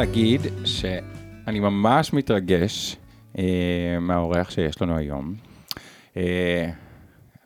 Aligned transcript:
להגיד 0.00 0.40
שאני 0.64 1.60
ממש 1.60 2.12
מתרגש 2.12 2.96
אה, 3.38 3.44
מהאורח 4.00 4.50
שיש 4.50 4.82
לנו 4.82 4.96
היום. 4.96 5.34
אה, 6.16 6.70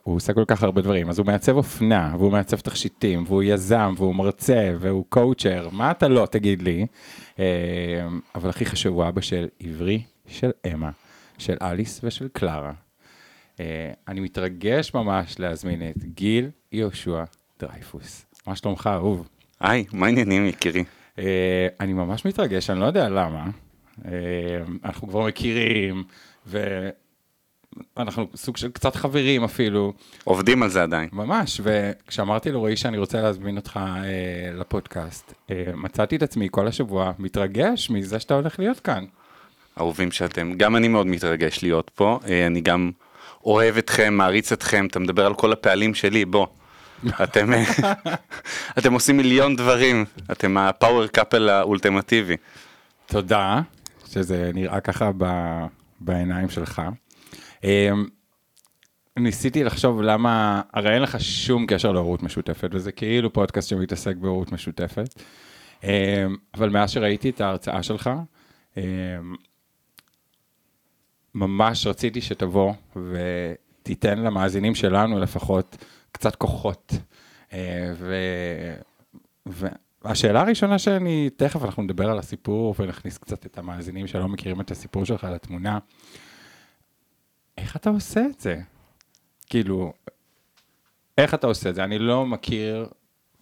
הוא 0.02 0.16
עושה 0.16 0.32
כל 0.32 0.44
כך 0.46 0.62
הרבה 0.62 0.82
דברים, 0.82 1.08
אז 1.08 1.18
הוא 1.18 1.27
מעצב 1.27 1.56
אופנה, 1.56 2.14
והוא 2.18 2.32
מעצב 2.32 2.56
תכשיטים, 2.56 3.24
והוא 3.27 3.42
יזם, 3.42 3.94
והוא 3.96 4.14
מרצה, 4.14 4.74
והוא 4.80 5.04
קואוצ'ר, 5.08 5.68
מה 5.72 5.90
אתה 5.90 6.08
לא, 6.08 6.27
תגיד 6.30 6.62
לי. 6.62 6.86
אה, 7.38 7.44
אבל 8.34 8.50
הכי 8.50 8.64
חשוב, 8.64 8.94
הוא 8.94 9.08
אבא 9.08 9.20
של 9.20 9.48
עברי, 9.60 10.02
של 10.27 10.50
אמה, 10.72 10.91
של 11.38 11.56
אליס 11.62 12.00
ושל 12.05 12.28
קלרה. 12.32 12.72
אה, 13.60 13.92
אני 14.08 14.20
מתרגש 14.20 14.94
ממש 14.94 15.38
להזמין 15.38 15.82
את 15.91 16.05
גיל 16.05 16.50
יהושע 16.72 17.24
דרייפוס. 17.60 18.27
מה 18.46 18.56
שלומך, 18.56 18.91
אהוב? 18.92 19.28
היי, 19.60 19.84
מה 19.92 20.06
העניינים 20.06 20.46
יקירי? 20.46 20.84
אה, 21.18 21.66
אני 21.80 21.92
ממש 21.92 22.24
מתרגש, 22.24 22.70
אני 22.70 22.80
לא 22.80 22.84
יודע 22.84 23.09
למה. 23.09 23.45
אה, 24.05 24.10
אנחנו 24.84 25.09
כבר 25.09 25.27
מכירים, 25.27 26.05
ואנחנו 27.96 28.27
סוג 28.34 28.56
של 28.56 28.70
קצת 28.70 28.96
חברים 28.96 29.45
אפילו. 29.45 29.92
עובדים 30.24 30.62
על 30.62 30.69
זה 30.69 30.82
עדיין. 30.82 31.08
ממש, 31.12 31.61
וכשאמרתי 31.64 32.53
לרועי 32.53 32.77
שאני 32.77 32.98
רוצה 32.98 33.20
להזמין 33.20 33.56
אותך 33.56 33.77
אה, 33.77 34.53
לפודקאסט, 34.55 35.34
אה, 35.50 35.64
מצאתי 35.75 36.16
את 36.16 36.22
עצמי 36.22 36.48
כל 36.50 36.69
השבוע 36.69 37.12
מתרגש 37.19 37.91
מזה 37.91 38.20
שאתה 38.20 38.34
הולך 38.34 38.58
להיות 38.58 38.81
כאן. 38.81 39.05
אהובים 39.78 40.10
שאתם. 40.12 40.53
גם 40.56 40.77
אני 40.77 40.88
מאוד 40.88 41.06
מתרגש 41.06 41.62
להיות 41.62 41.91
פה, 41.94 42.19
אה, 42.28 42.47
אני 42.47 42.60
גם 42.60 42.91
אוהב 43.44 43.77
אתכם, 43.77 44.14
מעריץ 44.14 44.53
אתכם, 44.53 44.86
אתה 44.86 44.98
מדבר 44.98 45.27
על 45.27 45.34
כל 45.34 45.53
הפעלים 45.53 45.94
שלי, 45.94 46.25
בוא. 46.25 46.47
אתם, 47.23 47.53
אה, 47.53 47.64
אתם 48.78 48.92
עושים 48.92 49.17
מיליון 49.17 49.56
דברים, 49.56 50.05
אתם 50.33 50.56
הפאוור 50.56 51.06
קאפל 51.06 51.48
האולטימטיבי. 51.48 52.37
תודה, 53.06 53.61
שזה 54.06 54.50
נראה 54.55 54.81
ככה 54.81 55.11
ב, 55.19 55.25
בעיניים 56.00 56.48
שלך. 56.48 56.83
אה, 57.65 57.91
ניסיתי 59.19 59.65
לחשוב 59.65 60.03
למה, 60.03 60.62
הרי 60.72 60.95
אין 60.95 61.03
לך 61.03 61.20
שום 61.20 61.67
קשר 61.67 61.92
להורות 61.92 62.22
משותפת, 62.22 62.69
וזה 62.72 62.92
כאילו 62.92 63.33
פודקאסט 63.33 63.69
שמתעסק 63.69 64.17
בהורות 64.17 64.53
משותפת. 64.53 65.22
אה, 65.84 66.27
אבל 66.55 66.69
מאז 66.69 66.91
שראיתי 66.91 67.31
את 67.31 67.41
ההרצאה 67.41 67.83
שלך, 67.83 68.11
ממש 71.34 71.87
רציתי 71.87 72.20
שתבוא 72.20 72.72
ותיתן 72.97 74.19
למאזינים 74.19 74.75
שלנו 74.75 75.20
לפחות 75.20 75.77
קצת 76.14 76.36
כוחות. 76.36 76.92
אה, 77.52 77.92
ו... 77.96 78.14
והשאלה 80.04 80.40
הראשונה 80.40 80.78
שאני, 80.78 81.30
תכף 81.36 81.64
אנחנו 81.64 81.82
נדבר 81.82 82.10
על 82.10 82.18
הסיפור 82.18 82.74
ונכניס 82.78 83.18
קצת 83.18 83.46
את 83.46 83.58
המאזינים 83.58 84.06
שלא 84.06 84.28
מכירים 84.28 84.60
את 84.60 84.70
הסיפור 84.70 85.04
שלך 85.04 85.24
לתמונה. 85.24 85.78
איך 87.58 87.76
אתה 87.76 87.90
עושה 87.90 88.20
את 88.30 88.40
זה? 88.40 88.60
כאילו, 89.46 89.92
איך 91.18 91.34
אתה 91.34 91.46
עושה 91.46 91.70
את 91.70 91.74
זה? 91.74 91.84
אני 91.84 91.98
לא 91.98 92.26
מכיר 92.26 92.88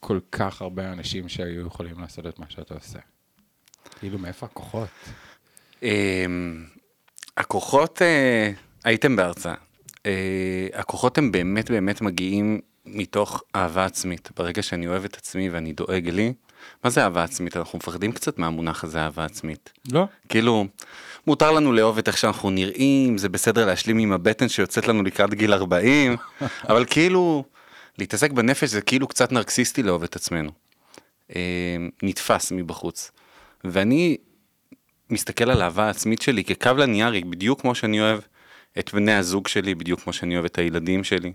כל 0.00 0.20
כך 0.32 0.62
הרבה 0.62 0.92
אנשים 0.92 1.28
שהיו 1.28 1.66
יכולים 1.66 2.00
לעשות 2.00 2.27
את 2.27 2.38
מה 2.38 2.46
שאתה 2.48 2.74
עושה. 2.74 2.98
כאילו, 4.00 4.18
מאיפה 4.18 4.46
הכוחות? 4.46 4.88
אמ, 5.82 6.66
הכוחות, 7.36 8.02
אה, 8.02 8.52
הייתם 8.84 9.16
בהרצאה, 9.16 9.52
אה, 9.52 9.71
הכוחות 10.74 11.18
הם 11.18 11.33
באמת 11.33 11.70
באמת 11.70 12.01
מגיעים 12.01 12.61
מתוך 12.86 13.42
אהבה 13.55 13.85
עצמית. 13.85 14.30
ברגע 14.36 14.63
שאני 14.63 14.86
אוהב 14.86 15.05
את 15.05 15.17
עצמי 15.17 15.48
ואני 15.48 15.73
דואג 15.73 16.08
לי, 16.08 16.33
מה 16.85 16.90
זה 16.90 17.05
אהבה 17.05 17.24
עצמית? 17.24 17.57
אנחנו 17.57 17.79
מפחדים 17.79 18.12
קצת 18.12 18.39
מהמונח 18.39 18.85
הזה 18.85 19.01
אהבה 19.01 19.24
עצמית. 19.24 19.73
לא. 19.92 20.07
כאילו, 20.29 20.67
מותר 21.27 21.52
לנו 21.52 21.73
לאהוב 21.73 21.98
את 21.98 22.08
איך 22.08 22.18
שאנחנו 22.18 22.51
נראים, 22.51 23.18
זה 23.18 23.29
בסדר 23.29 23.67
להשלים 23.67 23.98
עם 23.98 24.12
הבטן 24.12 24.48
שיוצאת 24.48 24.89
לנו 24.89 25.02
לקראת 25.02 25.35
גיל 25.35 25.55
40, 25.55 26.17
אבל 26.68 26.85
כאילו, 26.85 27.45
להתעסק 27.98 28.30
בנפש 28.30 28.68
זה 28.68 28.80
כאילו 28.80 29.08
קצת 29.08 29.33
נרקסיסטי 29.33 29.83
לאהוב 29.83 30.02
את 30.02 30.17
עצמנו. 30.17 30.51
אה, 31.36 31.77
נתפס 32.02 32.52
מבחוץ. 32.52 33.11
ואני 33.64 34.17
מסתכל 35.11 35.51
על 35.51 35.62
האהבה 35.62 35.86
העצמית 35.86 36.23
שלי 36.23 36.45
כקו 36.45 36.70
לניארי, 36.77 37.20
בדיוק 37.20 37.61
כמו 37.61 37.74
שאני 37.74 38.01
אוהב 38.01 38.20
את 38.78 38.94
בני 38.94 39.12
הזוג 39.12 39.48
שלי, 39.48 39.74
בדיוק 39.74 40.00
כמו 40.00 40.12
שאני 40.12 40.34
אוהב 40.34 40.44
את 40.44 40.58
הילדים 40.58 41.05
שלי. 41.05 41.33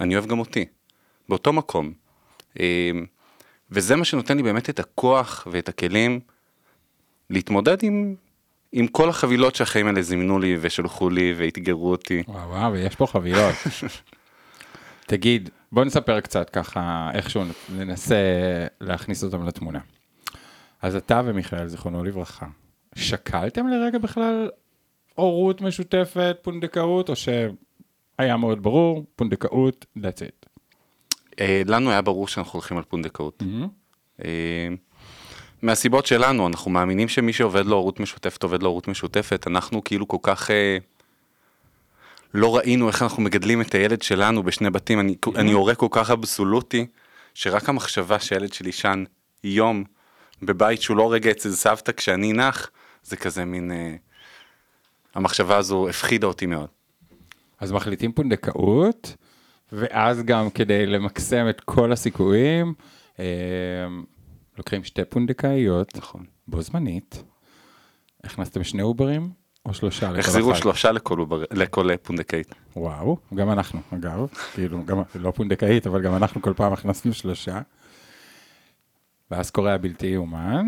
אני 0.00 0.14
אוהב 0.14 0.26
גם 0.26 0.38
אותי, 0.38 0.64
באותו 1.28 1.52
מקום. 1.52 1.92
אה, 2.60 2.90
וזה 3.70 3.96
מה 3.96 4.04
שנותן 4.04 4.36
לי 4.36 4.42
באמת 4.42 4.70
את 4.70 4.80
הכוח 4.80 5.46
ואת 5.50 5.68
הכלים 5.68 6.20
להתמודד 7.30 7.82
עם, 7.82 8.14
עם 8.72 8.86
כל 8.86 9.08
החבילות 9.08 9.54
שהחיים 9.54 9.86
האלה 9.86 10.02
זימנו 10.02 10.38
לי 10.38 10.56
ושלחו 10.60 11.10
לי 11.10 11.34
ואתגרו 11.36 11.90
אותי. 11.90 12.22
וואו, 12.28 12.48
וואו, 12.50 12.76
יש 12.76 12.94
פה 12.94 13.06
חבילות. 13.06 13.54
תגיד, 15.06 15.50
בוא 15.72 15.84
נספר 15.84 16.20
קצת 16.20 16.50
ככה, 16.50 17.10
איכשהו 17.14 17.44
ננסה 17.76 18.16
להכניס 18.80 19.24
אותם 19.24 19.46
לתמונה. 19.46 19.80
אז 20.82 20.96
אתה 20.96 21.22
ומיכאל, 21.24 21.68
זיכרונו 21.68 22.04
לברכה, 22.04 22.46
שקלתם 22.94 23.68
לרגע 23.68 23.98
בכלל 23.98 24.48
הורות 25.16 25.60
משותפת, 25.60 26.36
פונדקאות, 26.42 27.08
או 27.08 27.14
שהיה 27.16 28.36
מאוד 28.36 28.62
ברור, 28.62 29.04
פונדקאות, 29.16 29.86
that's 29.98 30.00
it. 30.00 30.46
אה, 31.40 31.62
לנו 31.66 31.90
היה 31.90 32.02
ברור 32.02 32.28
שאנחנו 32.28 32.52
הולכים 32.52 32.76
על 32.76 32.82
פונדקאות. 32.82 33.42
אה, 34.24 34.68
מהסיבות 35.62 36.06
שלנו, 36.06 36.46
אנחנו 36.46 36.70
מאמינים 36.70 37.08
שמי 37.08 37.32
שעובד 37.32 37.66
לו 37.66 37.76
הורות 37.76 38.00
משותפת, 38.00 38.42
עובד 38.42 38.62
לו 38.62 38.68
הורות 38.68 38.88
משותפת. 38.88 39.46
אנחנו 39.46 39.84
כאילו 39.84 40.08
כל 40.08 40.16
כך 40.22 40.50
אה, 40.50 40.78
לא 42.34 42.56
ראינו 42.56 42.88
איך 42.88 43.02
אנחנו 43.02 43.22
מגדלים 43.22 43.60
את 43.60 43.74
הילד 43.74 44.02
שלנו 44.02 44.42
בשני 44.42 44.70
בתים. 44.70 45.00
אני, 45.00 45.16
אני 45.36 45.52
הורה 45.52 45.74
כל 45.74 45.88
כך 45.90 46.10
אבסולוטי, 46.10 46.86
שרק 47.34 47.68
המחשבה 47.68 48.18
שהילד 48.18 48.52
שלי 48.52 48.68
ישן 48.68 49.04
יום 49.44 49.84
בבית 50.42 50.82
שהוא 50.82 50.96
לא 50.96 51.12
רגע 51.12 51.30
אצל 51.30 51.50
סבתא 51.50 51.92
כשאני 51.92 52.32
נח, 52.32 52.70
זה 53.02 53.16
כזה 53.16 53.44
מין... 53.44 53.72
אה, 53.72 53.94
המחשבה 55.16 55.56
הזו 55.56 55.88
הפחידה 55.88 56.26
אותי 56.26 56.46
מאוד. 56.46 56.68
אז 57.58 57.72
מחליטים 57.72 58.12
פונדקאות, 58.12 59.14
ואז 59.72 60.22
גם 60.22 60.50
כדי 60.50 60.86
למקסם 60.86 61.46
את 61.50 61.60
כל 61.60 61.92
הסיכויים, 61.92 62.74
אה, 63.18 63.24
לוקחים 64.58 64.84
שתי 64.84 65.04
פונדקאיות, 65.04 65.96
נכון. 65.96 66.24
בו 66.48 66.62
זמנית. 66.62 67.22
הכנסתם 68.24 68.64
שני 68.64 68.82
עוברים 68.82 69.30
או 69.66 69.74
שלושה? 69.74 70.10
לכל 70.10 70.18
החזירו 70.20 70.52
אחת? 70.52 70.60
שלושה 70.62 70.92
לכל, 70.92 71.18
עובר- 71.18 71.44
לכל 71.50 71.96
פונדקאית. 72.02 72.54
וואו, 72.76 73.16
גם 73.34 73.50
אנחנו, 73.50 73.80
אגב, 73.94 74.26
כאילו, 74.54 74.84
גם, 74.84 75.02
לא 75.14 75.30
פונדקאית, 75.30 75.86
אבל 75.86 76.02
גם 76.02 76.16
אנחנו 76.16 76.42
כל 76.42 76.52
פעם 76.56 76.72
הכנסנו 76.72 77.12
שלושה. 77.12 77.60
ואז 79.30 79.50
קורה 79.50 79.74
הבלתי 79.74 80.06
יאומן, 80.06 80.66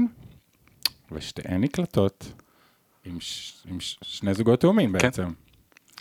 ושתיהן 1.13 1.61
נקלטות 1.61 2.33
עם, 3.09 3.21
ש... 3.21 3.53
עם 3.69 3.81
ש... 3.81 3.99
שני 4.03 4.35
זוגות 4.35 4.61
תאומים 4.61 4.93
בעצם. 4.93 5.29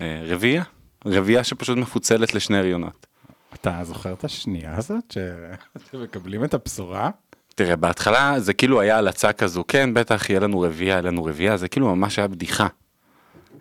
אה, 0.01 0.23
רביעייה, 0.25 0.63
רביעייה 1.05 1.43
שפשוט 1.43 1.77
מפוצלת 1.77 2.33
לשני 2.33 2.57
הריונות. 2.57 3.07
אתה 3.53 3.79
זוכר 3.83 4.13
את 4.13 4.23
השנייה 4.23 4.77
הזאת 4.77 5.11
שאתם 5.11 6.03
מקבלים 6.03 6.43
את 6.43 6.53
הבשורה? 6.53 7.09
תראה, 7.55 7.75
בהתחלה 7.75 8.39
זה 8.39 8.53
כאילו 8.53 8.81
היה 8.81 8.97
הלצה 8.97 9.33
כזו, 9.33 9.63
כן, 9.67 9.93
בטח 9.93 10.29
יהיה 10.29 10.39
לנו 10.39 10.59
רביעייה, 10.59 10.91
יהיה 10.91 11.01
לנו 11.01 11.25
רביעייה, 11.25 11.57
זה 11.57 11.67
כאילו 11.67 11.95
ממש 11.95 12.19
היה 12.19 12.27
בדיחה. 12.27 12.67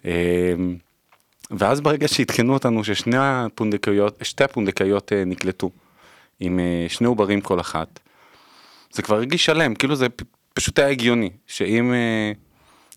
אה, 0.04 0.54
ואז 1.50 1.80
ברגע 1.80 2.08
שעדכנו 2.08 2.54
אותנו 2.54 2.84
ששני 2.84 3.16
הפונדקאיות, 3.18 4.18
שתי 4.22 4.44
הפונדקאיות 4.44 5.12
אה, 5.12 5.24
נקלטו, 5.24 5.70
עם 6.40 6.58
אה, 6.58 6.86
שני 6.88 7.06
עוברים 7.06 7.40
כל 7.40 7.60
אחת, 7.60 8.00
זה 8.90 9.02
כבר 9.02 9.16
הרגיש 9.16 9.44
שלם, 9.44 9.74
כאילו 9.74 9.96
זה 9.96 10.06
פשוט 10.54 10.78
היה 10.78 10.88
הגיוני, 10.88 11.30
שאם 11.46 11.94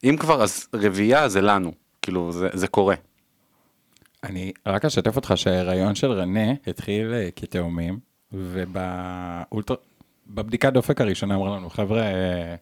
אם 0.04 0.16
כבר 0.20 0.44
אז 0.44 0.68
רביעייה 0.74 1.30
זה 1.30 1.42
לנו, 1.42 1.72
כאילו 2.02 2.32
זה, 2.32 2.50
זה 2.54 2.68
קורה. 2.68 2.96
אני 4.24 4.52
רק 4.66 4.86
אשתף 4.86 5.16
אותך 5.16 5.34
שההיריון 5.36 5.96
של 5.96 6.12
רנה 6.12 6.52
התחיל 6.68 7.14
אה, 7.14 7.30
כתאומים, 7.36 8.00
ובאולטר... 8.32 9.76
בבדיקת 10.28 10.74
דופק 10.74 11.02
הראשונה 11.02 11.36
אמרו 11.36 11.48
לנו, 11.56 11.70
חבר'ה, 11.70 12.02
אה, 12.02 12.56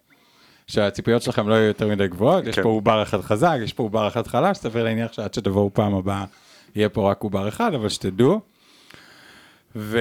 שהציפיות 0.68 1.22
שלכם 1.22 1.50
לא 1.50 1.54
יהיו 1.54 1.68
יותר 1.68 1.88
מדי 1.88 2.08
גבוהות, 2.08 2.48
יש 2.48 2.56
כן. 2.56 2.64
פה 2.64 2.70
עובר 2.70 3.04
אחד 3.04 3.22
חזק, 3.22 3.58
יש 3.64 3.74
פה 3.74 3.84
עובר 3.84 4.08
אחד 4.08 4.28
חלש, 4.28 4.58
סביר 4.58 4.84
להניח 4.84 5.14
שעד 5.14 5.34
שתבואו 5.34 5.74
פעם 5.74 5.96
הבאה 5.96 6.26
יהיה 6.76 6.90
פה 6.90 7.12
רק 7.12 7.22
עובר 7.22 7.48
אחד, 7.48 7.74
אבל 7.74 7.90
שתדעו. 7.90 8.42
ו... 9.76 10.00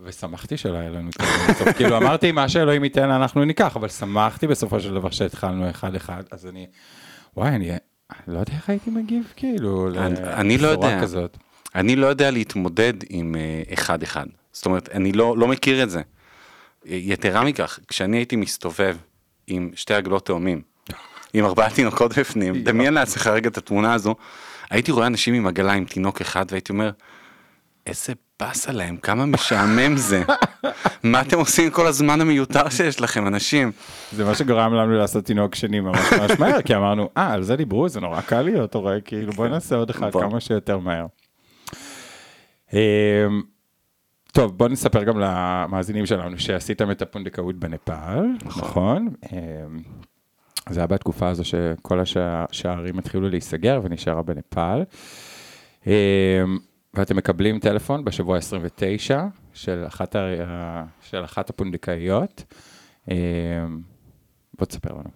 ושמחתי 0.00 0.56
שלא 0.56 0.78
היה 0.78 0.90
לנו 0.90 1.08
את 1.08 1.14
זה 1.20 1.52
בסוף, 1.52 1.76
כאילו 1.76 1.96
אמרתי, 1.96 2.32
מה 2.32 2.48
שאלוהים 2.48 2.84
ייתן 2.84 3.10
אנחנו 3.10 3.44
ניקח, 3.44 3.76
אבל 3.76 3.88
שמחתי 3.88 4.46
בסופו 4.46 4.80
של 4.80 4.94
דבר 4.94 5.10
שהתחלנו 5.10 5.70
אחד-אחד, 5.70 6.22
אז 6.30 6.46
אני, 6.46 6.66
וואי, 7.36 7.48
אני 7.48 7.70
לא 8.26 8.38
יודע 8.38 8.52
איך 8.52 8.68
הייתי 8.68 8.90
מגיב, 8.90 9.32
כאילו, 9.36 9.90
לא 9.90 10.08
לבשורה 10.08 10.72
יודע. 10.72 11.02
כזאת. 11.02 11.36
אני 11.74 11.96
לא 11.96 12.06
יודע 12.06 12.30
להתמודד 12.30 12.94
עם 13.08 13.36
אה, 13.38 13.62
אחד-אחד. 13.74 14.26
זאת 14.52 14.66
אומרת, 14.66 14.88
אני 14.88 15.12
לא, 15.12 15.38
לא 15.38 15.48
מכיר 15.48 15.82
את 15.82 15.90
זה. 15.90 16.02
יתרה 16.84 17.44
מכך, 17.44 17.78
כשאני 17.88 18.16
הייתי 18.16 18.36
מסתובב 18.36 18.96
עם 19.46 19.70
שתי 19.74 19.94
עגלות 19.94 20.26
תאומים, 20.26 20.62
עם 21.34 21.44
ארבעה 21.44 21.70
תינוקות 21.70 22.18
בפנים, 22.18 22.62
דמיין 22.62 22.94
לעצמך 22.94 23.26
רגע 23.26 23.48
את 23.48 23.58
התמונה 23.58 23.94
הזו, 23.94 24.14
הייתי 24.70 24.92
רואה 24.92 25.06
אנשים 25.06 25.34
עם 25.34 25.46
עגלה 25.46 25.72
עם 25.72 25.84
תינוק 25.84 26.20
אחד 26.20 26.44
והייתי 26.50 26.72
אומר, 26.72 26.90
איזה 27.86 28.12
באסה 28.46 28.72
להם, 28.72 28.96
כמה 28.96 29.26
משעמם 29.26 29.96
זה, 29.96 30.22
מה 31.02 31.20
אתם 31.20 31.38
עושים 31.38 31.70
כל 31.70 31.86
הזמן 31.86 32.20
המיותר 32.20 32.68
שיש 32.68 33.00
לכם, 33.00 33.26
אנשים? 33.26 33.72
זה 34.12 34.24
מה 34.24 34.34
שגרם 34.34 34.74
לנו 34.74 34.92
לעשות 34.92 35.24
תינוק 35.24 35.54
שני 35.54 35.80
ממש 35.80 36.12
ממש 36.12 36.30
מהר, 36.38 36.62
כי 36.62 36.76
אמרנו, 36.76 37.08
אה, 37.16 37.32
על 37.32 37.42
זה 37.42 37.56
דיברו, 37.56 37.88
זה 37.88 38.00
נורא 38.00 38.20
קל 38.20 38.42
להיות 38.42 38.74
הורה, 38.74 39.00
כאילו 39.04 39.32
בוא 39.32 39.48
נעשה 39.48 39.76
עוד 39.76 39.90
אחד. 39.90 40.12
כמה 40.12 40.40
שיותר 40.40 40.78
מהר. 40.78 41.06
אמ, 42.72 42.78
טוב, 44.32 44.58
בוא 44.58 44.68
נספר 44.68 45.04
גם 45.04 45.18
למאזינים 45.18 46.06
שלנו 46.06 46.38
שעשיתם 46.38 46.90
את 46.90 47.02
הפונדקאות 47.02 47.56
בנפאל, 47.56 48.24
נכון? 48.44 49.08
אמ, 49.32 49.38
זה 50.70 50.80
היה 50.80 50.86
בתקופה 50.86 51.28
הזו 51.28 51.44
שכל 51.44 52.00
השע- 52.00 52.44
השערים 52.50 52.98
התחילו 52.98 53.28
להיסגר 53.28 53.80
ונשארה 53.84 54.22
בנפאל. 54.22 54.82
ואתם 56.94 57.16
מקבלים 57.16 57.58
טלפון 57.58 58.04
בשבוע 58.04 58.38
29 58.38 59.24
של 59.54 59.84
אחת, 59.86 60.16
ה- 60.16 60.84
של 61.10 61.24
אחת 61.24 61.50
הפונדקאיות. 61.50 62.44
אמ, 63.10 63.14
בוא 64.58 64.66
תספר 64.66 64.92
לנו. 64.92 65.10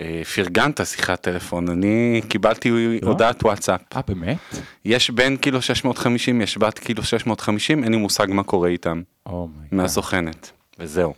אה, 0.00 0.22
פרגנת 0.34 0.80
שיחת 0.86 1.20
טלפון, 1.20 1.68
אני 1.68 2.20
קיבלתי 2.28 2.70
הודעת 3.02 3.42
וואטסאפ, 3.44 3.80
אה, 3.96 4.00
באמת? 4.08 4.38
יש 4.84 5.10
בין 5.10 5.36
קילו 5.36 5.62
650, 5.62 6.40
יש 6.40 6.58
בת 6.58 6.78
קילו 6.78 7.02
650, 7.02 7.84
אין 7.84 7.92
לי 7.92 7.98
מושג 7.98 8.26
מה 8.30 8.42
קורה 8.42 8.68
איתם, 8.68 9.02
oh 9.26 9.38
my 9.38 9.50
god. 9.50 9.74
מהסוכנת, 9.74 10.50
וזהו. 10.78 11.14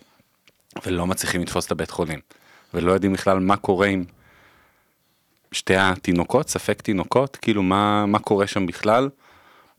ולא 0.87 1.07
מצליחים 1.07 1.41
לתפוס 1.43 1.67
את 1.67 1.71
הבית 1.71 1.91
חולים, 1.91 2.19
ולא 2.75 2.93
יודעים 2.93 3.13
בכלל 3.13 3.39
מה 3.39 3.57
קורה 3.57 3.87
עם 3.87 4.05
שתי 5.53 5.77
התינוקות, 5.77 6.49
ספק 6.49 6.83
תינוקות, 6.83 7.37
כאילו 7.37 7.63
מה, 7.63 8.07
מה 8.07 8.19
קורה 8.19 8.47
שם 8.47 8.67
בכלל. 8.67 9.09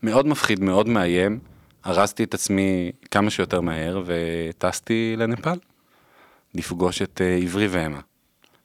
מאוד 0.04 0.26
מפחיד, 0.26 0.60
מאוד 0.60 0.88
מאיים, 0.88 1.38
ארזתי 1.86 2.24
את 2.24 2.34
עצמי 2.34 2.92
כמה 3.10 3.30
שיותר 3.30 3.60
מהר 3.60 4.02
וטסתי 4.06 5.14
לנפאל, 5.18 5.58
לפגוש 6.54 7.02
את 7.02 7.20
אה, 7.20 7.36
עברי 7.36 7.68
ואמה, 7.68 8.00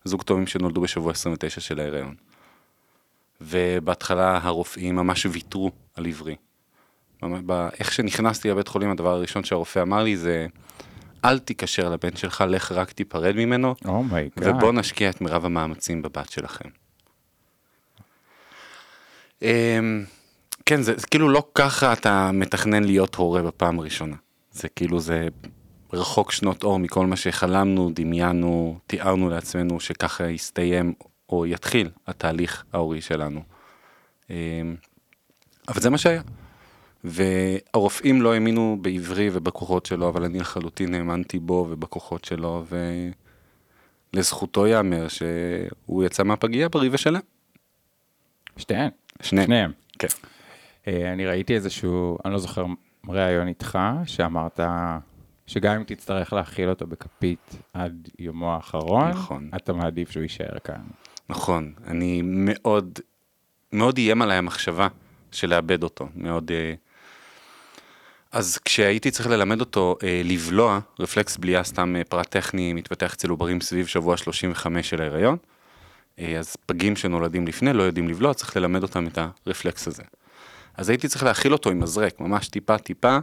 זוג 0.06 0.24
תאומים 0.24 0.48
שנולדו 0.48 0.82
בשבוע 0.82 1.12
29 1.12 1.62
של 1.62 1.80
ההיריון. 1.80 2.16
ובהתחלה 3.42 4.40
הרופאים 4.44 4.96
ממש 4.96 5.26
ויתרו 5.26 5.72
על 5.96 6.06
עברי. 6.06 6.36
איך 7.80 7.94
שנכנסתי 7.94 8.50
לבית 8.50 8.68
חולים, 8.68 8.92
הדבר 8.92 9.10
הראשון 9.10 9.44
שהרופא 9.44 9.80
אמר 9.80 10.04
לי 10.04 10.18
זה, 10.18 10.48
אל 11.26 11.40
תיקשר 11.40 11.90
לבן 11.90 12.16
שלך, 12.16 12.44
לך 12.48 12.72
רק 12.72 12.92
תיפרד 12.92 13.36
ממנו, 13.36 13.76
oh 13.86 14.03
my 14.03 14.21
god. 14.21 14.56
ובואו 14.56 14.72
נשקיע 14.72 15.10
את 15.10 15.22
מירב 15.22 15.46
המאמצים 15.46 16.02
בבת 16.02 16.30
שלכם. 16.30 16.70
כן, 20.70 20.82
זה, 20.82 20.94
זה 20.98 21.08
כאילו 21.08 21.30
לא 21.30 21.44
ככה 21.56 21.94
אתה 21.94 22.32
מתכנן 22.34 22.84
להיות 22.84 23.16
הורה 23.16 23.42
בפעם 23.42 23.80
הראשונה. 23.80 24.16
זה 24.52 24.70
כאילו 24.70 25.00
זה 25.00 25.28
רחוק 25.94 26.32
שנות 26.32 26.64
אור 26.64 26.80
מכל 26.80 27.08
מה 27.08 27.16
שחלמנו, 27.16 27.92
דמיינו, 27.94 28.80
תיארנו 28.88 29.30
לעצמנו 29.30 29.80
שככה 29.80 30.30
יסתיים 30.30 30.94
או 31.30 31.46
יתחיל 31.46 31.90
התהליך 32.08 32.64
ההורי 32.74 33.02
שלנו. 33.02 33.42
אמ, 34.30 34.36
אבל 35.68 35.82
זה 35.82 35.90
מה 35.90 35.98
שהיה. 35.98 36.22
והרופאים 37.04 38.22
לא 38.22 38.34
האמינו 38.34 38.78
בעברי 38.82 39.30
ובכוחות 39.34 39.86
שלו, 39.86 40.10
אבל 40.10 40.24
אני 40.24 40.40
לחלוטין 40.40 40.94
האמנתי 40.94 41.40
בו 41.40 41.68
ובכוחות 41.70 42.26
שלו, 42.26 42.66
ולזכותו 44.14 44.68
ייאמר 44.68 45.08
שהוא 45.08 46.04
יצא 46.04 46.24
מהפגייה 46.24 46.70
בריא 46.70 46.90
ושלם. 46.94 47.22
שתיהן. 48.58 48.90
שניהם. 49.22 49.46
שניהם. 49.46 49.72
כן. 50.00 50.08
אה, 50.90 51.14
אני 51.14 51.26
ראיתי 51.26 51.56
איזשהו, 51.56 52.18
אני 52.26 52.34
לא 52.34 52.40
זוכר, 52.40 52.66
ראיון 53.08 53.48
איתך, 53.48 53.80
שאמרת 54.06 54.60
שגם 55.48 55.76
אם 55.76 55.84
תצטרך 55.84 56.34
להאכיל 56.34 56.70
אותו 56.70 56.88
בכפית 56.88 57.56
עד 57.74 58.10
יומו 58.20 58.54
האחרון, 58.54 59.10
נכון. 59.10 59.50
אתה 59.56 59.74
מעדיף 59.74 60.12
שהוא 60.12 60.24
יישאר 60.24 60.60
כאן. 60.64 60.82
נכון, 61.30 61.74
אני 61.88 62.22
מאוד, 62.24 63.00
מאוד 63.74 63.98
איים 63.98 64.22
עליי 64.22 64.38
המחשבה 64.38 64.88
של 65.32 65.50
לאבד 65.50 65.84
אותו, 65.84 66.08
מאוד... 66.16 66.52
אה, 66.52 66.74
אז 68.32 68.58
כשהייתי 68.58 69.12
צריך 69.12 69.28
ללמד 69.28 69.60
אותו 69.60 69.98
אה, 70.04 70.22
לבלוע, 70.26 70.80
רפלקס 71.00 71.38
בליעה 71.38 71.64
סתם 71.64 71.96
אה, 71.96 72.04
פרט 72.04 72.28
טכני 72.30 72.74
מתפתח 72.74 73.14
אצל 73.14 73.30
עוברים 73.30 73.62
סביב 73.62 73.88
שבוע 73.88 74.18
35 74.18 74.90
של 74.90 75.02
ההיריון, 75.02 75.38
אה, 76.20 76.40
אז 76.40 76.56
פגים 76.66 76.96
שנולדים 76.96 77.48
לפני 77.48 77.74
לא 77.74 77.84
יודעים 77.84 78.08
לבלוע, 78.08 78.34
צריך 78.34 78.58
ללמד 78.58 78.84
אותם 78.84 79.08
את 79.08 79.20
הרפלקס 79.46 79.88
הזה. 79.88 80.04
אז 80.80 80.90
הייתי 80.90 81.08
צריך 81.08 81.24
להאכיל 81.24 81.54
אותו 81.54 81.70
עם 81.70 81.80
מזרק, 81.80 82.20
ממש 82.20 82.48
טיפה 82.48 82.78
טיפה, 82.78 83.18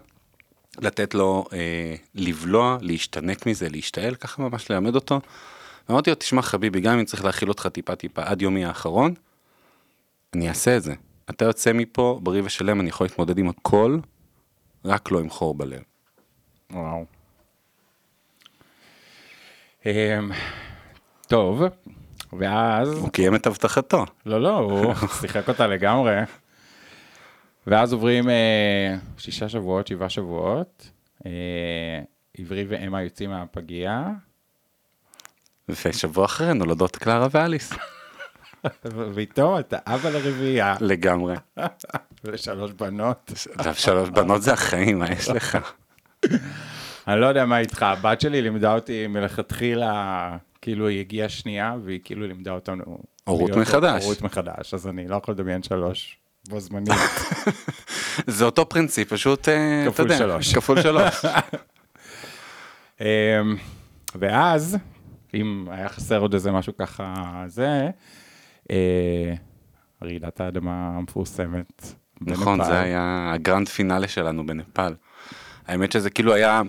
לתת 0.79 1.15
לו 1.15 1.45
אה, 1.53 1.95
לבלוע, 2.15 2.79
להשתנק 2.81 3.47
מזה, 3.47 3.69
להשתעל, 3.69 4.15
ככה 4.15 4.43
ממש 4.43 4.71
ללמד 4.71 4.95
אותו. 4.95 5.21
אמרתי 5.91 6.11
לו, 6.11 6.17
תשמע 6.17 6.43
חביבי, 6.43 6.81
גם 6.81 6.99
אם 6.99 7.05
צריך 7.05 7.25
להאכיל 7.25 7.49
אותך 7.49 7.67
טיפה 7.67 7.95
טיפה 7.97 8.23
עד 8.23 8.43
יומי 8.43 8.65
האחרון, 8.65 9.15
אני 10.35 10.49
אעשה 10.49 10.77
את 10.77 10.83
זה. 10.83 10.95
אתה 11.31 11.45
יוצא 11.45 11.73
מפה 11.73 12.21
בריא 12.23 12.43
ושלם, 12.45 12.81
אני 12.81 12.89
יכול 12.89 13.05
להתמודד 13.05 13.39
עם 13.39 13.49
הכל, 13.49 13.99
רק 14.85 15.11
לא 15.11 15.21
עם 15.21 15.31
חור 15.31 15.55
בלב. 15.55 15.83
וואו. 16.73 17.05
אמ, 19.87 20.31
טוב, 21.27 21.63
ואז, 22.33 22.89
הוא 22.89 23.11
קיים 23.11 23.35
את 23.35 23.47
הבטחתו. 23.47 24.05
לא, 24.27 24.43
לא, 24.43 24.59
הוא 24.59 24.95
שיחק 25.21 25.49
אותה 25.49 25.67
לגמרי. 25.67 26.23
ואז 27.67 27.93
עוברים 27.93 28.29
אה, 28.29 28.97
שישה 29.19 29.49
שבועות, 29.49 29.87
שבעה 29.87 30.09
שבועות. 30.09 30.91
אה, 31.27 31.31
עברי 32.39 32.65
ואמה 32.69 33.03
יוצאים 33.03 33.31
מהפגייה, 33.31 34.09
ושבוע 35.69 36.25
אחרי 36.25 36.55
נולדות 36.55 36.97
קלרה 36.97 37.29
ואליס. 37.31 37.73
ואיתו 39.15 39.59
אתה 39.59 39.79
אבא 39.87 40.11
לרביעייה, 40.11 40.75
לגמרי. 40.81 41.35
ולשלוש 42.25 42.73
בנות. 42.73 43.33
שלוש 43.73 44.09
בנות 44.09 44.43
זה 44.43 44.53
החיים, 44.53 44.99
מה 44.99 45.13
יש 45.13 45.29
לך? 45.29 45.59
אני 47.09 47.21
לא 47.21 47.27
יודע 47.27 47.47
מה 47.47 47.59
איתך, 47.59 47.83
הבת 47.83 48.21
שלי 48.21 48.43
לימדה 48.43 48.75
אותי 48.75 49.07
מלכתחילה, 49.07 50.37
כאילו 50.63 50.89
היא 50.89 51.01
הגיעה 51.01 51.29
שנייה, 51.29 51.75
והיא 51.85 52.01
כאילו 52.05 52.27
לימדה 52.27 52.53
אותנו... 52.53 52.99
הורות 53.25 53.51
מחדש. 53.51 54.03
הורות 54.03 54.23
מחדש, 54.23 54.75
אז 54.75 54.89
אני 54.89 55.09
לא 55.09 55.17
יכול 55.17 55.35
לדמיין 55.35 55.63
שלוש 55.63 56.19
בו 56.49 56.61
זמנית. 56.61 56.91
זה 58.27 58.45
אותו 58.45 58.69
פרינציפ, 58.69 59.13
פשוט, 59.13 59.49
אה, 59.49 59.87
אתה 59.89 60.03
יודע, 60.03 60.19
שלוש. 60.19 60.53
כפול 60.57 60.83
שלוש. 60.83 61.15
אמ, 63.01 63.07
ואז, 64.15 64.77
אם 65.35 65.67
היה 65.71 65.89
חסר 65.89 66.19
עוד 66.19 66.35
איזה 66.35 66.53
משהו 66.53 66.77
ככה, 66.77 67.45
זה, 67.47 67.91
אה, 68.71 69.35
רעידת 70.03 70.41
האדמה 70.41 70.93
המפורסמת. 70.97 71.93
נכון. 72.21 72.65
זה 72.65 72.81
היה 72.81 73.33
ה 73.35 73.41
grand 73.41 73.69
finale 73.69 74.09
שלנו 74.09 74.47
בנפאל. 74.47 74.95
האמת 75.67 75.93
שזה 75.93 76.11
כאילו 76.11 76.35
היה, 76.35 76.63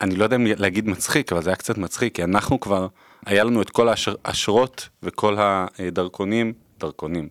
אני 0.00 0.16
לא 0.16 0.24
יודע 0.24 0.36
אם 0.36 0.46
להגיד 0.46 0.88
מצחיק, 0.88 1.32
אבל 1.32 1.42
זה 1.42 1.50
היה 1.50 1.56
קצת 1.56 1.78
מצחיק, 1.78 2.14
כי 2.14 2.24
אנחנו 2.24 2.60
כבר, 2.60 2.88
היה 3.26 3.44
לנו 3.44 3.62
את 3.62 3.70
כל 3.70 3.88
האשרות 4.24 4.88
וכל 5.02 5.36
הדרכונים, 5.38 6.52
דרכונים, 6.80 7.28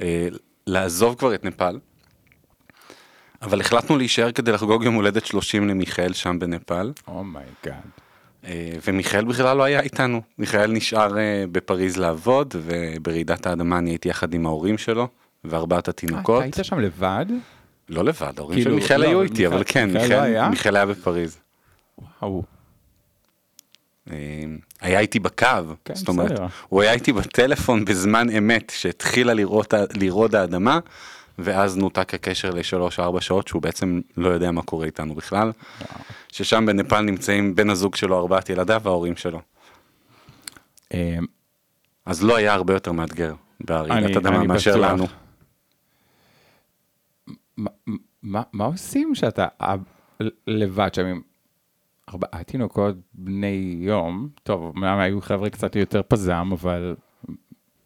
אה, 0.00 0.28
לעזוב 0.66 1.14
כבר 1.14 1.34
את 1.34 1.44
נפאל, 1.44 1.78
אבל 3.42 3.60
החלטנו 3.60 3.98
להישאר 3.98 4.32
כדי 4.32 4.52
לחגוג 4.52 4.84
יום 4.84 4.94
הולדת 4.94 5.26
30 5.26 5.68
למיכאל 5.68 6.12
שם 6.12 6.38
בנפאל, 6.38 6.92
oh 7.08 7.25
my 7.25 7.41
god. 7.41 7.74
אה, 8.44 8.72
ומיכאל 8.86 9.24
בכלל 9.24 9.56
לא 9.56 9.62
היה 9.62 9.80
איתנו, 9.80 10.22
מיכאל 10.38 10.72
נשאר 10.72 11.18
אה, 11.18 11.44
בפריז 11.52 11.96
לעבוד, 11.96 12.54
וברעידת 12.58 13.46
האדמה 13.46 13.78
אני 13.78 13.90
הייתי 13.90 14.08
יחד 14.08 14.34
עם 14.34 14.46
ההורים 14.46 14.78
שלו, 14.78 15.08
וארבעת 15.44 15.88
התינוקות. 15.88 16.38
אתה 16.38 16.44
היית 16.44 16.58
שם 16.62 16.78
לבד? 16.80 17.26
לא 17.88 18.04
לבד, 18.04 18.32
ההורים 18.38 18.58
של 18.58 18.64
כאילו, 18.64 18.76
מיכאל 18.76 19.00
לא, 19.00 19.06
היו 19.06 19.22
איתי, 19.22 19.46
אבל 19.46 19.62
כן, 19.66 19.92
מיכאל 19.92 20.42
לא? 20.42 20.48
מיכאל 20.48 20.76
היה 20.76 20.86
בפריז. 20.86 21.38
וואו. 22.22 22.42
אה, 24.86 24.90
היה 24.90 25.00
איתי 25.00 25.18
בקו, 25.18 25.46
כן, 25.84 25.94
זאת 25.94 26.08
אומרת, 26.08 26.32
בסדר. 26.32 26.46
הוא 26.68 26.82
היה 26.82 26.92
איתי 26.92 27.12
בטלפון 27.12 27.84
בזמן 27.84 28.30
אמת, 28.30 28.72
שהתחילה 28.76 29.34
לראות 29.34 29.74
לרעוד 29.94 30.34
האדמה, 30.34 30.78
ואז 31.38 31.76
נותק 31.76 32.14
הקשר 32.14 32.50
לשלוש-ארבע 32.50 33.20
שעות, 33.20 33.48
שהוא 33.48 33.62
בעצם 33.62 34.00
לא 34.16 34.28
יודע 34.28 34.50
מה 34.50 34.62
קורה 34.62 34.86
איתנו 34.86 35.14
בכלל, 35.14 35.52
ששם 36.32 36.66
בנפאל 36.66 37.00
נמצאים 37.00 37.54
בן 37.54 37.70
הזוג 37.70 37.94
שלו, 37.96 38.18
ארבעת 38.18 38.50
ילדיו 38.50 38.80
וההורים 38.84 39.16
שלו. 39.16 39.40
אמ, 40.94 41.24
אז 42.06 42.22
לא 42.24 42.36
היה 42.36 42.54
הרבה 42.54 42.74
יותר 42.74 42.92
מאתגר 42.92 43.34
ברעידת 43.60 44.16
אדמה 44.16 44.44
מאשר. 44.44 44.76
לנו. 44.76 45.06
מה- 48.22 48.42
מה 48.52 48.64
עושים 48.64 49.14
שאתה 49.14 49.46
אב- 49.60 49.80
לבד 50.46 50.94
שם 50.94 51.20
ארבעה 52.08 52.44
תינוקות 52.44 52.96
בני 53.14 53.76
יום, 53.80 54.28
טוב, 54.42 54.72
אמנם 54.76 54.98
היו 54.98 55.20
חבר'ה 55.20 55.50
קצת 55.50 55.76
יותר 55.76 56.00
פזם, 56.08 56.48
אבל 56.52 56.96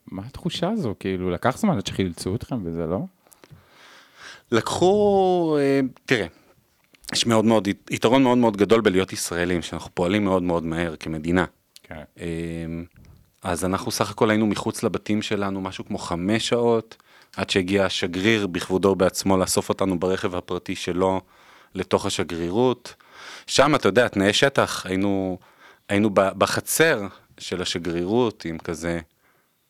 מה 0.07 0.23
התחושה 0.27 0.71
הזו? 0.71 0.95
כאילו, 1.01 1.31
לקח 1.31 1.59
זמן 1.59 1.77
עד 1.77 1.87
שחילצו 1.87 2.35
אתכם 2.35 2.59
וזה 2.65 2.87
לא? 2.87 3.01
לקחו, 4.53 5.57
אה, 5.61 5.81
תראה, 6.05 6.27
יש 7.13 7.27
מאוד 7.27 7.45
מאוד, 7.45 7.69
יתרון 7.91 8.23
מאוד 8.23 8.39
מאוד 8.39 8.57
גדול 8.57 8.81
בלהיות 8.81 9.13
ישראלים, 9.13 9.63
שאנחנו 9.63 9.91
פועלים 9.95 10.25
מאוד 10.25 10.43
מאוד 10.43 10.65
מהר 10.65 10.97
כמדינה. 10.97 11.45
כן. 11.83 12.03
אמ, 12.19 12.85
אז 13.43 13.65
אנחנו 13.65 13.91
סך 13.91 14.11
הכל 14.11 14.31
היינו 14.31 14.47
מחוץ 14.47 14.83
לבתים 14.83 15.23
שלנו 15.23 15.61
משהו 15.61 15.85
כמו 15.85 15.99
חמש 15.99 16.49
שעות, 16.49 16.97
עד 17.37 17.51
שהגיע 17.51 17.85
השגריר 17.85 18.47
בכבודו 18.47 18.95
בעצמו 18.95 19.37
לאסוף 19.37 19.69
אותנו 19.69 19.99
ברכב 19.99 20.35
הפרטי 20.35 20.75
שלו 20.75 21.21
לתוך 21.75 22.07
השגרירות. 22.07 22.95
שם, 23.51 23.75
אתה 23.75 23.89
יודע, 23.89 24.09
תנאי 24.09 24.33
שטח, 24.33 24.87
היינו, 24.87 25.39
היינו 25.89 26.11
בחצר 26.15 27.07
של 27.39 27.63
השגרירות 27.63 28.45
עם 28.45 28.59
כזה, 28.59 29.01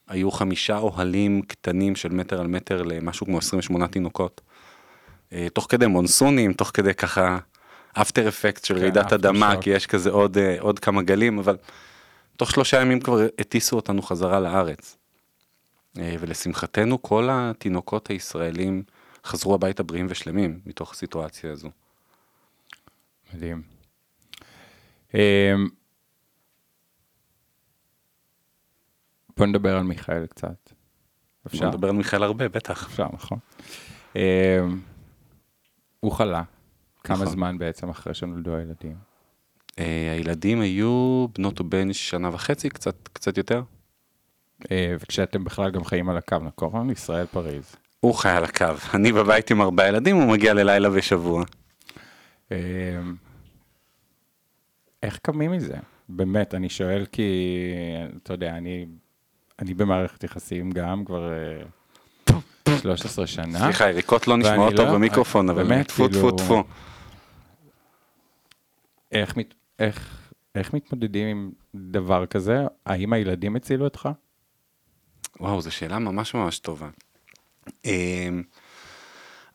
היו 0.08 0.30
חמישה 0.30 0.78
אוהלים 0.78 1.42
קטנים 1.42 1.96
של 1.96 2.08
מטר 2.08 2.40
על 2.40 2.46
מטר 2.46 2.82
למשהו 2.82 3.26
כמו 3.26 3.38
28 3.38 3.86
תינוקות. 3.86 4.40
אה, 5.32 5.46
תוך 5.52 5.66
כדי 5.68 5.86
מונסונים, 5.86 6.52
תוך 6.52 6.70
כדי 6.74 6.94
ככה 6.94 7.38
אפטר 7.92 8.28
אפקט 8.28 8.64
של 8.64 8.74
כן, 8.74 8.80
רעידת 8.80 9.12
אדמה, 9.12 9.54
shock. 9.54 9.60
כי 9.62 9.70
יש 9.70 9.86
כזה 9.86 10.10
עוד, 10.10 10.38
אה, 10.38 10.56
עוד 10.60 10.78
כמה 10.78 11.02
גלים, 11.02 11.38
אבל 11.38 11.56
תוך 12.36 12.50
שלושה 12.50 12.80
ימים 12.80 13.00
כבר 13.00 13.26
הטיסו 13.38 13.76
אותנו 13.76 14.02
חזרה 14.02 14.40
לארץ. 14.40 14.96
אה, 15.98 16.14
ולשמחתנו 16.20 17.02
כל 17.02 17.28
התינוקות 17.30 18.10
הישראלים 18.10 18.82
חזרו 19.24 19.54
הביתה 19.54 19.82
בריאים 19.82 20.06
ושלמים 20.08 20.60
מתוך 20.66 20.92
הסיטואציה 20.92 21.52
הזו. 21.52 21.70
מדהים. 23.34 23.69
אמ, 25.14 25.68
בוא 29.36 29.46
נדבר 29.46 29.76
על 29.76 29.82
מיכאל 29.82 30.26
קצת. 30.26 30.72
אפשר 31.46 31.56
אפשר? 31.56 31.68
לדבר 31.68 31.88
על 31.88 31.94
מיכאל 31.94 32.22
הרבה, 32.22 32.48
בטח. 32.48 32.86
אפשר, 32.86 33.06
נכון. 33.12 33.38
אמ, 34.16 34.20
הוא 36.00 36.12
חלה. 36.12 36.42
כמה 37.04 37.16
נכון. 37.16 37.28
זמן 37.28 37.58
בעצם 37.58 37.88
אחרי 37.88 38.14
שנולדו 38.14 38.56
הילדים? 38.56 38.96
אה, 39.78 40.12
הילדים 40.12 40.60
היו 40.60 41.26
בנות 41.34 41.60
ובן 41.60 41.92
שנה 41.92 42.28
וחצי, 42.32 42.68
קצת, 42.68 43.08
קצת 43.12 43.38
יותר. 43.38 43.62
אה, 44.70 44.94
וכשאתם 45.00 45.44
בכלל 45.44 45.70
גם 45.70 45.84
חיים 45.84 46.08
על 46.08 46.16
הקו, 46.16 46.36
נכון? 46.38 46.90
ישראל 46.90 47.26
פריז. 47.26 47.76
הוא 48.00 48.14
חי 48.14 48.28
על 48.28 48.44
הקו, 48.44 48.66
אני 48.94 49.12
בבית 49.12 49.50
עם 49.50 49.62
ארבעה 49.62 49.88
ילדים, 49.88 50.16
הוא 50.16 50.32
מגיע 50.32 50.54
ללילה 50.54 50.90
בשבוע. 50.90 51.44
איך 55.02 55.18
קמים 55.22 55.50
מזה? 55.52 55.76
באמת, 56.08 56.54
אני 56.54 56.68
שואל 56.68 57.06
כי, 57.12 57.28
אתה 58.22 58.32
יודע, 58.32 58.56
אני, 58.56 58.86
אני 59.58 59.74
במערכת 59.74 60.24
יחסים 60.24 60.70
גם 60.70 61.04
כבר 61.04 61.30
אה, 61.32 62.78
13 62.80 63.26
שנה. 63.26 63.58
סליחה, 63.58 63.88
יריקות 63.88 64.28
לא 64.28 64.36
נשמעות 64.36 64.58
ואני 64.58 64.76
טוב 64.76 64.86
לא- 64.86 64.94
במיקרופון, 64.94 65.50
אבל 65.50 65.62
באמת, 65.68 65.88
טפו 65.88 66.08
כאילו- 66.10 66.30
טפו 66.30 66.44
טפו. 66.44 66.64
איך, 69.12 69.34
איך, 69.78 70.30
איך 70.54 70.74
מתמודדים 70.74 71.26
עם 71.26 71.50
דבר 71.74 72.26
כזה? 72.26 72.58
האם 72.86 73.12
הילדים 73.12 73.56
הצילו 73.56 73.84
אותך? 73.84 74.08
וואו, 75.40 75.60
זו 75.60 75.70
שאלה 75.70 75.98
ממש 75.98 76.34
ממש 76.34 76.58
טובה. 76.58 76.88
אמ, 77.84 78.42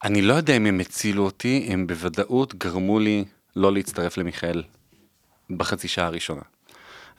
אני 0.03 0.21
לא 0.21 0.33
יודע 0.33 0.57
אם 0.57 0.65
הם 0.65 0.79
הצילו 0.79 1.23
אותי, 1.25 1.67
הם 1.71 1.87
בוודאות 1.87 2.55
גרמו 2.55 2.99
לי 2.99 3.25
לא 3.55 3.73
להצטרף 3.73 4.17
למיכאל 4.17 4.63
בחצי 5.49 5.87
שעה 5.87 6.05
הראשונה. 6.05 6.41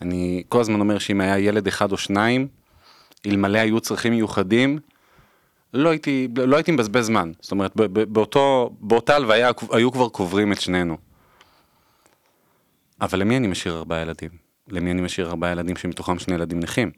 אני 0.03 0.43
כל 0.49 0.61
הזמן 0.61 0.81
אומר 0.81 0.99
שאם 0.99 1.21
היה 1.21 1.39
ילד 1.39 1.67
אחד 1.67 1.93
או 1.93 1.97
שניים, 1.97 2.49
אלמלא 3.27 3.59
היו 3.59 3.81
צרכים 3.81 4.13
מיוחדים, 4.13 4.79
לא 5.75 5.89
הייתי, 5.89 6.29
לא 6.37 6.57
הייתי 6.57 6.73
מבזבז 6.73 7.07
זמן. 7.07 7.33
זאת 7.41 7.53
אומרת, 7.53 7.77
באותו, 7.93 8.71
באותה 8.81 9.17
הלוויה 9.17 9.51
היו 9.71 9.93
כבר 9.93 10.09
קוברים 10.09 10.53
את 10.53 10.61
שנינו. 10.61 10.97
אבל 13.01 13.19
למי 13.19 13.37
אני 13.37 13.47
משאיר 13.47 13.77
ארבעה 13.77 14.01
ילדים? 14.01 14.31
למי 14.69 14.91
אני 14.91 15.01
משאיר 15.01 15.27
ארבעה 15.27 15.53
ילדים 15.53 15.77
שמתוכם 15.77 16.19
שני 16.19 16.35
ילדים 16.35 16.61
נכים? 16.61 16.91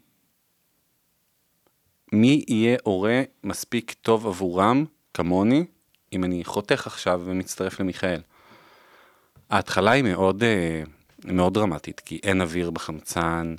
מי 2.13 2.45
יהיה 2.47 2.77
הורה 2.83 3.21
מספיק 3.43 3.93
טוב 4.01 4.27
עבורם, 4.27 4.85
כמוני, 5.13 5.65
אם 6.13 6.23
אני 6.23 6.45
חותך 6.45 6.87
עכשיו 6.87 7.21
ומצטרף 7.25 7.79
למיכאל? 7.79 8.21
ההתחלה 9.49 9.91
היא 9.91 10.03
מאוד, 10.03 10.43
אה, 10.43 10.83
מאוד 11.25 11.53
דרמטית, 11.53 11.99
כי 11.99 12.19
אין 12.23 12.41
אוויר 12.41 12.69
בחמצן, 12.69 13.55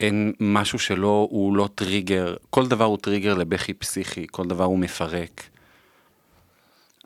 אין 0.00 0.32
משהו 0.40 0.78
שלא, 0.78 1.28
הוא 1.30 1.56
לא 1.56 1.68
טריגר, 1.74 2.36
כל 2.50 2.66
דבר 2.66 2.84
הוא 2.84 2.98
טריגר 2.98 3.34
לבכי 3.34 3.74
פסיכי, 3.74 4.26
כל 4.30 4.46
דבר 4.46 4.64
הוא 4.64 4.78
מפרק. 4.78 5.42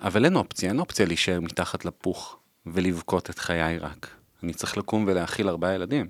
אבל 0.03 0.25
אין 0.25 0.37
אופציה, 0.37 0.69
אין 0.69 0.79
אופציה 0.79 1.07
להישאר 1.07 1.41
מתחת 1.41 1.85
לפוך 1.85 2.39
ולבכות 2.67 3.31
את 3.31 3.39
חיי 3.39 3.79
רק. 3.79 4.11
אני 4.43 4.55
צריך 4.55 4.77
לקום 4.77 5.05
ולהאכיל 5.07 5.49
ארבעה 5.49 5.75
ילדים. 5.75 6.09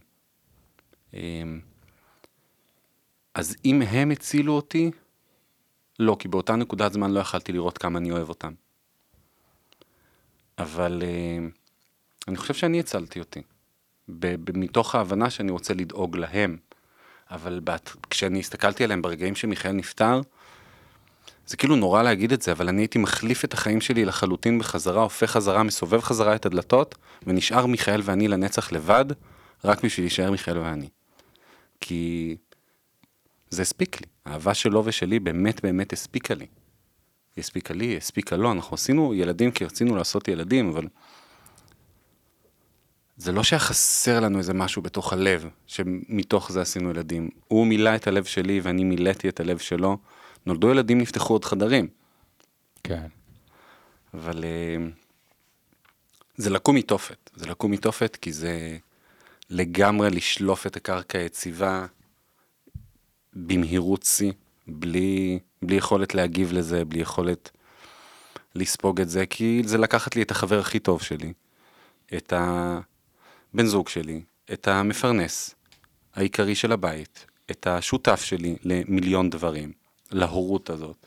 אמ, 1.15 1.61
אז 3.35 3.57
אם 3.65 3.83
הם 3.83 4.11
הצילו 4.11 4.53
אותי, 4.53 4.91
לא, 5.99 6.17
כי 6.19 6.29
באותה 6.29 6.57
נקודת 6.57 6.93
זמן 6.93 7.11
לא 7.11 7.21
יכלתי 7.21 7.53
לראות 7.53 7.79
כמה 7.79 7.99
אני 7.99 8.11
אוהב 8.11 8.29
אותם. 8.29 8.53
אבל 10.59 11.03
אה, 11.05 11.47
אני 12.29 12.37
חושב 12.37 12.55
שאני 12.55 12.81
הצלתי 12.81 13.19
אותי. 13.19 13.43
מתוך 14.55 14.95
ההבנה 14.95 15.31
שאני 15.31 15.51
רוצה 15.51 15.75
לדאוג 15.75 16.17
להם. 16.17 16.57
אבל 17.31 17.61
בת, 17.65 17.97
כשאני 18.11 18.41
הסתכלתי 18.41 18.85
עליהם 18.85 19.03
ברגעים 19.03 19.35
שמיכאל 19.35 19.73
נפטר, 19.73 20.21
זה 21.47 21.57
כאילו 21.57 21.77
נורא 21.77 22.03
להגיד 22.03 22.33
את 22.33 22.43
זה, 22.43 22.53
אבל 22.53 22.69
אני 22.69 22.83
הייתי 22.83 22.99
מחליף 22.99 23.45
את 23.45 23.55
החיים 23.55 23.81
שלי 23.81 24.05
לחלוטין 24.05 24.59
בחזרה, 24.59 25.03
הופך 25.03 25.31
חזרה, 25.31 25.63
מסובב 25.63 26.01
חזרה 26.01 26.35
את 26.35 26.47
הדלתות, 26.47 26.95
ונשאר 27.27 27.67
מיכאל 27.67 28.01
ואני 28.05 28.29
לנצח 28.29 28.73
לבד, 28.73 29.05
רק 29.65 29.85
בשביל 29.85 30.05
להישאר 30.05 30.31
מיכאל 30.31 30.59
ואני. 30.59 30.89
כי 31.81 32.37
זה 33.51 33.63
הספיק 33.63 34.01
לי. 34.01 34.07
האהבה 34.27 34.55
שלו 34.55 34.83
ושלי 34.85 35.19
באמת 35.19 35.63
באמת 35.63 35.93
הספיקה 35.93 36.35
לי. 36.35 36.47
היא 37.37 37.43
הספיקה 37.43 37.75
לי, 37.75 37.85
היא 37.85 37.97
הספיקה 37.97 38.37
לו. 38.37 38.53
אנחנו 38.53 38.75
עשינו 38.75 39.15
ילדים 39.15 39.51
כי 39.51 39.65
רצינו 39.65 39.97
לעשות 39.97 40.29
ילדים, 40.29 40.69
אבל... 40.69 40.87
זה 43.19 43.33
לא 43.33 43.43
שהיה 43.43 43.61
חסר 43.61 44.21
לנו 44.21 44.39
איזה 44.39 44.55
משהו 44.55 44.83
בתוך 44.83 45.13
הלב, 45.13 45.49
שמתוך 45.67 46.53
זה 46.53 46.61
עשינו 46.61 46.91
ילדים. 46.91 47.29
הוא 47.49 47.67
מילא 47.67 47.95
את 47.95 48.07
הלב 48.07 48.25
שלי 48.25 48.61
ואני 48.61 48.85
מילאתי 48.85 49.29
את 49.29 49.41
הלב 49.41 49.59
שלו. 49.59 49.99
נולדו 50.47 50.71
ילדים, 50.71 50.99
נפתחו 50.99 51.35
עוד 51.35 51.45
חדרים. 51.45 51.89
כן. 52.85 53.07
אבל 54.15 54.45
אה, 54.45 54.87
זה 56.37 56.51
לקום 56.51 56.77
מתופת. 56.77 57.31
זה 57.35 57.47
לקום 57.47 57.71
מתופת 57.71 58.17
כי 58.17 58.33
זה 58.33 58.77
לגמרי 59.51 60.11
לשלוף 60.11 60.67
את 60.67 60.77
הקרקע 60.77 61.19
היציבה 61.19 61.87
במהירות 63.33 64.03
שיא, 64.03 64.33
בלי, 64.67 65.39
בלי 65.63 65.77
יכולת 65.77 66.15
להגיב 66.15 66.53
לזה, 66.53 66.85
בלי 66.85 67.01
יכולת 67.01 67.51
לספוג 68.55 69.01
את 69.01 69.09
זה, 69.09 69.27
כי 69.27 69.63
זה 69.65 69.79
לקחת 69.79 70.17
לי 70.17 70.23
את 70.23 70.31
החבר 70.31 70.59
הכי 70.59 70.79
טוב 70.79 71.03
שלי, 71.03 71.33
את 72.17 72.33
הבן 73.55 73.67
זוג 73.67 73.89
שלי, 73.89 74.23
את 74.53 74.69
המפרנס 74.69 75.55
העיקרי 76.15 76.55
של 76.55 76.73
הבית, 76.73 77.27
את 77.51 77.67
השותף 77.67 78.23
שלי 78.23 78.57
למיליון 78.63 79.31
דברים, 79.31 79.73
להורות 80.11 80.71
הזאת. 80.71 81.07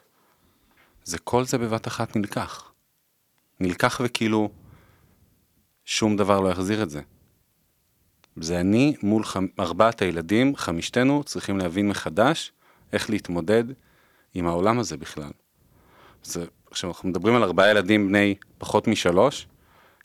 זה 1.04 1.18
כל 1.18 1.44
זה 1.44 1.58
בבת 1.58 1.88
אחת 1.88 2.16
נלקח. 2.16 2.72
נלקח 3.60 4.02
וכאילו 4.04 4.50
שום 5.86 6.18
דבר 6.18 6.40
לא 6.40 6.50
יחזיר 6.50 6.84
את 6.84 6.90
זה. 6.90 7.02
זה 8.36 8.60
אני 8.60 8.96
מול 9.04 9.24
חמ... 9.24 9.46
ארבעת 9.60 10.02
הילדים, 10.02 10.56
חמישתנו 10.56 11.24
צריכים 11.24 11.58
להבין 11.58 11.88
מחדש 11.88 12.52
איך 12.94 13.10
להתמודד 13.10 13.64
עם 14.34 14.48
העולם 14.48 14.80
הזה 14.80 14.98
בכלל. 14.98 15.32
זה, 16.24 16.46
עכשיו 16.72 16.90
אנחנו 16.90 17.10
מדברים 17.10 17.36
על 17.36 17.44
ארבעה 17.44 17.70
ילדים 17.70 18.08
בני 18.08 18.36
פחות 18.58 18.88
משלוש, 18.88 19.48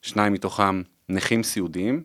שניים 0.01 0.33
מתוכם 0.33 0.81
נכים 1.09 1.43
סיעודיים, 1.43 2.03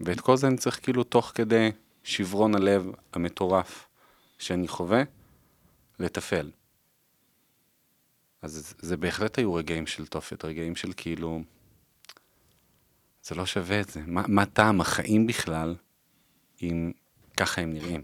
ואת 0.00 0.20
כל 0.20 0.36
זה 0.36 0.46
אני 0.46 0.56
צריך 0.56 0.80
כאילו 0.82 1.04
תוך 1.04 1.32
כדי 1.34 1.70
שברון 2.04 2.54
הלב 2.54 2.90
המטורף 3.12 3.88
שאני 4.38 4.68
חווה, 4.68 5.02
לתפעל. 5.98 6.50
אז 8.42 8.74
זה 8.78 8.96
בהחלט 8.96 9.38
היו 9.38 9.54
רגעים 9.54 9.86
של 9.86 10.06
תופת, 10.06 10.44
רגעים 10.44 10.76
של 10.76 10.92
כאילו, 10.96 11.42
זה 13.22 13.34
לא 13.34 13.46
שווה 13.46 13.80
את 13.80 13.88
זה. 13.88 14.00
מה, 14.06 14.22
מה 14.28 14.46
טעם 14.46 14.80
החיים 14.80 15.26
בכלל, 15.26 15.74
אם 16.62 16.92
ככה 17.36 17.60
הם 17.60 17.72
נראים? 17.72 18.02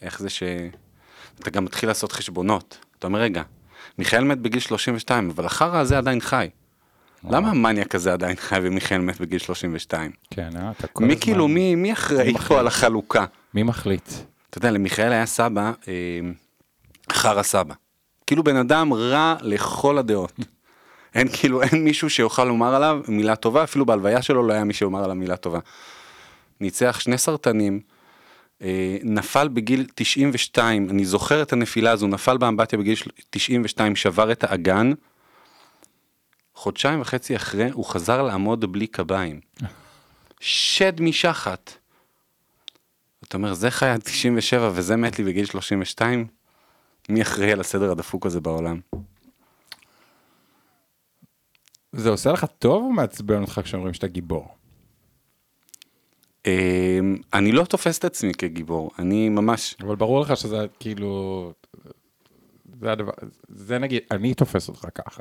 איך 0.00 0.18
זה 0.18 0.30
ש... 0.30 0.42
אתה 1.40 1.50
גם 1.50 1.64
מתחיל 1.64 1.88
לעשות 1.88 2.12
חשבונות. 2.12 2.78
אתה 2.98 3.06
אומר, 3.06 3.20
רגע, 3.20 3.42
מיכאל 3.98 4.24
מת 4.24 4.38
בגיל 4.38 4.60
32, 4.60 5.30
אבל 5.30 5.46
החרא 5.46 5.78
הזה 5.78 5.98
עדיין 5.98 6.20
חי. 6.20 6.48
למה 7.30 7.50
המניאק 7.50 7.94
הזה 7.94 8.12
עדיין 8.12 8.36
חי 8.36 8.58
ומיכאל 8.62 8.98
מת 9.00 9.20
בגיל 9.20 9.38
32? 9.38 10.10
כן, 10.30 10.50
אה? 10.56 10.70
אתה 10.78 10.86
כל 10.86 11.04
מי 11.04 11.12
הזמן- 11.12 11.20
כאילו, 11.24 11.48
מי 11.48 11.74
מי 11.74 11.92
אחראי? 11.92 12.34
פה 12.48 12.60
על 12.60 12.66
החלוקה? 12.66 13.24
מי 13.54 13.62
מחליט? 13.62 14.08
אתה 14.50 14.58
יודע, 14.58 14.70
למיכאל 14.70 15.12
היה 15.12 15.26
סבא, 15.26 15.72
אה, 15.88 15.92
חרא 17.12 17.42
סבא. 17.42 17.74
כאילו 18.26 18.44
בן 18.44 18.56
אדם 18.56 18.92
רע 18.92 19.34
לכל 19.40 19.98
הדעות. 19.98 20.32
אין 21.14 21.28
כאילו, 21.32 21.62
אין 21.62 21.84
מישהו 21.84 22.10
שיוכל 22.10 22.44
לומר 22.44 22.74
עליו 22.74 23.00
מילה 23.08 23.36
טובה, 23.36 23.64
אפילו 23.64 23.86
בהלוויה 23.86 24.22
שלו 24.22 24.46
לא 24.46 24.52
היה 24.52 24.64
מי 24.64 24.72
שאומר 24.72 25.04
עליו 25.04 25.14
מילה 25.16 25.36
טובה. 25.36 25.58
ניצח 26.60 27.00
שני 27.00 27.18
סרטנים, 27.18 27.80
אה, 28.62 28.96
נפל 29.02 29.48
בגיל 29.48 29.86
92, 29.94 30.90
אני 30.90 31.04
זוכר 31.04 31.42
את 31.42 31.52
הנפילה 31.52 31.90
הזו, 31.90 32.06
נפל 32.06 32.36
באמבטיה 32.36 32.78
בגיל 32.78 32.96
92, 33.30 33.96
שבר 33.96 34.32
את 34.32 34.44
האגן. 34.44 34.92
חודשיים 36.54 37.00
וחצי 37.00 37.36
אחרי, 37.36 37.70
הוא 37.70 37.84
חזר 37.84 38.22
לעמוד 38.22 38.72
בלי 38.72 38.86
קביים. 38.86 39.40
שד 40.40 41.00
משחת. 41.00 41.72
אתה 43.24 43.36
אומר, 43.36 43.54
זה 43.54 43.70
חי 43.70 43.86
עד 43.88 44.00
97 44.00 44.70
וזה 44.74 44.96
מת 44.96 45.18
לי 45.18 45.24
בגיל 45.24 45.46
32? 45.46 46.26
מי 47.08 47.22
אחראי 47.22 47.52
על 47.52 47.60
הסדר 47.60 47.90
הדפוק 47.90 48.26
הזה 48.26 48.40
בעולם? 48.40 48.80
זה 51.92 52.08
עושה 52.08 52.32
לך 52.32 52.46
טוב 52.58 52.82
או 52.82 52.92
מעצבן 52.92 53.40
אותך 53.40 53.60
כשאומרים 53.64 53.94
שאתה 53.94 54.06
גיבור? 54.06 54.48
אמ, 56.46 57.16
אני 57.32 57.52
לא 57.52 57.64
תופס 57.64 57.98
את 57.98 58.04
עצמי 58.04 58.34
כגיבור, 58.34 58.90
אני 58.98 59.28
ממש, 59.28 59.76
אבל 59.80 59.96
ברור 59.96 60.20
לך 60.20 60.36
שזה 60.36 60.66
כאילו... 60.80 61.52
זה 62.80 62.92
הדבר, 62.92 63.12
זה 63.48 63.78
נגיד, 63.78 64.02
אני 64.10 64.34
תופס 64.34 64.68
אותך 64.68 64.86
ככה. 64.94 65.20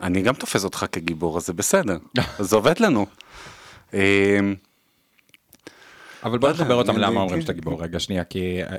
אני 0.00 0.22
גם 0.22 0.34
תופס 0.34 0.64
אותך 0.64 0.86
כגיבור, 0.92 1.36
אז 1.36 1.46
זה 1.46 1.52
בסדר, 1.52 1.98
זה 2.38 2.56
עובד 2.56 2.80
לנו. 2.80 3.06
אמ, 3.94 4.54
אבל 6.22 6.38
בוא 6.38 6.50
נחבר 6.50 6.74
אותם 6.74 6.98
למה 6.98 7.20
אומרים 7.20 7.40
שאתה 7.40 7.52
גיבור, 7.52 7.82
רגע 7.82 8.00
שנייה, 8.00 8.24
כי... 8.24 8.62
אה, 8.62 8.76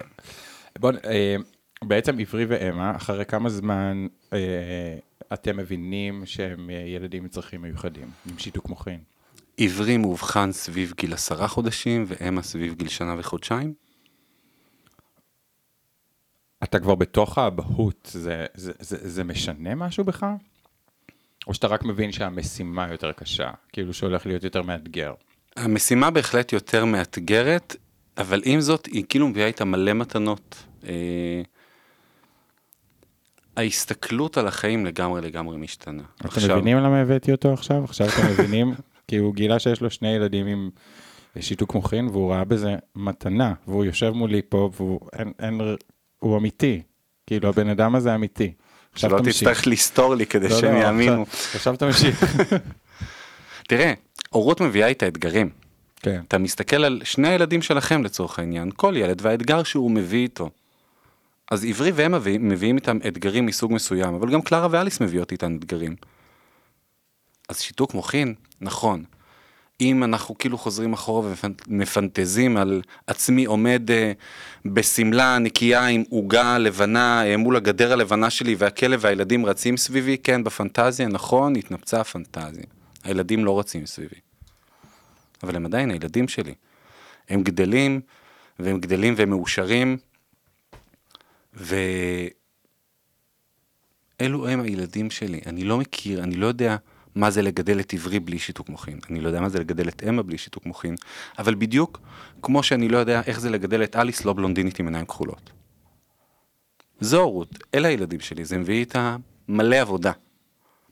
בוא, 0.80 0.92
אה, 1.06 1.36
בעצם 1.84 2.20
עברי 2.20 2.46
ואמה, 2.46 2.96
אחרי 2.96 3.25
כמה 3.25 3.50
זמן 3.50 4.08
אה, 4.34 4.98
אתם 5.34 5.58
מבינים 5.58 6.25
שהם 6.25 6.70
אה, 6.70 6.75
ילדים 6.75 7.24
עם 7.24 7.30
צרכים 7.30 7.62
מיוחדים, 7.62 8.12
עם 8.32 8.40
שיתוק 8.40 8.70
מוחין? 8.70 9.00
עברי 9.58 9.98
מאובחן 9.98 10.51
סביב 10.51 10.94
גיל 10.98 11.13
עשרה 11.13 11.48
חודשים, 11.48 12.06
ואמה 12.08 12.42
סביב 12.42 12.74
גיל 12.74 12.88
שנה 12.88 13.16
וחודשיים. 13.18 13.74
אתה 16.63 16.80
כבר 16.80 16.96
בתוך 16.96 17.38
האבהות, 17.38 18.10
זה, 18.13 18.46
זה, 18.54 18.72
זה, 18.80 19.10
זה 19.10 19.24
משנה 19.24 19.75
משהו 19.75 20.04
בך? 20.04 20.25
או 21.48 21.53
שאתה 21.53 21.67
רק 21.67 21.83
מבין 21.83 22.12
שהמשימה 22.12 22.88
יותר 22.91 23.12
קשה, 23.12 23.51
כאילו 23.74 23.93
שהולך 23.93 24.25
להיות 24.25 24.43
יותר 24.43 24.62
מאתגר? 24.62 25.13
המשימה 25.55 26.12
בהחלט 26.12 26.53
יותר 26.53 26.86
מאתגרת, 26.86 27.75
אבל 28.17 28.41
עם 28.45 28.62
זאת, 28.62 28.86
היא 28.86 29.03
כאילו 29.10 29.27
מביאה 29.27 29.48
איתה 29.48 29.65
מלא 29.65 29.93
מתנות. 29.93 30.63
אה, 30.88 31.41
ההסתכלות 33.57 34.38
על 34.38 34.48
החיים 34.48 34.86
לגמרי 34.86 35.21
לגמרי 35.21 35.57
משתנה. 35.57 36.04
אתם 36.19 36.51
מבינים 36.51 36.77
למה 36.77 37.01
הבאתי 37.01 37.32
אותו 37.32 37.54
עכשיו? 37.54 37.84
עכשיו 37.84 38.08
אתם 38.08 38.27
מבינים? 38.32 38.73
כי 39.08 39.17
הוא 39.17 39.36
גילה 39.36 39.60
שיש 39.60 39.82
לו 39.82 39.89
שני 39.89 40.08
ילדים 40.08 40.47
עם 40.47 40.69
שיתוק 41.39 41.75
מוחין, 41.75 42.08
והוא 42.08 42.32
ראה 42.32 42.43
בזה 42.43 42.75
מתנה, 42.95 43.54
והוא 43.67 43.86
יושב 43.86 44.10
מולי 44.10 44.41
פה, 44.49 44.69
והוא 44.75 44.99
אין, 45.13 45.32
אין, 45.39 45.62
הוא 46.19 46.38
אמיתי. 46.38 46.82
כאילו, 47.27 47.49
הבן 47.49 47.69
אדם 47.69 47.95
הזה 47.95 48.15
אמיתי. 48.15 48.54
שלא. 48.95 49.19
תצטרך 49.23 49.67
לסתור 49.67 50.15
לי 50.15 50.25
כדי 50.25 50.49
לא, 50.49 50.60
שהם 50.60 50.73
לא, 50.75 50.80
יאמינו. 50.80 51.25
עכשיו- 51.56 51.75
תמשיך. 51.75 52.23
תראה, 53.69 53.93
הורות 54.30 54.62
מביאה 54.62 54.88
איתה 54.88 55.08
אתגרים. 55.08 55.49
כן. 55.95 56.21
אתה 56.27 56.38
מסתכל 56.38 56.84
על 56.84 57.01
שני 57.04 57.27
הילדים 57.27 57.62
שלכם 57.62 58.04
לצורך 58.04 58.39
העניין, 58.39 58.69
כל 58.75 58.93
ילד 58.97 59.19
והאתגר 59.21 59.63
שהוא 59.63 59.91
מביא 59.91 60.19
איתו. 60.23 60.49
אז 61.51 61.65
עברי 61.65 61.91
והם 61.91 62.12
מביא, 62.12 62.39
מביאים 62.39 62.75
איתם 62.75 62.97
אתגרים 63.08 63.45
מסוג 63.45 63.73
מסוים, 63.73 64.13
אבל 64.13 64.32
גם 64.32 64.41
קלרה 64.41 64.67
ואליס 64.71 65.01
מביאות 65.01 65.32
איתן 65.32 65.56
אתגרים. 65.56 65.95
אז 67.49 67.62
שיתוק 67.62 67.93
מוחין, 67.93 68.34
נכון. 68.62 69.04
אם 69.82 70.04
אנחנו 70.04 70.38
כאילו 70.38 70.58
חוזרים 70.58 70.94
אחורה 70.94 71.32
ומפנטזים 71.67 72.58
על 72.58 72.82
עצמי 73.08 73.46
עומד 73.46 73.91
אה, 73.91 74.12
בשמלה 74.65 75.39
נקייה 75.39 75.88
עם 75.88 76.04
עוגה 76.10 76.58
לבנה 76.58 77.26
אה, 77.26 77.38
מול 77.38 77.56
הגדר 77.56 77.94
הלבנה 77.94 78.30
שלי 78.30 78.56
והכלב 78.58 79.00
והילדים 79.04 79.46
רצים 79.46 79.78
סביבי, 79.78 80.17
כן, 80.17 80.44
בפנטזיה, 80.44 81.08
נכון, 81.08 81.56
התנפצה 81.56 82.02
הפנטזיה. 82.02 82.63
הילדים 83.04 83.46
לא 83.46 83.60
רצים 83.60 83.86
סביבי. 83.86 84.15
אבל 85.44 85.56
הם 85.56 85.65
עדיין 85.65 85.91
הילדים 85.91 86.28
שלי. 86.28 86.54
הם 87.30 87.44
גדלים, 87.44 88.02
והם 88.60 88.80
גדלים 88.80 89.13
והם 89.17 89.30
מאושרים, 89.30 89.98
ואלו 91.54 92.38
הם 94.48 94.62
הילדים 94.62 95.12
שלי. 95.12 95.39
אני 95.46 95.63
לא 95.63 95.78
מכיר, 95.78 96.24
אני 96.24 96.36
לא 96.36 96.48
יודע 96.48 96.76
מה 97.15 97.32
זה 97.32 97.41
לגדל 97.41 97.80
את 97.80 97.93
עברי 97.93 98.19
בלי 98.19 98.39
שיתוק 98.39 98.69
מוחין. 98.69 99.00
אני 99.10 99.21
לא 99.21 99.28
יודע 99.28 99.41
מה 99.41 99.50
זה 99.50 99.60
לגדל 99.60 99.88
את 99.88 100.04
אמה 100.10 100.24
בלי 100.24 100.38
שיתוק 100.38 100.65
מוחין, 100.65 100.95
אבל 101.39 101.56
בדיוק 101.56 102.00
כמו 102.41 102.63
שאני 102.63 102.89
לא 102.89 102.97
יודע 102.97 103.21
איך 103.26 103.39
זה 103.39 103.50
לגדל 103.50 103.84
את 103.84 103.95
אליס 103.95 104.26
לא 104.26 104.34
בלונדינית 104.34 104.80
עם 104.80 104.86
עיניים 104.86 105.06
כחולות. 105.06 105.52
זו 107.00 107.21
הורות, 107.21 107.63
אלה 107.76 107.88
הילדים 107.88 108.19
שלי, 108.19 108.45
זה 108.45 108.58
מביא 108.58 108.80
איתה 108.80 109.15
מלא 109.47 109.76
עבודה, 109.76 110.12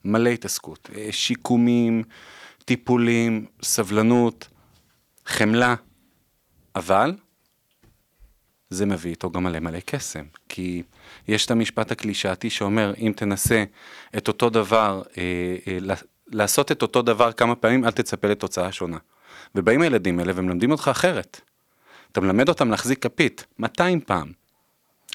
מלא 0.05 0.29
התעסקות, 0.29 0.89
אה, 0.95 1.08
שיקומים, 1.12 2.03
טיפולים, 2.65 3.45
סבלנות, 3.62 4.47
חמלה, 5.25 5.75
אבל 6.75 7.15
זה 8.69 8.86
מביא 8.86 9.12
איתו 9.12 9.32
גם 9.32 9.43
מלא 9.43 9.60
מלא 9.60 9.79
קסם, 9.79 10.25
כי 10.60 10.84
יש 11.28 11.45
את 11.45 11.52
המשפט 11.52 11.91
הקלישאתי 11.91 12.50
שאומר, 12.50 12.93
אם 12.98 13.13
תנסה 13.15 13.63
את 14.17 14.28
אותו 14.28 14.50
דבר, 14.50 15.02
אה, 15.17 15.24
אה, 15.67 15.95
לעשות 16.28 16.72
את 16.72 16.82
אותו 16.82 17.02
דבר 17.02 17.32
כמה 17.32 17.56
פעמים, 17.56 17.86
אל 17.86 17.91
תצפה 17.91 18.28
לתוצאה 18.28 18.72
שונה. 18.72 18.98
ובאים 19.56 19.82
הילדים 19.82 20.19
האלה 20.19 20.34
ומלמדים 20.36 20.72
אותך 20.72 20.88
אחרת. 20.91 21.41
אתה 22.12 22.22
מלמד 22.22 22.50
אותם 22.50 22.72
להחזיק 22.72 23.04
כפית 23.04 23.45
200 23.60 24.02
פעם, 24.02 24.32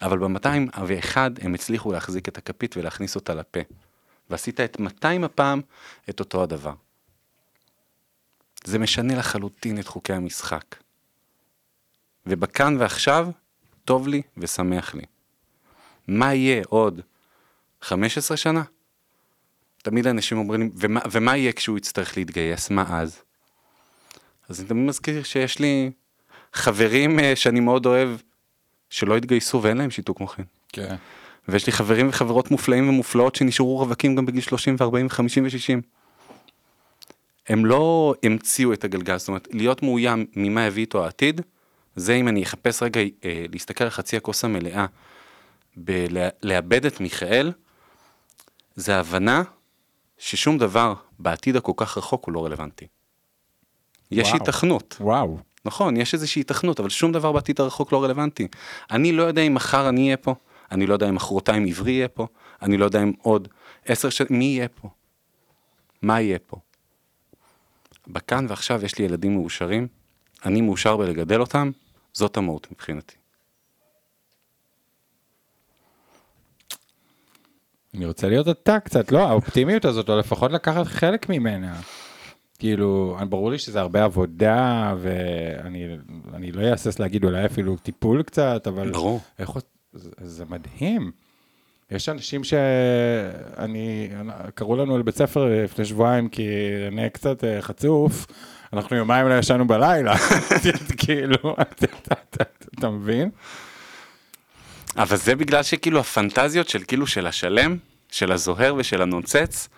אבל 0.03 0.19
ב-200 0.19 0.81
ואחד 0.87 1.31
הם 1.41 1.55
הצליחו 1.55 1.93
להחזיק 1.93 2.29
את 2.29 2.39
הכפית 2.39 2.77
ולהכניס 2.77 3.17
אותה 3.17 3.35
לפה. 3.35 3.61
ועשית 4.31 4.61
את 4.61 4.81
200 4.81 5.25
הפעם 5.25 5.61
את 6.11 6.21
אותו 6.21 6.43
הדבר. 6.43 6.75
זה 8.65 8.79
משנה 8.79 9.17
לחלוטין 9.17 9.79
את 9.79 9.87
חוקי 9.87 10.13
המשחק. 10.13 10.65
ובכאן 12.27 12.77
ועכשיו, 12.79 13.29
טוב 13.85 14.09
לי 14.09 14.23
ושמח 14.37 14.95
לי. 14.95 15.14
מה 16.09 16.35
יהיה 16.35 16.63
עוד 16.69 17.01
15 17.83 18.37
שנה? 18.37 18.63
תמיד 19.83 20.07
אנשים 20.07 20.39
אומרים 20.39 20.71
ומה, 20.77 21.01
ומה 21.11 21.37
יהיה 21.37 21.53
כשהוא 21.53 21.79
יצטרך 21.79 22.17
להתגייס? 22.17 22.71
מה 22.71 22.85
אז? 22.89 23.23
אז 24.49 24.61
אני 24.61 24.69
תמיד 24.69 24.89
מזכיר 24.89 25.23
שיש 25.23 25.59
לי 25.59 25.91
חברים 26.53 27.21
אה, 27.21 27.37
שאני 27.37 27.61
מאוד 27.61 27.87
אוהב, 27.87 28.11
שלא 28.91 29.17
התגייסו 29.17 29.63
ואין 29.63 29.77
להם 29.77 29.91
שיתוק 29.91 30.21
מוחין. 30.21 30.45
כן. 30.69 30.95
ויש 31.49 31.67
לי 31.67 31.73
חברים 31.73 32.09
וחברות 32.09 32.51
מופלאים 32.51 32.89
ומופלאות 32.89 33.35
שנשארו 33.35 33.77
רווקים 33.77 34.17
גם 34.17 34.27
בגיל 34.27 34.41
30 34.41 34.77
ו-40 34.79 34.85
ו-50 34.85 35.43
ו-60. 35.43 35.81
הם 37.49 37.67
לא 37.67 38.15
המציאו 38.23 38.73
את 38.73 38.85
הגלגל, 38.85 39.19
זאת 39.19 39.29
אומרת, 39.29 39.49
להיות 39.53 39.83
מאוים 39.83 40.27
ממה 40.37 40.67
יביא 40.67 40.83
איתו 40.83 41.05
העתיד, 41.05 41.41
זה 41.97 42.15
אם 42.15 42.29
אני 42.29 42.43
אחפש 42.43 42.83
רגע 42.83 43.01
אה, 43.01 43.45
להסתכל 43.53 43.85
על 43.85 43.91
חצי 43.91 44.17
הכוס 44.17 44.45
המלאה, 44.45 44.87
בלאבד 45.77 46.87
את 46.87 47.01
מיכאל, 47.01 47.53
זה 48.75 48.97
הבנה 48.97 49.43
ששום 50.19 50.59
דבר 50.59 50.95
בעתיד 51.19 51.57
הכל 51.57 51.73
כך 51.77 51.99
רחוק 51.99 52.25
הוא 52.25 52.33
לא 52.33 52.45
רלוונטי. 52.45 52.87
יש 54.11 54.29
וואו. 54.29 54.39
היתכנות. 54.41 54.97
וואו. 55.01 55.39
נכון, 55.65 55.97
יש 55.97 56.15
איזושהי 56.15 56.41
היתכנות, 56.41 56.81
אבל 56.81 56.89
שום 56.89 57.13
דבר 57.13 57.33
בעתיד 57.33 57.61
הרחוק 57.61 57.93
לא 57.93 58.05
רלוונטי. 58.05 58.49
אני 58.91 59.13
לא 59.13 59.23
יודע 59.23 59.43
אם 59.43 59.55
מחר 59.55 59.89
אני 59.89 60.05
אהיה 60.05 60.17
פה, 60.17 60.35
אני 60.71 60.87
לא 60.87 60.93
יודע 60.93 61.09
אם 61.09 61.15
מחרתיים 61.15 61.67
עברי 61.67 61.93
יהיה 61.93 62.09
פה, 62.09 62.27
אני 62.63 62.77
לא 62.77 62.85
יודע 62.85 63.03
אם 63.03 63.13
עוד 63.23 63.49
עשר 63.85 64.11
שנים, 64.11 64.39
מי 64.39 64.45
יהיה 64.45 64.69
פה? 64.69 64.89
מה 66.03 66.21
יהיה 66.21 66.39
פה? 66.39 66.57
בכאן 68.07 68.47
ועכשיו 68.49 68.85
יש 68.85 68.99
לי 68.99 69.05
ילדים 69.05 69.35
מאושרים, 69.35 69.87
אני 70.45 70.61
מאושר 70.61 70.97
בלגדל 70.97 71.41
אותם, 71.41 71.71
זאת 72.13 72.37
המהות 72.37 72.73
מבחינתי. 72.73 73.17
אני 77.95 78.07
רוצה 78.07 78.29
להיות 78.29 78.49
אתה 78.49 78.81
קצת, 78.81 79.13
לא, 79.13 79.29
האופטימיות 79.29 79.85
הזאת, 79.85 80.09
או 80.09 80.19
לפחות 80.19 80.53
לקחת 80.53 80.87
חלק 80.87 81.29
ממנה. 81.29 81.75
כאילו, 82.59 83.17
ברור 83.29 83.51
לי 83.51 83.59
שזה 83.59 83.81
הרבה 83.81 84.05
עבודה, 84.05 84.95
ואני 85.01 85.87
אני 86.35 86.53
לא 86.53 86.63
אהסס 86.71 86.99
להגיד 86.99 87.25
אולי 87.25 87.47
אפילו 87.47 87.77
טיפול 87.77 88.23
קצת, 88.23 88.67
אבל... 88.67 88.91
ברור. 88.91 89.21
איך, 89.39 89.51
זה, 89.93 90.11
זה 90.25 90.45
מדהים. 90.49 91.11
יש 91.91 92.09
אנשים 92.09 92.45
שאני, 92.45 94.09
קראו 94.55 94.77
לנו 94.77 94.99
לבית 94.99 95.17
ספר 95.17 95.45
לפני 95.65 95.85
שבועיים 95.85 96.29
כי 96.29 96.49
אני 96.89 97.11
קצת 97.11 97.45
אה, 97.45 97.63
חצוף, 97.63 98.27
אנחנו 98.73 98.97
יומיים 98.97 99.29
לא 99.29 99.35
ישנו 99.39 99.67
בלילה, 99.67 100.15
כאילו, 100.97 101.37
אתה- 101.61 101.87
אתה- 102.03 102.15
אתה- 102.31 102.45
אתה 102.79 102.91
מבין? 102.91 103.31
אבל 104.97 105.17
זה 105.17 105.37
בגלל 105.37 105.63
שכאילו 105.63 106.01
הפנטזיות 106.01 106.69
של 106.69 106.83
כאילו 106.87 107.07
של 107.07 107.27
השלם, 107.27 107.77
של 108.11 108.33
הזוהר 108.33 108.75
ושל 108.79 109.03
הנוצץ, 109.03 109.69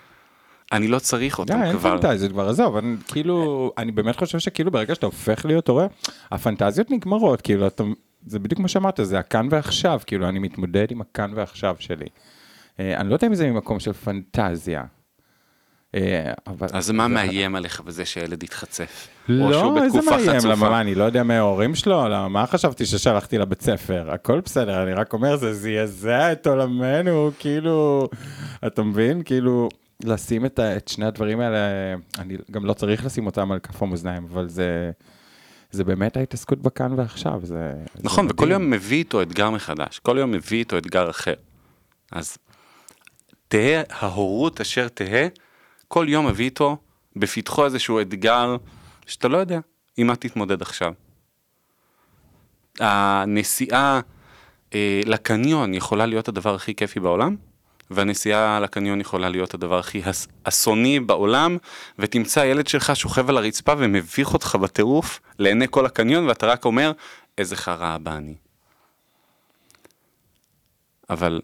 אני 0.73 0.89
לא 0.89 0.99
צריך 0.99 1.39
אותם 1.39 1.63
אין 1.63 1.79
כבר. 1.79 2.01
פנטזיות 2.01 2.33
כבר, 2.33 2.49
עזוב, 2.49 2.77
אני 2.77 2.97
כאילו, 3.09 3.71
אני 3.79 3.93
באמת 3.93 4.17
חושב 4.17 4.39
שכאילו 4.39 4.71
ברגע 4.71 4.95
שאתה 4.95 5.07
הופך 5.07 5.45
להיות 5.45 5.69
הורה, 5.69 5.87
הפנטזיות 6.31 6.91
נגמרות, 6.91 7.41
כאילו, 7.41 7.67
אתה, 7.67 7.85
זה 8.27 8.39
בדיוק 8.39 8.61
מה 8.61 8.69
שאמרת, 8.69 9.01
זה 9.03 9.19
הכאן 9.19 9.49
ועכשיו, 9.51 10.01
כאילו, 10.07 10.29
אני 10.29 10.39
מתמודד 10.39 10.87
עם 10.91 11.01
הכאן 11.01 11.31
ועכשיו 11.35 11.77
שלי. 11.79 12.07
אה, 12.81 12.97
אני 12.97 13.09
לא 13.09 13.15
יודע 13.15 13.27
אם 13.27 13.35
זה 13.35 13.51
ממקום 13.51 13.81
של 13.81 13.93
פנטזיה. 13.93 14.85
אה, 15.95 16.33
אבל... 16.47 16.67
אז 16.73 16.91
מה 16.91 17.09
מאיים 17.09 17.55
עליך 17.55 17.81
בזה 17.81 18.05
שילד 18.05 18.43
יתחצף? 18.43 19.09
לא, 19.29 19.83
איזה 19.85 19.99
מאיים? 20.11 20.41
למה, 20.45 20.71
מה, 20.71 20.81
אני 20.81 20.95
לא 20.95 21.05
יודע 21.05 21.23
מי 21.23 21.35
ההורים 21.35 21.75
שלו, 21.75 22.09
למה, 22.09 22.29
מה 22.29 22.47
חשבתי 22.47 22.87
ששלחתי 22.87 23.39
לבית 23.39 23.63
ספר? 23.63 24.11
הכל 24.11 24.41
בסדר, 24.41 24.83
אני 24.83 24.93
רק 24.93 25.13
אומר, 25.13 25.37
זה 25.37 25.55
זעזע 25.55 26.33
את 26.33 26.47
עולמנו, 26.47 27.31
כאילו, 27.39 28.09
אתה 28.67 28.83
מבין? 28.83 29.23
כאילו, 29.23 29.69
לשים 30.05 30.47
את, 30.47 30.59
ה- 30.59 30.77
את 30.77 30.89
שני 30.89 31.07
הדברים 31.07 31.41
האלה, 31.41 31.59
אני 32.19 32.37
גם 32.51 32.65
לא 32.67 32.73
צריך 32.73 33.05
לשים 33.05 33.27
אותם 33.27 33.53
על 33.53 33.59
כף 33.59 33.83
המאזניים, 33.83 34.27
אבל 34.33 34.49
זה, 34.49 34.91
זה 35.71 35.85
באמת 35.85 36.17
ההתעסקות 36.17 36.59
בכאן 36.63 36.93
ועכשיו, 36.97 37.41
זה... 37.43 37.73
זה 37.95 38.01
נכון, 38.03 38.27
וכל 38.31 38.45
מדהים. 38.47 38.63
יום 38.63 38.71
מביא 38.71 38.99
איתו 38.99 39.23
אתגר 39.23 39.51
מחדש, 39.51 39.99
כל 39.99 40.17
יום 40.21 40.31
מביא 40.31 40.59
איתו 40.59 40.79
אתגר 40.79 41.11
אחר. 41.11 41.35
אז 42.13 42.37
תהא 43.49 43.83
ההורות 43.91 44.61
אשר 44.61 44.89
תהא, 44.89 45.27
כל 45.89 46.07
יום 46.09 46.27
מביא 46.27 46.45
איתו 46.45 46.77
בפתחו 47.17 47.65
איזשהו 47.65 48.01
אתגר 48.01 48.57
שאתה 49.07 49.29
לא 49.29 49.39
יודע 49.39 49.61
עם 49.97 50.07
מה 50.07 50.17
תתמודד 50.17 50.63
עכשיו. 50.63 50.93
הנסיעה 52.81 54.01
אה, 54.75 55.01
לקניון 55.05 55.75
יכולה 55.75 56.07
להיות 56.07 56.29
הדבר 56.29 56.55
הכי 56.55 56.75
כיפי 56.75 57.01
בעולם, 57.01 57.37
והנסיעה 57.91 58.61
לקניון 58.61 59.01
יכולה 59.01 59.29
להיות 59.29 59.55
הדבר 59.55 59.79
הכי 59.79 60.03
הס- 60.05 60.29
אסוני 60.45 61.01
בעולם, 61.01 61.57
ותמצא 61.99 62.41
ילד 62.41 62.67
שלך 62.67 62.97
שוכב 62.97 63.29
על 63.29 63.37
הרצפה 63.37 63.73
ומביך 63.79 64.33
אותך 64.33 64.57
בטירוף 64.57 65.21
לעיני 65.39 65.67
כל 65.71 65.87
הקניון, 65.87 66.29
ואתה 66.29 66.47
רק 66.47 66.65
אומר, 66.65 66.93
איזה 67.39 67.57
חרא 67.57 67.87
הבא 67.87 68.17
אני. 68.17 68.35
אבל 71.11 71.41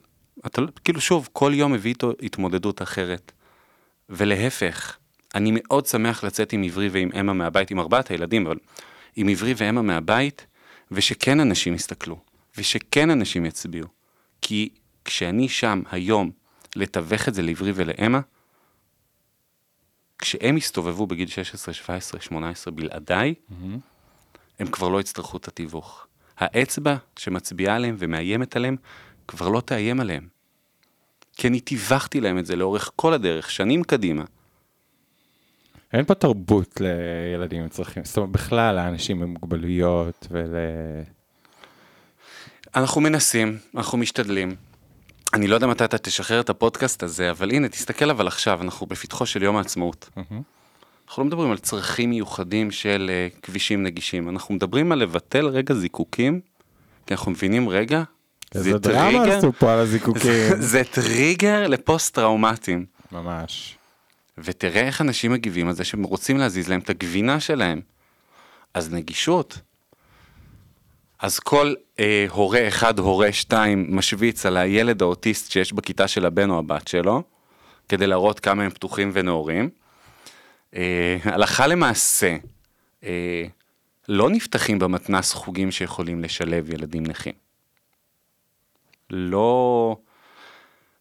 אתה 0.46 0.61
לא, 0.61 0.66
כאילו 0.85 1.00
שוב, 1.00 1.28
כל 1.33 1.52
יום 1.55 1.72
מביא 1.72 1.90
איתו 1.90 2.12
התמודדות 2.22 2.83
אחרת. 2.83 3.33
ולהפך, 4.12 4.96
אני 5.35 5.51
מאוד 5.55 5.87
שמח 5.87 6.25
לצאת 6.25 6.53
עם 6.53 6.62
עברי 6.62 6.88
ועם 6.88 7.11
אמה 7.20 7.33
מהבית, 7.33 7.70
עם 7.70 7.81
ארבעת 7.81 8.11
הילדים, 8.11 8.46
אבל 8.46 8.59
עם 9.16 9.29
עברי 9.29 9.55
ואמה 9.57 9.83
מהבית, 9.83 10.46
ושכן 10.90 11.40
אנשים 11.40 11.75
יסתכלו, 11.75 12.18
ושכן 12.57 13.11
אנשים 13.11 13.44
יצביעו. 13.44 13.88
כי 14.42 14.68
כשאני 15.05 15.48
שם 15.48 15.83
היום 15.90 16.31
לתווך 16.77 17.29
את 17.29 17.35
זה 17.35 17.42
לעברי 17.42 17.72
ולאמה, 17.75 18.20
כשהם 20.18 20.57
יסתובבו 20.57 21.07
בגיל 21.07 21.29
16, 21.29 21.75
17, 21.75 22.20
18 22.20 22.75
בלעדיי, 22.75 23.35
הם 24.59 24.66
כבר 24.66 24.88
לא 24.88 25.01
יצטרכו 25.01 25.37
את 25.37 25.48
התיווך. 25.48 26.07
האצבע 26.38 26.96
שמצביעה 27.18 27.77
עליהם 27.77 27.96
ומאיימת 27.98 28.57
עליהם, 28.57 28.77
כבר 29.29 29.48
לא 29.48 29.61
תאיים 29.61 30.01
עליהם. 30.01 30.29
כי 31.37 31.49
אני 31.49 31.61
טיווחתי 31.61 32.21
להם 32.21 32.38
את 32.38 32.47
זה 32.47 32.57
לאורך 32.57 32.90
כל 32.97 33.12
הדרך, 33.12 33.51
שנים 33.51 33.85
קדימה. 33.85 34.25
אין 35.92 36.05
פה 36.05 36.14
תרבות 36.14 36.81
לילדים 36.81 37.62
עם 37.62 37.68
צרכים, 37.68 38.05
זאת 38.05 38.16
אומרת, 38.16 38.31
בכלל, 38.31 38.75
לאנשים 38.75 39.23
עם 39.23 39.29
מוגבלויות 39.29 40.27
ול... 40.31 40.55
אנחנו 42.75 43.01
מנסים, 43.01 43.59
אנחנו 43.77 43.99
משתדלים. 43.99 44.57
אני 45.35 45.47
לא 45.47 45.55
יודע 45.55 45.66
מתי 45.66 45.85
אתה 45.85 45.99
תשחרר 45.99 46.40
את 46.40 46.51
הפודקאסט 46.51 47.03
הזה, 47.03 47.31
אבל 47.31 47.51
הנה, 47.51 47.68
תסתכל 47.68 48.11
אבל 48.11 48.27
עכשיו, 48.27 48.62
אנחנו 48.62 48.87
בפתחו 48.87 49.27
של 49.27 49.42
יום 49.42 49.57
העצמאות. 49.57 50.11
אנחנו 51.09 51.23
לא 51.23 51.27
מדברים 51.27 51.51
על 51.51 51.59
צרכים 51.59 52.11
מיוחדים 52.11 52.71
של 52.71 53.11
uh, 53.11 53.40
כבישים 53.42 53.83
נגישים, 53.83 54.29
אנחנו 54.29 54.55
מדברים 54.55 54.92
על 54.92 54.99
לבטל 54.99 55.47
רגע 55.47 55.75
זיקוקים, 55.75 56.40
כי 57.07 57.14
אנחנו 57.14 57.31
מבינים 57.31 57.68
רגע, 57.68 58.03
איזה 58.55 58.79
דרמה 58.79 59.25
עשו 59.25 59.53
פה 59.53 59.73
על 59.73 59.79
הזיקוקים. 59.79 60.31
זה 60.73 60.83
טריגר 60.85 61.69
לפוסט 61.69 62.15
טראומטיים. 62.15 62.85
ממש. 63.12 63.79
ותראה 64.38 64.81
איך 64.81 65.01
אנשים 65.01 65.33
מגיבים 65.33 65.69
על 65.69 65.75
זה 65.75 65.85
שהם 65.85 66.03
רוצים 66.03 66.38
להזיז 66.38 66.69
להם 66.69 66.81
את 66.81 66.91
הגבינה 66.91 67.41
שלהם. 67.41 67.81
אז 68.75 68.93
נגישות. 68.93 69.59
אז 71.19 71.38
כל 71.38 71.75
אה, 72.01 72.27
הורה 72.31 72.69
אחד, 72.69 72.99
הורה 72.99 73.33
שתיים, 73.33 73.97
משוויץ 73.97 74.47
על 74.47 74.57
הילד 74.57 75.03
האוטיסט 75.03 75.51
שיש 75.51 75.73
בכיתה 75.73 76.09
של 76.09 76.27
הבן 76.27 76.51
או 76.51 76.59
הבת 76.59 76.88
שלו, 76.88 77.23
כדי 77.88 78.07
להראות 78.07 78.41
כמה 78.41 78.62
הם 78.62 78.71
פתוחים 78.71 79.11
ונאורים. 79.12 79.71
אה, 80.77 81.17
הלכה 81.25 81.67
למעשה, 81.67 82.37
אה, 83.05 83.45
לא 84.09 84.31
נפתחים 84.31 84.79
במתנ"ס 84.79 85.33
חוגים 85.33 85.71
שיכולים 85.71 86.21
לשלב 86.21 86.71
ילדים 86.71 87.07
נכים. 87.07 87.33
לא, 89.12 89.96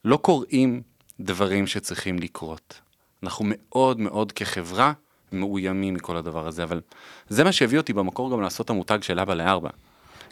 לא 0.05 0.17
קוראים 0.17 0.81
דברים 1.19 1.67
שצריכים 1.67 2.19
לקרות. 2.19 2.81
אנחנו 3.23 3.45
מאוד 3.47 3.99
מאוד 3.99 4.31
כחברה 4.31 4.93
מאוימים 5.31 5.93
מכל 5.93 6.17
הדבר 6.17 6.47
הזה, 6.47 6.63
אבל 6.63 6.81
זה 7.29 7.43
מה 7.43 7.51
שהביא 7.51 7.77
אותי 7.77 7.93
במקור 7.93 8.31
גם 8.31 8.41
לעשות 8.41 8.65
את 8.65 8.69
המותג 8.69 8.97
של 9.01 9.19
אבא 9.19 9.33
לארבע, 9.33 9.69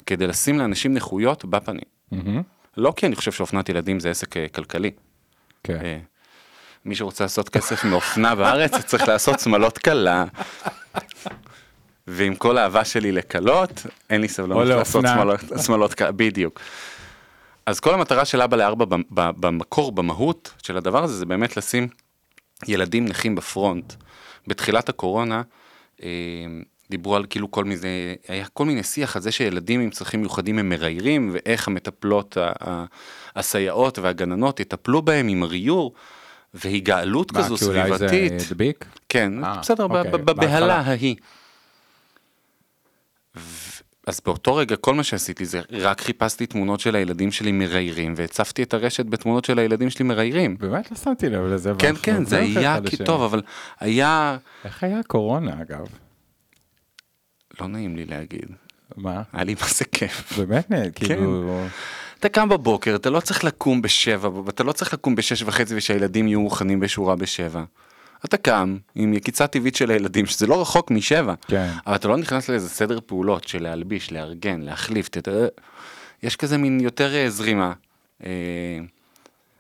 כדי 0.05 0.27
לשים 0.27 0.59
לאנשים 0.59 0.93
נכויות 0.93 1.45
בפנים. 1.45 1.83
מהמם. 2.11 2.41
לא 2.77 2.93
כי 2.95 3.05
אני 3.05 3.15
חושב 3.15 3.31
שאופנת 3.31 3.69
ילדים 3.69 3.99
זה 3.99 4.09
עסק 4.09 4.37
אה, 4.37 4.47
כלכלי. 4.47 4.91
כן. 5.63 5.79
אה, 5.83 5.99
מי 6.85 6.95
שרוצה 6.95 7.23
לעשות 7.23 7.49
כסף 7.49 7.85
מאופנה 7.85 8.35
בארץ 8.35 8.85
צריך 8.85 9.07
לעשות 9.07 9.39
שמלות 9.39 9.77
קלה. 9.77 10.25
ועם 12.07 12.35
כל 12.35 12.57
האהבה 12.57 12.85
שלי 12.85 13.11
לקלות, 13.11 13.85
אין 14.09 14.21
לי 14.21 14.27
סבלנות 14.27 14.67
לעשות 14.67 15.05
שמלות 15.65 15.93
קלה, 15.93 16.11
בדיוק. 16.11 16.59
אז 17.69 17.79
כל 17.79 17.93
המטרה 17.93 18.25
של 18.25 18.41
אבא 18.41 18.58
לארבע 18.58 18.86
במקור, 19.12 19.91
במהות 19.91 20.53
של 20.63 20.77
הדבר 20.77 21.03
הזה, 21.03 21.13
זה 21.13 21.25
באמת 21.25 21.58
לשים 21.58 21.88
ילדים 22.67 23.05
נכים 23.05 23.36
בפרונט. 23.36 23.93
בתחילת 24.47 24.89
הקורונה, 24.89 25.41
אה, 26.03 26.08
דיברו 26.89 27.15
על 27.15 27.25
כאילו 27.29 27.51
כל 27.51 27.63
מיני, 27.63 28.15
היה 28.27 28.45
כל 28.53 28.65
מיני 28.65 28.84
שיח 28.84 29.15
על 29.15 29.21
זה 29.21 29.32
שילדים 29.32 29.79
עם 29.79 29.89
צרכים 29.89 30.19
מיוחדים 30.21 30.60
הם 30.60 30.69
מראיירים, 30.69 31.29
ואיך 31.34 31.67
המטפלות, 31.67 32.38
הסייעות 33.36 33.99
והגננות 33.99 34.60
יטפלו 34.60 35.01
בהם 35.01 35.27
עם 35.27 35.43
ריור, 35.43 35.93
והיגאלות 36.53 37.34
מה, 37.34 37.39
כזו 37.39 37.58
כי 37.58 37.65
אולי 37.65 37.97
זה 37.97 38.08
סביבתית. 38.08 38.51
הדביק? 38.51 38.86
כן, 39.10 39.43
אה, 39.43 39.58
בסדר, 39.58 39.84
אוקיי, 39.84 40.12
בבהלה 40.12 40.34
בהתחלה. 40.34 40.75
ההיא. 40.75 41.15
ו- 43.36 43.78
אז 44.09 44.21
באותו 44.25 44.55
רגע 44.55 44.75
כל 44.75 44.93
מה 44.93 45.03
שעשיתי 45.03 45.45
זה 45.45 45.61
רק 45.71 46.01
חיפשתי 46.01 46.45
תמונות 46.45 46.79
של 46.79 46.95
הילדים 46.95 47.31
שלי 47.31 47.51
מראיירים 47.51 48.13
והצפתי 48.17 48.63
את 48.63 48.73
הרשת 48.73 49.05
בתמונות 49.05 49.45
של 49.45 49.59
הילדים 49.59 49.89
שלי 49.89 50.05
מראיירים. 50.05 50.57
באמת 50.57 50.91
לא 50.91 50.97
שמתי 50.97 51.29
לב 51.29 51.43
לזה. 51.43 51.71
כן, 51.79 51.93
כן, 52.03 52.25
זה 52.25 52.39
היה. 52.39 52.79
כי 52.85 52.97
טוב, 52.97 53.21
אבל 53.21 53.41
היה... 53.79 54.37
איך 54.65 54.83
היה 54.83 54.99
הקורונה, 54.99 55.61
אגב? 55.61 55.85
לא 57.61 57.67
נעים 57.67 57.95
לי 57.95 58.05
להגיד, 58.05 58.45
מה? 58.97 59.21
היה 59.33 59.43
לי 59.43 59.55
מה 59.61 59.67
זה 59.67 59.85
כיף. 59.85 60.37
באמת, 60.37 60.67
כן. 60.95 61.05
כאילו... 61.05 61.65
אתה 62.19 62.29
קם 62.29 62.49
בבוקר, 62.49 62.95
אתה 62.95 63.09
לא 63.09 63.19
צריך 63.19 63.43
לקום 63.43 63.81
בשבע, 63.81 64.29
ואתה 64.45 64.63
לא 64.63 64.71
צריך 64.71 64.93
לקום 64.93 65.15
בשש 65.15 65.41
וחצי 65.41 65.75
ושהילדים 65.75 66.27
יהיו 66.27 66.41
מוכנים 66.41 66.79
בשורה 66.79 67.15
בשבע. 67.15 67.63
אתה 68.25 68.38
קם 68.38 68.77
עם 68.95 69.13
יקיצה 69.13 69.47
טבעית 69.47 69.75
של 69.75 69.91
הילדים, 69.91 70.25
שזה 70.25 70.47
לא 70.47 70.62
רחוק 70.62 70.91
משבע. 70.91 71.34
כן. 71.47 71.71
אבל 71.88 71.95
אתה 71.95 72.08
לא 72.08 72.17
נכנס 72.17 72.49
לאיזה 72.49 72.69
סדר 72.69 72.99
פעולות 73.05 73.47
של 73.47 73.63
להלביש, 73.63 74.12
לארגן, 74.12 74.62
להחליף, 74.62 75.10
ת... 75.10 75.27
יש 76.23 76.36
כזה 76.36 76.58
מין 76.58 76.79
יותר 76.79 77.15
אה, 77.15 77.29
זרימה. 77.29 77.73
אה, 78.25 78.79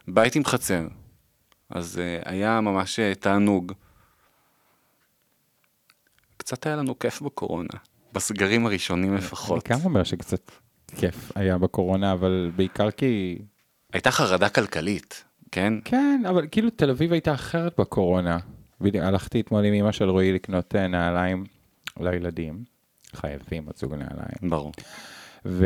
בית 0.07 0.35
עם 0.35 0.45
חצר. 0.45 0.87
אז 1.69 1.99
אה, 1.99 2.31
היה 2.31 2.61
ממש 2.61 2.99
אה, 2.99 3.15
תענוג. 3.15 3.73
קצת 6.37 6.65
היה 6.65 6.75
לנו 6.75 6.99
כיף 6.99 7.21
בקורונה, 7.21 7.73
בסגרים 8.13 8.65
הראשונים 8.65 9.15
לפחות. 9.15 9.71
אני 9.71 9.79
גם 9.79 9.85
אומר 9.85 10.03
שקצת 10.03 10.51
כיף 10.95 11.31
היה 11.35 11.57
בקורונה, 11.57 12.13
אבל 12.13 12.51
בעיקר 12.55 12.91
כי... 12.91 13.37
הייתה 13.93 14.11
חרדה 14.11 14.49
כלכלית, 14.49 15.23
כן? 15.51 15.73
כן, 15.85 16.21
אבל 16.29 16.47
כאילו 16.51 16.69
תל 16.69 16.89
אביב 16.89 17.11
הייתה 17.11 17.33
אחרת 17.33 17.79
בקורונה. 17.79 18.37
הלכתי 18.81 19.41
אתמול 19.41 19.65
עם 19.65 19.73
אמא 19.73 19.91
של 19.91 20.09
רועי 20.09 20.33
לקנות 20.33 20.75
אה, 20.75 20.87
נעליים 20.87 21.45
לילדים. 21.99 22.63
חייבים 23.15 23.65
עוד 23.65 23.75
זוג 23.77 23.93
נעליים. 23.93 24.49
ברור. 24.49 24.71
ו... 25.45 25.65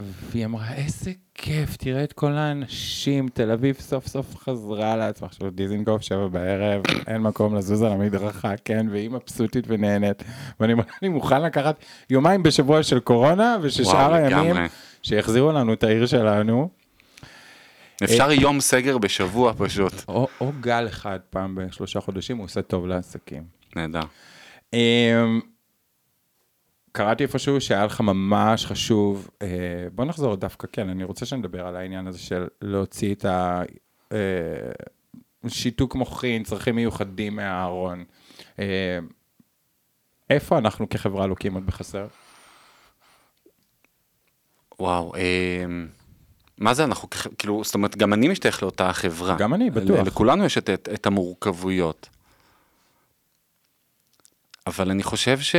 והיא 0.00 0.44
אמרה, 0.44 0.74
איזה 0.74 1.12
כיף, 1.34 1.76
תראה 1.76 2.04
את 2.04 2.12
כל 2.12 2.32
האנשים, 2.32 3.28
תל 3.28 3.50
אביב 3.50 3.76
סוף 3.80 4.06
סוף 4.06 4.36
חזרה 4.36 4.96
לעצמה. 4.96 5.26
עכשיו 5.26 5.50
דיזינגוף 5.50 6.02
שבע 6.02 6.26
בערב, 6.26 6.82
אין 7.06 7.22
מקום 7.22 7.54
לזוז 7.54 7.82
על 7.82 7.92
המדרכה, 7.92 8.54
כן, 8.64 8.86
והיא 8.90 9.10
מבסוטית 9.10 9.64
ונהנית. 9.68 10.22
ואני 10.60 10.72
אומר, 10.72 10.84
אני 11.02 11.08
מוכן 11.08 11.42
לקחת 11.42 11.76
יומיים 12.10 12.42
בשבוע 12.42 12.82
של 12.82 13.00
קורונה, 13.00 13.56
וששאר 13.62 14.14
הימים. 14.14 14.56
שיחזירו 15.02 15.52
לנו 15.52 15.72
את 15.72 15.84
העיר 15.84 16.06
שלנו. 16.06 16.83
אפשר 18.04 18.32
יום 18.32 18.60
סגר 18.60 18.98
בשבוע 18.98 19.52
פשוט. 19.58 19.92
או, 20.08 20.28
או 20.40 20.52
גל 20.60 20.86
אחד 20.88 21.18
פעם 21.30 21.54
בשלושה 21.54 22.00
חודשים, 22.00 22.36
הוא 22.36 22.44
עושה 22.44 22.62
טוב 22.62 22.86
לעסקים. 22.86 23.44
נהדר. 23.76 24.00
אמ, 24.72 25.40
קראתי 26.92 27.22
איפשהו 27.22 27.60
שהיה 27.60 27.86
לך 27.86 28.00
ממש 28.00 28.66
חשוב, 28.66 29.30
אה, 29.42 29.48
בוא 29.92 30.04
נחזור 30.04 30.36
דווקא, 30.36 30.66
כן, 30.72 30.88
אני 30.88 31.04
רוצה 31.04 31.26
שנדבר 31.26 31.66
על 31.66 31.76
העניין 31.76 32.06
הזה 32.06 32.18
של 32.18 32.46
להוציא 32.62 33.14
את 33.14 33.26
השיתוק 35.44 35.94
מוחין, 35.94 36.42
צרכים 36.42 36.74
מיוחדים 36.74 37.36
מהארון. 37.36 38.04
אה, 38.58 38.98
איפה 40.30 40.58
אנחנו 40.58 40.88
כחברה 40.88 41.26
לוקים 41.26 41.54
עוד 41.54 41.66
בחסר? 41.66 42.06
וואו, 44.78 45.12
אמ, 45.14 45.88
מה 46.58 46.74
זה 46.74 46.84
אנחנו, 46.84 47.08
כאילו, 47.38 47.64
זאת 47.64 47.74
אומרת, 47.74 47.96
גם 47.96 48.12
אני 48.12 48.28
משתייך 48.28 48.62
לאותה 48.62 48.92
חברה. 48.92 49.36
גם 49.38 49.54
אני, 49.54 49.70
בטוח. 49.70 50.06
לכולנו 50.06 50.44
יש 50.44 50.58
את, 50.58 50.70
את, 50.70 50.88
את 50.94 51.06
המורכבויות. 51.06 52.08
אבל 54.66 54.90
אני 54.90 55.02
חושב 55.02 55.40
ש... 55.40 55.56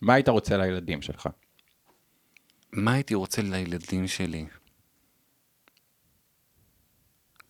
מה 0.00 0.14
היית 0.14 0.28
רוצה 0.28 0.56
לילדים 0.56 1.02
שלך? 1.02 1.28
מה 2.72 2.92
הייתי 2.92 3.14
רוצה 3.14 3.42
לילדים 3.42 4.08
שלי? 4.08 4.46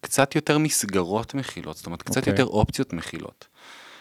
קצת 0.00 0.34
יותר 0.34 0.58
מסגרות 0.58 1.34
מכילות, 1.34 1.76
זאת 1.76 1.86
אומרת, 1.86 2.02
קצת 2.02 2.16
אוקיי. 2.16 2.30
יותר 2.32 2.44
אופציות 2.44 2.92
מכילות. 2.92 3.48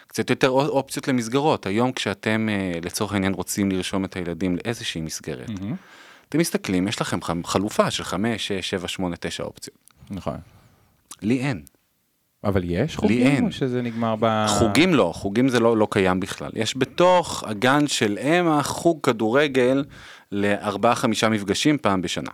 קצת 0.07 0.29
יותר 0.29 0.49
אופ- 0.49 0.69
אופציות 0.69 1.07
למסגרות. 1.07 1.65
היום 1.65 1.91
כשאתם 1.91 2.47
אה, 2.49 2.79
לצורך 2.83 3.13
העניין 3.13 3.33
רוצים 3.33 3.71
לרשום 3.71 4.05
את 4.05 4.15
הילדים 4.15 4.55
לאיזושהי 4.55 5.01
מסגרת, 5.01 5.49
אתם 6.29 6.39
מסתכלים, 6.39 6.87
יש 6.87 7.01
לכם 7.01 7.43
חלופה 7.43 7.91
של 7.91 8.03
5, 8.03 8.47
6, 8.47 8.69
7, 8.69 8.87
8, 8.87 9.15
9 9.19 9.43
אופציות. 9.43 9.77
נכון. 10.09 10.37
לי 11.21 11.39
אין. 11.39 11.63
אבל 12.43 12.61
יש 12.65 12.95
חוגים? 12.95 13.27
אין. 13.27 13.45
או 13.45 13.51
שזה 13.51 13.81
נגמר 13.81 14.15
ב... 14.19 14.45
חוגים 14.47 14.93
לא, 14.93 15.11
חוגים 15.15 15.49
זה 15.49 15.59
לא, 15.59 15.77
לא 15.77 15.87
קיים 15.91 16.19
בכלל. 16.19 16.51
יש 16.53 16.77
בתוך 16.77 17.43
הגן 17.47 17.87
של 17.87 18.17
אמה 18.17 18.63
חוג 18.63 18.99
כדורגל 19.03 19.83
לארבעה 20.31 20.95
חמישה 20.95 21.29
מפגשים 21.29 21.77
פעם 21.77 22.01
בשנה. 22.01 22.31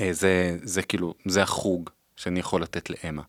אה, 0.00 0.12
זה, 0.12 0.56
זה 0.62 0.82
כאילו, 0.82 1.14
זה 1.26 1.42
החוג 1.42 1.90
שאני 2.16 2.40
יכול 2.40 2.62
לתת 2.62 2.90
לאמה. 2.90 3.22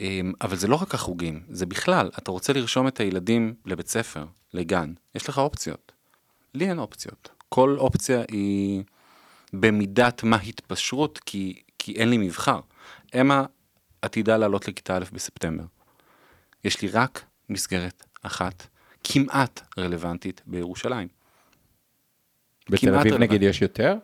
אמ, 0.00 0.32
אבל 0.40 0.56
זה 0.56 0.68
לא 0.68 0.76
רק 0.76 0.94
החוגים, 0.94 1.42
זה 1.50 1.66
בכלל, 1.66 2.10
אתה 2.18 2.30
רוצה 2.30 2.52
לרשום 2.52 2.88
את 2.88 3.00
הילדים 3.00 3.54
לבית 3.66 3.88
ספר, 3.88 4.24
לגן, 4.54 4.92
יש 5.14 5.28
לך 5.28 5.38
אופציות. 5.38 5.92
לי 6.54 6.68
אין 6.68 6.78
אופציות. 6.78 7.35
כל 7.48 7.76
אופציה 7.78 8.22
היא 8.28 8.82
במידת 9.52 10.22
מה 10.22 10.36
התפשרות, 10.36 11.18
כי, 11.26 11.62
כי 11.78 11.92
אין 11.92 12.10
לי 12.10 12.18
מבחר. 12.18 12.60
אמה 13.20 13.44
עתידה 14.02 14.36
לעלות 14.36 14.68
לכיתה 14.68 14.96
א' 14.96 15.04
בספטמבר. 15.12 15.64
יש 16.64 16.82
לי 16.82 16.88
רק 16.88 17.24
מסגרת 17.48 18.04
אחת, 18.22 18.66
כמעט 19.04 19.60
רלוונטית 19.78 20.42
בירושלים. 20.46 21.08
בתל 22.70 22.88
אביב 22.88 23.12
רלוונטי. 23.12 23.18
נגיד 23.18 23.42
יש 23.42 23.62
יותר? 23.62 23.96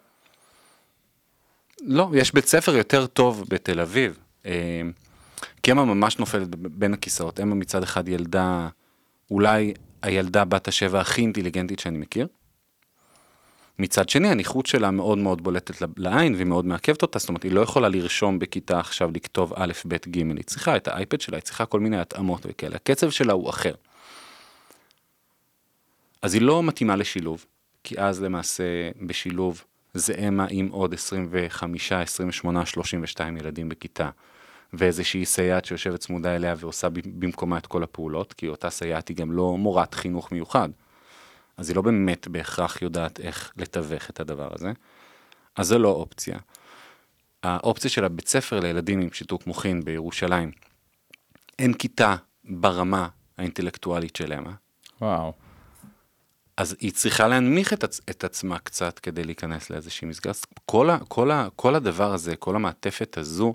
לא, 1.80 2.10
יש 2.14 2.34
בית 2.34 2.46
ספר 2.46 2.76
יותר 2.76 3.06
טוב 3.06 3.44
בתל 3.48 3.80
אביב. 3.80 4.18
אה, 4.46 4.82
כי 5.62 5.72
אמה 5.72 5.84
ממש 5.84 6.18
נופלת 6.18 6.48
בין 6.54 6.94
הכיסאות. 6.94 7.40
אמה 7.40 7.54
מצד 7.54 7.82
אחד 7.82 8.08
ילדה, 8.08 8.68
אולי 9.30 9.74
הילדה 10.02 10.44
בת 10.44 10.68
השבע 10.68 11.00
הכי 11.00 11.22
אינטליגנטית 11.22 11.78
שאני 11.78 11.98
מכיר. 11.98 12.26
מצד 13.82 14.08
שני, 14.08 14.28
הנכות 14.28 14.66
שלה 14.66 14.90
מאוד 14.90 15.18
מאוד 15.18 15.42
בולטת 15.42 15.82
לעין 15.96 16.34
והיא 16.34 16.46
מאוד 16.46 16.64
מעכבת 16.64 17.02
אותה, 17.02 17.18
זאת 17.18 17.28
אומרת, 17.28 17.42
היא 17.42 17.52
לא 17.52 17.60
יכולה 17.60 17.88
לרשום 17.88 18.38
בכיתה 18.38 18.80
עכשיו 18.80 19.10
לכתוב 19.14 19.52
א', 19.56 19.72
ב', 19.88 19.96
ג', 20.08 20.16
היא 20.16 20.44
צריכה 20.46 20.76
את 20.76 20.88
האייפד 20.88 21.20
שלה, 21.20 21.36
היא 21.36 21.42
צריכה 21.42 21.66
כל 21.66 21.80
מיני 21.80 22.00
התאמות 22.00 22.46
וכאלה, 22.48 22.76
הקצב 22.76 23.10
שלה 23.10 23.32
הוא 23.32 23.50
אחר. 23.50 23.74
אז 26.22 26.34
היא 26.34 26.42
לא 26.42 26.62
מתאימה 26.62 26.96
לשילוב, 26.96 27.44
כי 27.84 27.94
אז 27.98 28.22
למעשה 28.22 28.64
בשילוב 29.06 29.64
זה 29.94 30.14
אמה 30.28 30.46
עם 30.50 30.68
עוד 30.68 30.94
25, 30.94 31.92
28, 31.92 32.66
32 32.66 33.36
ילדים 33.36 33.68
בכיתה, 33.68 34.10
ואיזושהי 34.72 35.24
סייעת 35.24 35.64
שיושבת 35.64 36.00
צמודה 36.00 36.36
אליה 36.36 36.54
ועושה 36.58 36.88
במקומה 36.90 37.58
את 37.58 37.66
כל 37.66 37.82
הפעולות, 37.82 38.32
כי 38.32 38.48
אותה 38.48 38.70
סייעת 38.70 39.08
היא 39.08 39.16
גם 39.16 39.32
לא 39.32 39.56
מורת 39.56 39.94
חינוך 39.94 40.32
מיוחד. 40.32 40.68
אז 41.62 41.68
היא 41.68 41.76
לא 41.76 41.82
באמת 41.82 42.28
בהכרח 42.28 42.82
יודעת 42.82 43.20
איך 43.20 43.52
לתווך 43.56 44.10
את 44.10 44.20
הדבר 44.20 44.48
הזה. 44.54 44.72
אז 45.56 45.66
זה 45.66 45.78
לא 45.78 45.88
אופציה. 45.88 46.38
האופציה 47.42 47.90
של 47.90 48.04
הבית 48.04 48.28
ספר 48.28 48.60
לילדים 48.60 49.00
עם 49.00 49.12
שיתוק 49.12 49.46
מוחין 49.46 49.84
בירושלים, 49.84 50.52
אין 51.58 51.74
כיתה 51.74 52.16
ברמה 52.44 53.08
האינטלקטואלית 53.38 54.16
של 54.16 54.32
אמה, 54.32 54.52
וואו. 55.00 55.32
אז 56.56 56.76
היא 56.80 56.92
צריכה 56.92 57.28
להנמיך 57.28 57.72
את, 57.72 57.84
עצ- 57.84 58.00
את 58.10 58.24
עצמה 58.24 58.58
קצת 58.58 58.98
כדי 58.98 59.24
להיכנס 59.24 59.70
לאיזושהי 59.70 60.08
מסגרת. 60.08 60.46
כל, 60.66 60.90
ה, 60.90 60.98
כל, 61.08 61.30
ה, 61.30 61.48
כל 61.56 61.74
הדבר 61.74 62.12
הזה, 62.12 62.36
כל 62.36 62.56
המעטפת 62.56 63.18
הזו, 63.18 63.54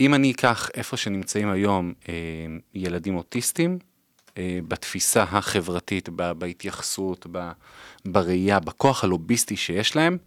אם 0.00 0.14
אני 0.14 0.30
אקח 0.30 0.70
איפה 0.74 0.96
שנמצאים 0.96 1.50
היום 1.50 1.92
אה, 2.08 2.14
ילדים 2.74 3.16
אוטיסטים, 3.16 3.78
בתפיסה 4.38 5.22
החברתית, 5.22 6.08
בהתייחסות, 6.08 7.26
בראייה, 8.04 8.60
בכוח 8.60 9.04
הלוביסטי 9.04 9.56
שיש 9.56 9.96
להם, 9.96 10.18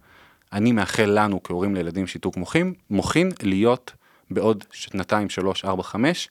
אני 0.52 0.72
מאחל 0.72 1.10
לנו 1.14 1.42
כהורים 1.42 1.74
לילדים 1.74 2.06
שיתוק 2.06 2.36
מוחין, 2.36 2.74
מוחין 2.90 3.30
להיות 3.42 3.92
בעוד 4.30 4.64
שנתיים, 4.72 5.30
שלוש, 5.30 5.64
ארבע, 5.64 5.82
חמש, 5.82 6.28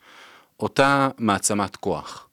אותה 0.60 1.10
מעצמת 1.18 1.76
כוח. 1.76 2.28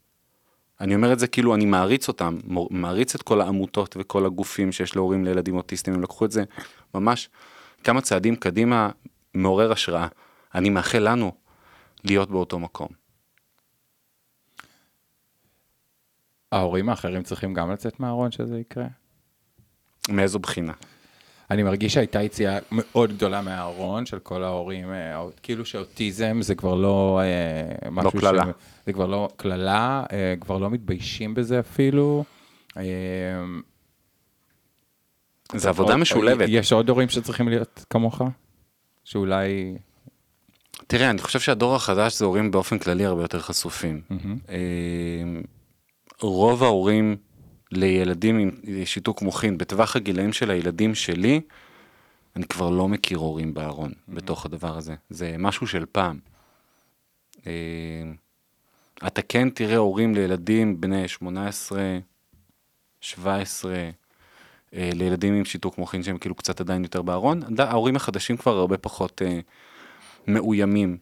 אני 0.81 0.95
אומר 0.95 1.13
את 1.13 1.19
זה 1.19 1.27
כאילו 1.27 1.55
אני 1.55 1.65
מעריץ 1.65 2.09
אותם, 2.09 2.39
מעריץ 2.71 3.15
את 3.15 3.23
כל 3.23 3.41
העמותות 3.41 3.97
וכל 3.99 4.27
הגופים 4.27 4.73
שיש 4.73 4.97
להורים 4.97 5.25
לילדים 5.25 5.57
אוטיסטים, 5.57 5.95
הם 5.95 6.03
לקחו 6.03 6.25
את 6.25 6.31
זה 6.31 6.45
ממש 6.95 7.29
כמה 7.85 8.01
צעדים 8.01 8.37
קדימה, 8.37 8.91
מעורר 9.35 9.73
השראה. 9.73 10.07
אני 10.55 10.71
מאחל 10.71 10.99
לנו 10.99 11.33
להיות 12.05 12.31
באותו 12.31 12.59
מקום. 12.59 13.02
ההורים 16.53 16.89
האחרים 16.89 17.23
צריכים 17.23 17.55
גם 17.55 17.71
לצאת 17.71 18.01
מהארון 18.01 18.31
שזה 18.31 18.59
יקרה? 18.59 18.87
מאיזו 20.09 20.39
בחינה? 20.39 20.73
אני 21.51 21.63
מרגיש 21.63 21.95
שהייתה 21.95 22.23
יציאה 22.23 22.59
מאוד 22.73 23.13
גדולה 23.13 23.43
מהארון 23.43 24.07
של 24.07 24.19
כל 24.19 24.43
ההורים, 24.45 24.91
אה, 24.93 25.25
כאילו 25.43 25.65
שאוטיזם 25.65 26.39
זה 26.43 26.55
כבר 26.55 26.75
לא 26.75 27.21
אה, 27.23 27.91
משהו 27.91 28.21
קללה. 28.21 28.45
זה 28.87 28.93
כבר 28.93 29.07
לא 29.07 29.29
קללה, 29.37 30.05
אה, 30.13 30.35
כבר 30.41 30.59
לא 30.59 30.71
מתביישים 30.71 31.35
בזה 31.35 31.61
אפילו. 31.61 32.25
אה, 32.77 32.83
זה 35.55 35.69
עבודה 35.69 35.93
עוד- 35.93 36.01
משולבת. 36.01 36.47
יש 36.49 36.73
עוד 36.73 36.89
הורים 36.89 37.09
שצריכים 37.09 37.49
להיות 37.49 37.85
כמוך? 37.91 38.23
שאולי... 39.05 39.77
תראה, 40.87 41.11
אני 41.11 41.19
חושב 41.19 41.41
שהדור 41.41 41.75
החדש 41.75 42.19
זה 42.19 42.25
הורים 42.25 42.51
באופן 42.51 42.79
כללי 42.79 43.05
הרבה 43.05 43.23
יותר 43.23 43.39
חשופים. 43.41 44.01
אה, 44.49 44.57
רוב 46.29 46.63
ההורים 46.63 47.17
לילדים 47.73 48.39
עם 48.39 48.51
שיתוק 48.85 49.23
מוחין, 49.23 49.59
בטווח 49.59 49.97
הגילאים 49.97 50.33
של 50.33 50.51
הילדים 50.51 50.95
שלי, 50.95 51.41
אני 52.37 52.45
כבר 52.45 52.71
לא 52.71 52.89
מכיר 52.89 53.19
הורים 53.19 53.55
בארון 53.55 53.93
בתוך 54.09 54.47
הדבר 54.47 54.77
הזה. 54.77 54.95
זה 55.11 55.37
משהו 55.39 55.67
של 55.67 55.85
פעם. 55.93 56.19
אה, 57.47 57.53
אתה 59.07 59.23
כן 59.23 59.51
תראה 59.51 59.77
הורים 59.77 60.15
לילדים 60.15 60.81
בני 60.81 61.09
18, 61.09 61.99
17, 63.01 63.75
אה, 64.75 64.91
לילדים 64.95 65.35
עם 65.35 65.45
שיתוק 65.45 65.79
מוחין 65.79 66.03
שהם 66.03 66.19
כאילו 66.19 66.35
קצת 66.35 66.61
עדיין 66.61 66.83
יותר 66.83 67.03
בארון. 67.03 67.41
ההורים 67.59 67.97
החדשים 67.97 68.37
כבר 68.37 68.57
הרבה 68.57 68.79
פחות 68.79 69.23
אה, 69.23 69.41
מאוימים 70.27 70.99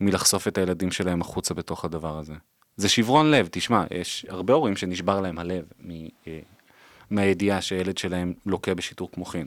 מלחשוף 0.00 0.48
את 0.48 0.58
הילדים 0.58 0.90
שלהם 0.90 1.20
החוצה 1.20 1.54
בתוך 1.54 1.84
הדבר 1.84 2.18
הזה. 2.18 2.34
זה 2.76 2.88
שברון 2.88 3.30
לב, 3.30 3.48
תשמע, 3.50 3.84
יש 3.90 4.26
הרבה 4.28 4.52
הורים 4.52 4.76
שנשבר 4.76 5.20
להם 5.20 5.38
הלב 5.38 5.64
מ, 5.86 5.90
אה, 6.26 6.40
מהידיעה 7.10 7.60
שהילד 7.60 7.98
שלהם 7.98 8.34
לוקה 8.46 8.74
בשיתוק 8.74 9.18
מוחין. 9.18 9.46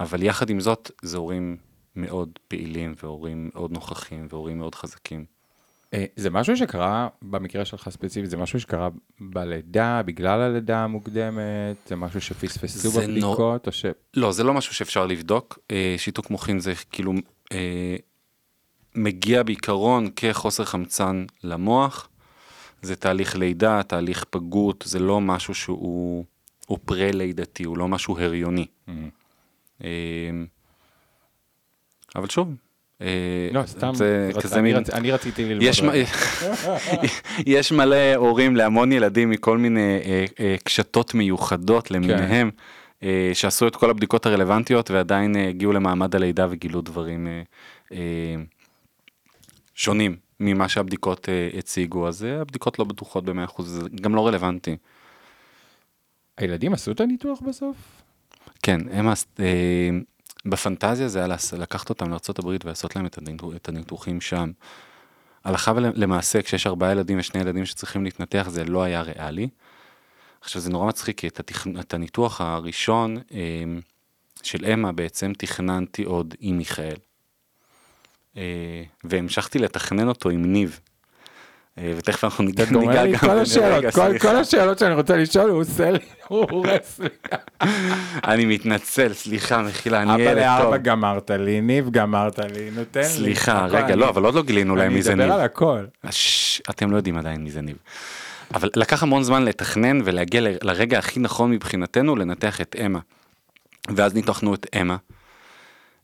אבל 0.00 0.22
יחד 0.22 0.50
עם 0.50 0.60
זאת, 0.60 0.90
זה 1.02 1.16
הורים 1.16 1.56
מאוד 1.96 2.38
פעילים 2.48 2.94
והורים 3.02 3.50
מאוד 3.54 3.72
נוכחים 3.72 4.26
והורים 4.30 4.58
מאוד 4.58 4.74
חזקים. 4.74 5.24
אה, 5.94 6.04
זה 6.16 6.30
משהו 6.30 6.56
שקרה, 6.56 7.08
במקרה 7.22 7.64
שלך 7.64 7.88
ספציפית, 7.88 8.30
זה 8.30 8.36
משהו 8.36 8.60
שקרה 8.60 8.88
בלידה, 9.20 10.02
בגלל 10.04 10.40
הלידה 10.40 10.78
המוקדמת, 10.84 11.76
זה 11.86 11.96
משהו 11.96 12.20
שפספסו 12.20 12.78
זה 12.78 13.06
נו- 13.06 13.14
בבדיקות, 13.14 13.66
או 13.66 13.72
ש... 13.72 13.84
לא, 14.14 14.32
זה 14.32 14.44
לא 14.44 14.54
משהו 14.54 14.74
שאפשר 14.74 15.06
לבדוק. 15.06 15.58
אה, 15.70 15.94
שיתוק 15.98 16.30
מוחין 16.30 16.60
זה 16.60 16.72
כאילו 16.90 17.12
אה, 17.52 17.96
מגיע 18.98 19.42
בעיקרון 19.42 20.08
כחוסר 20.16 20.64
חמצן 20.64 21.24
למוח. 21.44 22.08
זה 22.82 22.96
תהליך 22.96 23.36
לידה, 23.36 23.82
תהליך 23.82 24.24
פגות, 24.30 24.84
זה 24.86 24.98
לא 24.98 25.20
משהו 25.20 25.54
שהוא 25.54 26.24
הוא 26.66 26.78
פרה-לידתי, 26.84 27.64
הוא 27.64 27.78
לא 27.78 27.88
משהו 27.88 28.18
הריוני. 28.18 28.66
Mm. 28.88 28.90
אה, 29.84 29.88
אבל 32.16 32.28
שוב, 32.28 32.48
אה, 33.00 33.06
לא, 33.52 33.62
סתם, 33.66 33.94
זה 33.94 34.30
רצ- 34.34 34.42
כזה 34.42 34.54
אני 34.58 34.62
מין- 34.72 34.76
רצ- 34.82 34.90
אני 34.94 35.10
רציתי 35.10 35.44
ללמוד. 35.44 35.62
יש, 35.62 35.82
מ-. 35.82 35.90
יש 37.46 37.72
מלא 37.72 38.14
הורים 38.14 38.56
להמון 38.56 38.92
ילדים 38.92 39.30
מכל 39.30 39.58
מיני 39.58 39.80
אה, 40.04 40.24
אה, 40.40 40.56
קשתות 40.64 41.14
מיוחדות 41.14 41.90
למיניהם, 41.90 42.50
אה, 43.02 43.30
שעשו 43.34 43.68
את 43.68 43.76
כל 43.76 43.90
הבדיקות 43.90 44.26
הרלוונטיות 44.26 44.90
ועדיין 44.90 45.36
הגיעו 45.36 45.72
למעמד 45.72 46.14
הלידה 46.16 46.46
וגילו 46.50 46.80
דברים 46.80 47.28
שונים 49.78 50.16
ממה 50.40 50.68
שהבדיקות 50.68 51.28
אה, 51.28 51.48
הציגו, 51.58 52.08
אז 52.08 52.24
אה, 52.24 52.40
הבדיקות 52.40 52.78
לא 52.78 52.84
בטוחות 52.84 53.24
ב-100%, 53.24 53.62
זה 53.62 53.80
גם 54.00 54.14
לא 54.14 54.26
רלוונטי. 54.26 54.76
הילדים 56.36 56.72
עשו 56.72 56.90
את 56.90 57.00
הניתוח 57.00 57.40
בסוף? 57.40 57.76
כן, 58.62 58.80
הם, 58.90 59.08
עש- 59.08 59.24
אה, 59.40 59.90
בפנטזיה 60.46 61.08
זה 61.08 61.18
היה 61.18 61.36
לקחת 61.58 61.90
אותם 61.90 62.10
לארה"ב 62.10 62.46
ולעשות 62.64 62.96
להם 62.96 63.06
את 63.56 63.68
הניתוחים 63.68 64.20
שם. 64.20 64.50
הלכה 65.44 65.72
ולמעשה, 65.76 66.42
כשיש 66.42 66.66
ארבעה 66.66 66.92
ילדים 66.92 67.18
ושני 67.18 67.40
ילדים 67.40 67.66
שצריכים 67.66 68.04
להתנתח, 68.04 68.46
זה 68.50 68.64
לא 68.64 68.82
היה 68.82 69.02
ריאלי. 69.02 69.48
עכשיו, 70.40 70.62
זה 70.62 70.70
נורא 70.70 70.86
מצחיק, 70.86 71.20
כי 71.20 71.28
את, 71.28 71.40
התכ... 71.40 71.66
את 71.80 71.94
הניתוח 71.94 72.40
הראשון 72.40 73.16
אה, 73.16 73.64
של 74.42 74.64
אמה 74.64 74.92
בעצם 74.92 75.32
תכננתי 75.38 76.04
עוד 76.04 76.34
עם 76.40 76.58
מיכאל. 76.58 76.96
אה, 78.38 78.42
והמשכתי 79.04 79.58
לתכנן 79.58 80.08
אותו 80.08 80.28
עם 80.30 80.52
ניב. 80.52 80.80
אה, 81.78 81.92
ותכף 81.96 82.24
אנחנו 82.24 82.44
ניגע, 82.44 82.62
אתה 82.64 82.72
גומר 82.72 83.02
לי 83.02 83.14
את 83.14 83.20
כל 83.20 83.38
השאלות, 83.38 83.94
כל- 84.22 84.36
השאלות 84.36 84.78
שאני 84.78 84.94
רוצה 84.94 85.16
לשאול, 85.16 85.50
הוא 85.50 85.60
עושה 85.60 85.90
לי, 85.90 85.98
הוא 86.28 86.46
הורס 86.50 87.00
לי. 87.00 87.08
אני 88.24 88.46
מתנצל, 88.46 89.12
סליחה, 89.12 89.62
מחילה, 89.62 90.02
אני 90.02 90.14
אבא 90.14 90.22
ילד 90.22 90.30
טוב. 90.32 90.38
לארבע 90.38 90.76
גמרת 90.76 91.30
לי, 91.30 91.60
ניב 91.60 91.90
גמרת 91.90 92.38
לי, 92.38 92.70
נותן 92.70 93.00
לי. 93.00 93.06
סליחה, 93.06 93.66
רגע, 93.66 93.86
אני- 93.86 93.96
לא, 93.96 94.08
אבל 94.08 94.24
עוד 94.24 94.34
לא 94.34 94.42
גילינו 94.42 94.76
להם 94.76 94.94
מי 94.94 95.02
זה 95.02 95.12
אני 95.12 95.16
ניב. 95.18 95.26
מדבר 95.26 95.38
על 95.40 95.44
הכל. 95.44 95.84
ש... 96.10 96.62
אתם 96.70 96.90
לא 96.90 96.96
יודעים 96.96 97.18
עדיין 97.18 97.44
מי 97.44 97.50
זה 97.50 97.60
ניב. 97.62 97.76
אבל 98.54 98.70
לקח 98.76 99.02
המון 99.02 99.22
זמן 99.22 99.44
לתכנן 99.44 100.00
ולהגיע 100.04 100.40
לרגע 100.62 100.98
הכי 100.98 101.20
נכון 101.20 101.50
מבחינתנו 101.50 102.16
לנתח 102.16 102.60
את 102.60 102.76
אמה. 102.86 102.98
ואז 103.88 104.14
ניתחנו 104.14 104.54
את 104.54 104.66
אמה. 104.80 104.96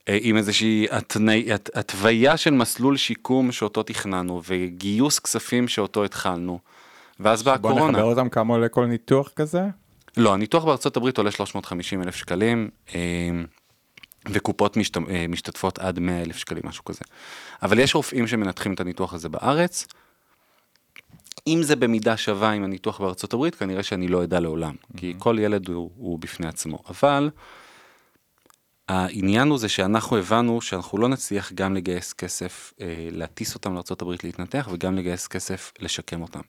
אה, 0.08 0.18
עם 0.20 0.36
איזושהי 0.36 0.86
התני- 0.90 1.52
הת- 1.52 1.76
התוויה 1.76 2.36
של 2.36 2.50
מסלול 2.50 2.96
שיקום 2.96 3.52
שאותו 3.52 3.82
תכננו 3.82 4.42
וגיוס 4.48 5.18
כספים 5.18 5.68
שאותו 5.68 6.04
התחלנו. 6.04 6.58
ואז 7.20 7.42
באה 7.42 7.56
בוא 7.58 7.70
הקורונה. 7.70 7.92
נחבר 7.98 8.04
אותם 8.10 8.28
כמה 8.28 8.54
עולה 8.54 8.68
כל 8.68 8.86
ניתוח 8.86 9.30
כזה. 9.36 9.62
לא, 10.16 10.34
הניתוח 10.34 10.64
בארצות 10.64 10.96
הברית 10.96 11.18
עולה 11.18 11.30
350 11.30 12.02
אלף 12.02 12.16
שקלים, 12.16 12.70
אה, 12.94 13.00
וקופות 14.28 14.76
משת, 14.76 14.96
אה, 14.96 15.26
משתתפות 15.28 15.78
עד 15.78 15.98
100 15.98 16.22
אלף 16.22 16.36
שקלים, 16.36 16.62
משהו 16.64 16.84
כזה. 16.84 17.00
אבל 17.62 17.78
יש 17.78 17.94
רופאים 17.94 18.26
שמנתחים 18.26 18.74
את 18.74 18.80
הניתוח 18.80 19.14
הזה 19.14 19.28
בארץ. 19.28 19.86
אם 21.46 21.60
זה 21.62 21.76
במידה 21.76 22.16
שווה 22.16 22.50
עם 22.52 22.64
הניתוח 22.64 23.00
בארצות 23.00 23.32
הברית, 23.32 23.54
כנראה 23.54 23.82
שאני 23.82 24.08
לא 24.08 24.24
אדע 24.24 24.40
לעולם, 24.40 24.74
כי 24.96 25.14
כל 25.18 25.36
ילד 25.40 25.68
הוא, 25.68 25.90
הוא 25.96 26.18
בפני 26.18 26.46
עצמו. 26.46 26.78
אבל 26.88 27.30
העניין 28.88 29.48
הוא 29.48 29.58
זה 29.58 29.68
שאנחנו 29.68 30.16
הבנו 30.16 30.60
שאנחנו 30.60 30.98
לא 30.98 31.08
נצליח 31.08 31.52
גם 31.52 31.74
לגייס 31.74 32.12
כסף, 32.12 32.72
אה, 32.80 33.08
להטיס 33.10 33.54
אותם 33.54 33.74
לארה"ב 33.74 34.10
להתנתח, 34.24 34.68
וגם 34.72 34.96
לגייס 34.96 35.26
כסף 35.26 35.72
לשקם 35.80 36.22
אותם. 36.22 36.40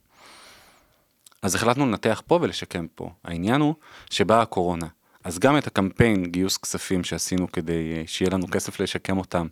אז 1.42 1.56
החלטנו 1.56 1.86
לנתח 1.86 2.22
פה 2.28 2.40
ולשקם 2.42 2.88
פה. 2.96 3.10
העניין 3.24 3.62
הוא 3.62 3.74
שבאה 4.10 4.42
הקורונה. 4.42 4.88
אז 5.24 5.40
גם 5.40 5.58
את 5.58 5.68
הקמפיין 5.68 6.26
גיוס 6.26 6.58
כספים 6.58 7.04
שעשינו 7.04 7.52
כדי 7.52 7.94
אה, 7.98 8.04
שיהיה 8.08 8.32
לנו 8.32 8.48
כסף 8.52 8.80
לשקם 8.80 9.18
אותם, 9.18 9.48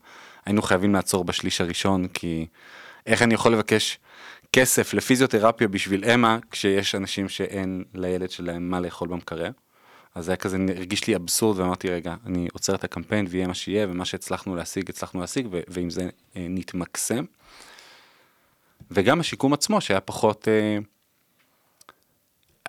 היינו 0.45 0.61
חייבים 0.61 0.93
לעצור 0.93 1.23
בשליש 1.23 1.61
הראשון, 1.61 2.07
כי 2.07 2.47
איך 3.05 3.21
אני 3.21 3.33
יכול 3.33 3.53
לבקש 3.53 3.99
כסף 4.53 4.93
לפיזיותרפיה 4.93 5.67
בשביל 5.67 6.05
אמה, 6.05 6.37
כשיש 6.51 6.95
אנשים 6.95 7.29
שאין 7.29 7.83
לילד 7.93 8.29
שלהם 8.29 8.69
מה 8.69 8.79
לאכול 8.79 9.07
במקרר? 9.07 9.51
אז 10.15 10.25
זה 10.25 10.31
היה 10.31 10.37
כזה, 10.37 10.57
הרגיש 10.75 11.07
לי 11.07 11.15
אבסורד, 11.15 11.59
ואמרתי, 11.59 11.89
רגע, 11.89 12.15
אני 12.25 12.47
עוצר 12.53 12.75
את 12.75 12.83
הקמפיין 12.83 13.25
ויהיה 13.29 13.47
מה 13.47 13.53
שיהיה, 13.53 13.87
ומה 13.89 14.05
שהצלחנו 14.05 14.55
להשיג, 14.55 14.89
הצלחנו 14.89 15.21
להשיג, 15.21 15.47
ו- 15.51 15.61
ועם 15.67 15.89
זה 15.89 16.09
אה, 16.35 16.45
נתמקסם. 16.49 17.25
וגם 18.91 19.19
השיקום 19.19 19.53
עצמו, 19.53 19.81
שהיה 19.81 20.01
פחות... 20.01 20.47
אה, 20.47 20.77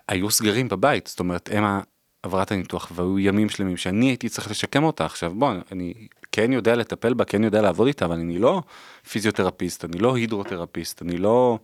היו 0.07 0.31
סגרים 0.31 0.69
בבית, 0.69 1.07
זאת 1.07 1.19
אומרת, 1.19 1.49
אמה 1.57 1.81
עברה 2.23 2.43
את 2.43 2.51
הניתוח 2.51 2.91
והיו 2.95 3.19
ימים 3.19 3.49
שלמים 3.49 3.77
שאני 3.77 4.05
הייתי 4.05 4.29
צריך 4.29 4.51
לשקם 4.51 4.83
אותה 4.83 5.05
עכשיו, 5.05 5.33
בוא, 5.35 5.53
אני 5.71 5.93
כן 6.31 6.53
יודע 6.53 6.75
לטפל 6.75 7.13
בה, 7.13 7.25
כן 7.25 7.43
יודע 7.43 7.61
לעבוד 7.61 7.87
איתה, 7.87 8.05
אבל 8.05 8.15
אני 8.15 8.39
לא 8.39 8.61
פיזיותרפיסט, 9.09 9.85
אני 9.85 9.97
לא 9.97 10.15
הידרותרפיסט, 10.15 11.01
אני 11.01 11.17
לא... 11.17 11.59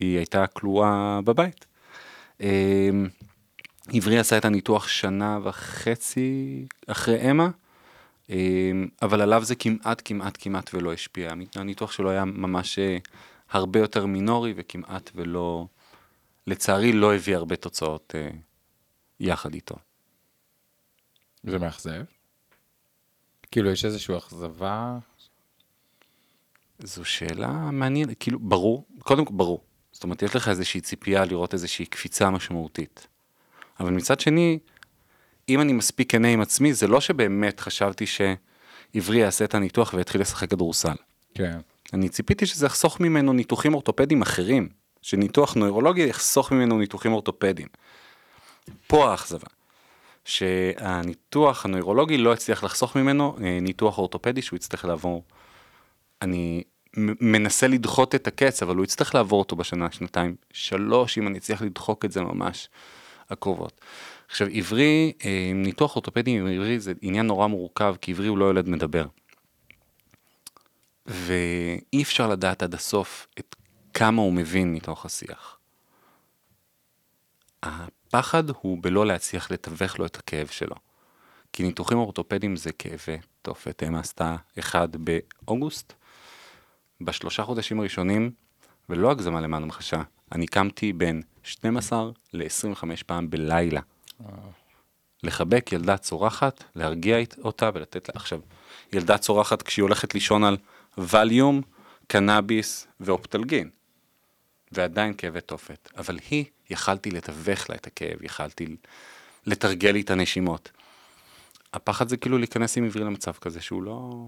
היא 0.00 0.16
הייתה 0.16 0.46
כלואה 0.46 1.20
בבית. 1.24 1.66
עברי 3.88 4.18
עשה 4.18 4.38
את 4.38 4.44
הניתוח 4.44 4.88
שנה 4.88 5.38
וחצי 5.42 6.66
אחרי 6.86 7.30
אמה, 7.30 7.50
אמ, 8.30 8.88
אבל 9.02 9.20
עליו 9.20 9.44
זה 9.44 9.54
כמעט 9.54 10.02
כמעט 10.04 10.36
כמעט 10.40 10.74
ולא 10.74 10.92
השפיע. 10.92 11.32
הניתוח 11.54 11.92
שלו 11.92 12.10
היה 12.10 12.24
ממש 12.24 12.78
אה, 12.78 12.98
הרבה 13.50 13.78
יותר 13.78 14.06
מינורי 14.06 14.54
וכמעט 14.56 15.10
ולא, 15.14 15.66
לצערי 16.46 16.92
לא 16.92 17.14
הביא 17.14 17.36
הרבה 17.36 17.56
תוצאות 17.56 18.14
אה, 18.14 18.30
יחד 19.20 19.54
איתו. 19.54 19.74
זה 21.44 21.58
מאכזב. 21.58 22.02
כאילו 23.50 23.70
יש 23.70 23.84
איזושהי 23.84 24.16
אכזבה. 24.16 24.98
זו 26.78 27.04
שאלה 27.04 27.70
מעניינת, 27.70 28.16
כאילו, 28.20 28.38
ברור, 28.38 28.86
קודם 28.98 29.24
כל 29.24 29.34
ברור. 29.34 29.64
זאת 29.92 30.04
אומרת, 30.04 30.22
יש 30.22 30.36
לך 30.36 30.48
איזושהי 30.48 30.80
ציפייה 30.80 31.24
לראות 31.24 31.54
איזושהי 31.54 31.86
קפיצה 31.86 32.30
משמעותית. 32.30 33.06
אבל 33.80 33.90
מצד 33.90 34.20
שני, 34.20 34.58
אם 35.48 35.60
אני 35.60 35.72
מספיק 35.72 36.12
כנה 36.12 36.28
עם 36.28 36.40
עצמי, 36.40 36.74
זה 36.74 36.86
לא 36.86 37.00
שבאמת 37.00 37.60
חשבתי 37.60 38.04
שעברי 38.06 39.18
יעשה 39.18 39.44
את 39.44 39.54
הניתוח 39.54 39.94
ויתחיל 39.94 40.20
לשחק 40.20 40.50
כדורסל. 40.50 40.96
כן. 41.34 41.58
אני 41.92 42.08
ציפיתי 42.08 42.46
שזה 42.46 42.66
יחסוך 42.66 43.00
ממנו 43.00 43.32
ניתוחים 43.32 43.74
אורתופדיים 43.74 44.22
אחרים, 44.22 44.68
שניתוח 45.02 45.54
נוירולוגי 45.54 46.08
יחסוך 46.08 46.52
ממנו 46.52 46.78
ניתוחים 46.78 47.12
אורתופדיים. 47.12 47.68
פה 48.86 49.10
האכזבה, 49.10 49.48
שהניתוח 50.24 51.64
הנוירולוגי 51.64 52.18
לא 52.18 52.32
הצליח 52.32 52.64
לחסוך 52.64 52.96
ממנו 52.96 53.36
אה, 53.44 53.58
ניתוח 53.60 53.98
אורתופדי 53.98 54.42
שהוא 54.42 54.56
יצטרך 54.56 54.84
לעבור. 54.84 55.24
אני 56.22 56.62
מנסה 56.96 57.68
לדחות 57.68 58.14
את 58.14 58.26
הקץ, 58.26 58.62
אבל 58.62 58.76
הוא 58.76 58.84
יצטרך 58.84 59.14
לעבור 59.14 59.38
אותו 59.38 59.56
בשנה, 59.56 59.90
שנתיים, 59.90 60.36
שלוש, 60.52 61.18
אם 61.18 61.26
אני 61.26 61.38
אצליח 61.38 61.62
לדחוק 61.62 62.04
את 62.04 62.12
זה 62.12 62.20
ממש 62.20 62.68
הקרובות. 63.32 63.80
עכשיו, 64.28 64.48
עברי, 64.52 65.12
אה, 65.24 65.52
ניתוח 65.54 65.96
אורתופדי 65.96 66.30
עם 66.30 66.46
עברי 66.46 66.80
זה 66.80 66.92
עניין 67.02 67.26
נורא 67.26 67.46
מורכב, 67.46 67.94
כי 68.00 68.12
עברי 68.12 68.26
הוא 68.26 68.38
לא 68.38 68.50
ילד 68.50 68.68
מדבר. 68.68 69.06
ואי 71.06 72.02
אפשר 72.02 72.28
לדעת 72.28 72.62
עד 72.62 72.74
הסוף 72.74 73.26
את 73.38 73.56
כמה 73.94 74.22
הוא 74.22 74.32
מבין 74.32 74.72
מתוך 74.72 75.06
השיח. 75.06 75.58
הפחד 77.62 78.50
הוא 78.50 78.78
בלא 78.80 79.06
להצליח 79.06 79.50
לתווך 79.50 79.98
לו 79.98 80.06
את 80.06 80.16
הכאב 80.16 80.46
שלו. 80.46 80.76
כי 81.52 81.62
ניתוחים 81.62 81.98
אורתופדיים 81.98 82.56
זה 82.56 82.72
כאבי 82.72 83.18
תופת. 83.42 83.82
אמה 83.82 84.00
עשתה 84.00 84.36
אחד 84.58 84.88
באוגוסט. 84.96 85.92
בשלושה 87.00 87.44
חודשים 87.44 87.80
הראשונים, 87.80 88.30
ולא 88.88 89.10
הגזמה 89.10 89.40
למען 89.40 89.62
המחשה, 89.62 90.02
אני 90.32 90.46
קמתי 90.46 90.92
בין 90.92 91.22
12 91.42 92.10
ל-25 92.32 92.84
פעם 93.06 93.30
בלילה. 93.30 93.80
לחבק 95.22 95.72
ילדה 95.72 95.96
צורחת, 95.96 96.64
להרגיע 96.76 97.16
אותה 97.44 97.70
ולתת 97.74 98.08
לה... 98.08 98.12
עכשיו, 98.14 98.40
ילדה 98.92 99.18
צורחת 99.18 99.62
כשהיא 99.62 99.82
הולכת 99.82 100.14
לישון 100.14 100.44
על 100.44 100.56
ווליום, 100.98 101.62
קנאביס 102.06 102.86
ואופטלגין. 103.00 103.70
ועדיין 104.72 105.14
כאבי 105.14 105.40
תופת. 105.40 105.88
אבל 105.96 106.18
היא, 106.30 106.44
יכלתי 106.70 107.10
לתווך 107.10 107.70
לה 107.70 107.76
את 107.76 107.86
הכאב, 107.86 108.22
יכלתי 108.22 108.76
לתרגל 109.46 109.90
לי 109.90 110.00
את 110.00 110.10
הנשימות. 110.10 110.70
הפחד 111.72 112.08
זה 112.08 112.16
כאילו 112.16 112.38
להיכנס 112.38 112.78
עם 112.78 112.84
עברי 112.84 113.04
למצב 113.04 113.32
כזה 113.32 113.60
שהוא 113.60 113.82
לא... 113.82 114.26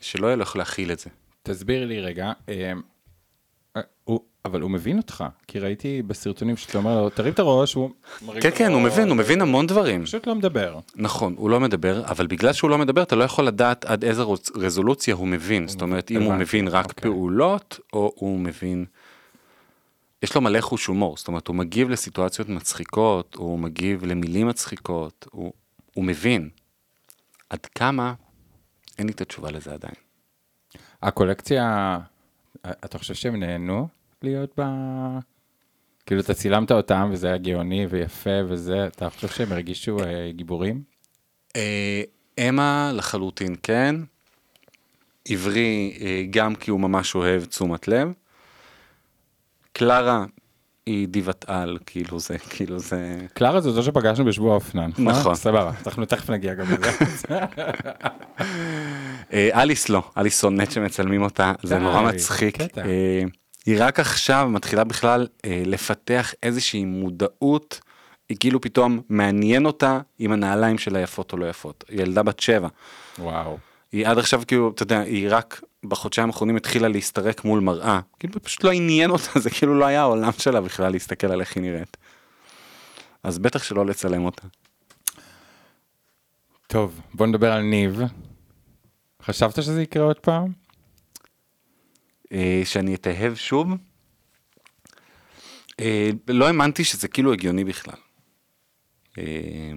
שלא 0.00 0.26
יהיה 0.26 0.36
לו 0.36 0.42
איך 0.42 0.56
להכיל 0.56 0.92
את 0.92 0.98
זה. 0.98 1.10
תסביר 1.42 1.86
לי 1.86 2.00
רגע, 2.00 2.32
אה, 2.48 2.72
אבל 4.46 4.60
הוא 4.60 4.70
מבין 4.70 4.96
אותך, 4.96 5.24
כי 5.46 5.58
ראיתי 5.58 6.02
בסרטונים 6.02 6.56
שאתה 6.56 6.78
אומר 6.78 7.02
לו, 7.02 7.10
תרים 7.10 7.32
את 7.32 7.38
הראש, 7.38 7.74
הוא 7.74 7.90
מרים 8.26 8.42
כן, 8.42 8.50
כן, 8.54 8.72
הוא 8.72 8.80
מבין, 8.80 9.08
הוא 9.08 9.16
מבין 9.16 9.40
המון 9.40 9.66
דברים. 9.66 10.04
פשוט 10.04 10.26
לא 10.26 10.34
מדבר. 10.34 10.78
נכון, 10.96 11.34
הוא 11.36 11.50
לא 11.50 11.60
מדבר, 11.60 12.04
אבל 12.06 12.26
בגלל 12.26 12.52
שהוא 12.52 12.70
לא 12.70 12.78
מדבר, 12.78 13.02
אתה 13.02 13.16
לא 13.16 13.24
יכול 13.24 13.46
לדעת 13.46 13.84
עד 13.84 14.04
איזה 14.04 14.22
רזולוציה 14.56 15.14
הוא 15.14 15.28
מבין. 15.28 15.68
זאת 15.68 15.82
אומרת, 15.82 16.10
אם 16.10 16.22
הוא 16.22 16.34
מבין 16.34 16.68
רק 16.68 16.84
אוקיי. 16.88 17.10
פעולות, 17.10 17.80
או 17.92 18.12
הוא 18.14 18.40
מבין... 18.40 18.84
יש 20.22 20.34
לו 20.34 20.40
מלא 20.40 20.60
חוש 20.60 20.86
הומור, 20.86 21.16
זאת 21.16 21.28
אומרת, 21.28 21.48
הוא 21.48 21.56
מגיב 21.56 21.90
לסיטואציות 21.90 22.48
מצחיקות, 22.48 23.34
הוא 23.34 23.58
מגיב 23.58 24.04
למילים 24.04 24.48
מצחיקות, 24.48 25.26
הוא, 25.30 25.52
הוא 25.94 26.04
מבין. 26.04 26.48
עד 27.50 27.66
כמה, 27.66 28.14
אין 28.98 29.06
לי 29.06 29.12
את 29.12 29.20
התשובה 29.20 29.50
לזה 29.50 29.72
עדיין. 29.72 29.94
הקולקציה, 31.02 31.98
אתה 32.84 32.98
חושב 32.98 33.14
שהם 33.14 33.36
נהנו 33.36 33.88
להיות 34.22 34.60
ב... 34.60 34.62
כאילו, 36.06 36.20
אתה 36.20 36.34
צילמת 36.34 36.72
אותם, 36.72 37.08
וזה 37.12 37.26
היה 37.26 37.38
גאוני 37.38 37.86
ויפה 37.90 38.30
וזה, 38.48 38.86
אתה 38.86 39.10
חושב 39.10 39.28
שהם 39.28 39.52
הרגישו 39.52 39.98
אה, 39.98 40.30
גיבורים? 40.30 40.82
אה, 41.56 42.02
אמה 42.38 42.92
לחלוטין 42.94 43.56
כן, 43.62 43.96
עברי 45.28 45.98
אה, 46.00 46.24
גם 46.30 46.54
כי 46.54 46.70
הוא 46.70 46.80
ממש 46.80 47.14
אוהב 47.14 47.44
תשומת 47.44 47.88
לב. 47.88 48.12
קלרה 49.72 50.24
היא 50.86 51.08
דיבת 51.08 51.44
על, 51.48 51.78
כאילו 51.86 52.20
זה, 52.20 52.38
כאילו 52.38 52.78
זה... 52.78 53.18
קלרה 53.34 53.60
זו 53.60 53.70
זו 53.70 53.82
שפגשנו 53.82 54.24
בשבוע 54.24 54.52
האופנה, 54.52 54.86
נכון? 54.86 55.06
נכון. 55.06 55.34
סבבה, 55.34 55.72
אנחנו 55.86 56.04
תכף 56.04 56.30
נגיע 56.30 56.54
גם 56.54 56.66
לזה. 56.72 57.38
אה, 59.32 59.62
אליס 59.62 59.88
לא, 59.88 60.02
אליס 60.16 60.40
שונאת 60.40 60.72
שמצלמים 60.72 61.22
אותה, 61.22 61.52
זה 61.62 61.78
נורא 61.78 62.02
מצחיק. 62.02 62.60
אה, 62.60 63.22
היא 63.66 63.76
רק 63.78 64.00
עכשיו 64.00 64.48
מתחילה 64.50 64.84
בכלל 64.84 65.26
אה, 65.44 65.62
לפתח 65.66 66.34
איזושהי 66.42 66.84
מודעות, 66.84 67.80
היא 68.28 68.36
כאילו 68.40 68.60
פתאום 68.60 69.00
מעניין 69.08 69.66
אותה 69.66 70.00
אם 70.20 70.32
הנעליים 70.32 70.78
שלה 70.78 71.00
יפות 71.00 71.32
או 71.32 71.38
לא 71.38 71.50
יפות. 71.50 71.84
ילדה 71.90 72.22
בת 72.22 72.40
שבע. 72.40 72.68
וואו. 73.18 73.58
היא 73.96 74.06
עד 74.06 74.18
עכשיו 74.18 74.42
כאילו, 74.46 74.70
אתה 74.74 74.82
יודע, 74.82 75.00
היא 75.00 75.28
רק 75.30 75.60
בחודשיים 75.84 76.28
האחרונים 76.28 76.56
התחילה 76.56 76.88
להסתרק 76.88 77.44
מול 77.44 77.60
מראה. 77.60 78.00
כאילו 78.18 78.42
פשוט 78.42 78.64
לא 78.64 78.70
עניין 78.72 79.10
אותה, 79.10 79.40
זה 79.40 79.50
כאילו 79.50 79.78
לא 79.78 79.84
היה 79.84 80.00
העולם 80.00 80.32
שלה 80.38 80.60
בכלל 80.60 80.92
להסתכל 80.92 81.26
על 81.26 81.40
איך 81.40 81.56
היא 81.56 81.62
נראית. 81.62 81.96
אז 83.22 83.38
בטח 83.38 83.62
שלא 83.62 83.86
לצלם 83.86 84.24
אותה. 84.24 84.42
טוב, 86.66 87.00
בוא 87.14 87.26
נדבר 87.26 87.52
על 87.52 87.62
ניב. 87.62 88.00
חשבת 89.22 89.62
שזה 89.62 89.82
יקרה 89.82 90.04
עוד 90.04 90.18
פעם? 90.18 90.52
אה, 92.32 92.62
שאני 92.64 92.94
אתאהב 92.94 93.34
שוב. 93.34 93.68
אה, 95.80 96.10
לא 96.28 96.46
האמנתי 96.46 96.84
שזה 96.84 97.08
כאילו 97.08 97.32
הגיוני 97.32 97.64
בכלל. 97.64 97.98
אה, 99.18 99.72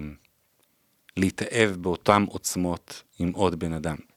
להתאהב 1.16 1.70
באותן 1.70 2.24
עוצמות 2.28 3.02
עם 3.18 3.32
עוד 3.32 3.58
בן 3.58 3.72
אדם. 3.72 4.09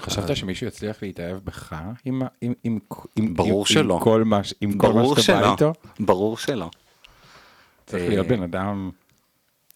חשבת 0.00 0.36
שמישהו 0.36 0.66
יצליח 0.66 1.02
להתאהב 1.02 1.36
בך 1.44 1.76
עם, 2.04 2.22
עם, 2.40 2.54
עם, 2.64 2.78
עם, 3.16 3.34
ברור 3.34 3.60
עם, 3.60 3.66
שלא. 3.66 3.94
עם 3.94 4.00
כל 4.00 4.24
מה, 4.24 4.44
ש- 4.44 4.54
עם 4.60 4.78
כל 4.78 4.92
מה 4.92 4.92
ברור 5.02 5.16
שאתה 5.16 5.40
בא 5.40 5.52
איתו? 5.52 5.72
ברור 6.00 6.36
שלא. 6.36 6.70
צריך 7.86 8.02
אה, 8.02 8.08
להיות 8.08 8.26
בן 8.26 8.42
אדם... 8.42 8.90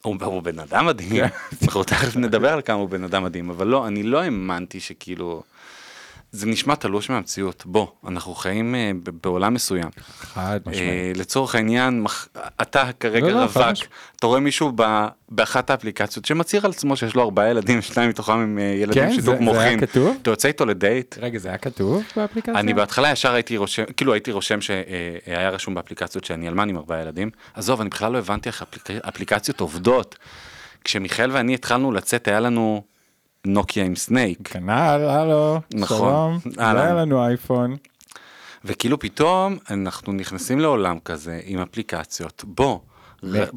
הוא, 0.03 0.17
הוא 0.25 0.43
בן 0.43 0.59
אדם 0.59 0.87
מדהים, 0.87 1.11
כן. 1.11 1.27
אנחנו 1.63 1.85
תכף 1.85 2.17
נדבר 2.17 2.53
על 2.53 2.63
כמה 2.63 2.77
הוא 2.77 2.89
בן 2.89 3.05
אדם 3.05 3.25
מדהים, 3.25 3.51
אבל 3.51 3.67
לא, 3.67 3.87
אני 3.87 4.03
לא 4.03 4.21
האמנתי 4.23 4.81
שכאילו, 4.81 5.43
זה 6.35 6.47
נשמע 6.47 6.75
תלוש 6.75 7.11
מהמציאות, 7.11 7.63
בוא, 7.67 7.87
אנחנו 8.09 8.35
חיים 8.35 8.75
אה, 8.75 8.91
בעולם 9.23 9.55
מסוים. 9.55 9.89
חד 10.21 10.61
אה, 10.67 10.71
משמעית. 10.71 11.17
לצורך 11.17 11.55
העניין, 11.55 12.03
מח- 12.03 12.29
אתה 12.63 12.91
כרגע 13.01 13.27
לא, 13.27 13.33
לא, 13.33 13.39
רווק, 13.41 13.57
משמעית. 13.57 13.89
אתה 14.17 14.27
רואה 14.27 14.41
מישהו 14.41 14.73
ב- 14.77 15.07
באחת 15.29 15.71
האפליקציות 15.71 16.25
שמצהיר 16.25 16.65
על 16.65 16.71
עצמו 16.71 16.97
שיש 16.97 17.15
לו 17.15 17.23
ארבעה 17.23 17.49
ילדים, 17.51 17.83
שניים 17.93 18.11
מתוכם 18.11 18.33
עם 18.33 18.59
אה, 18.59 18.63
ילדים 18.65 19.03
כן, 19.03 19.09
זה- 19.09 19.15
שידוק 19.15 19.35
זה 19.35 19.41
היה 19.41 19.45
מוחין. 19.53 19.81
כתוב? 19.81 20.17
אתה 20.23 20.31
יוצא 20.31 20.49
איתו 20.49 20.67
לדייט? 20.67 21.15
רגע, 21.21 21.39
זה 21.39 21.49
היה 21.49 21.59
כתוב 21.59 22.03
באפליקציה? 22.17 22.55
אני 22.55 22.75
בהתחלה 22.75 23.11
ישר 23.13 23.33
הייתי 23.35 23.57
רושם, 23.57 23.85
כאילו 23.97 24.13
הייתי 24.13 24.33
רושם 24.33 24.61
שהיה 24.61 25.51
רשום 25.51 25.75
באפליקציות 25.75 26.25
שאני 26.25 26.49
אלמן 26.49 26.69
עם 26.69 26.77
ארבעה 26.77 27.01
ילדים. 27.01 27.31
עזוב, 27.55 27.81
אני 27.81 27.91
בכלל 27.91 28.13
לא 28.13 28.19
הבנתי 28.19 28.49
איך 28.49 28.63
אפליק... 28.63 28.91
אפליקציות 29.09 29.61
עובדות. 29.61 30.19
כשמיכאל 30.85 31.31
ואני 31.33 31.55
התחלנו 31.55 31.93
לצאת, 31.93 32.29
היה 32.29 32.41
לנו 32.41 32.83
נוקיה 33.47 33.85
עם 33.85 33.97
סנייק. 33.97 34.39
כנ"ל, 34.49 34.71
הלו, 35.09 35.61
נכון. 35.75 36.39
שלום. 36.45 36.55
לא 36.57 36.81
היה 36.81 36.95
לנו 36.95 37.27
אייפון. 37.27 37.77
וכאילו 38.65 38.99
פתאום 38.99 39.59
אנחנו 39.71 40.13
נכנסים 40.13 40.61
לעולם 40.61 40.99
כזה 41.05 41.41
עם 41.45 41.59
אפליקציות. 41.59 42.45
בוא, 42.47 42.79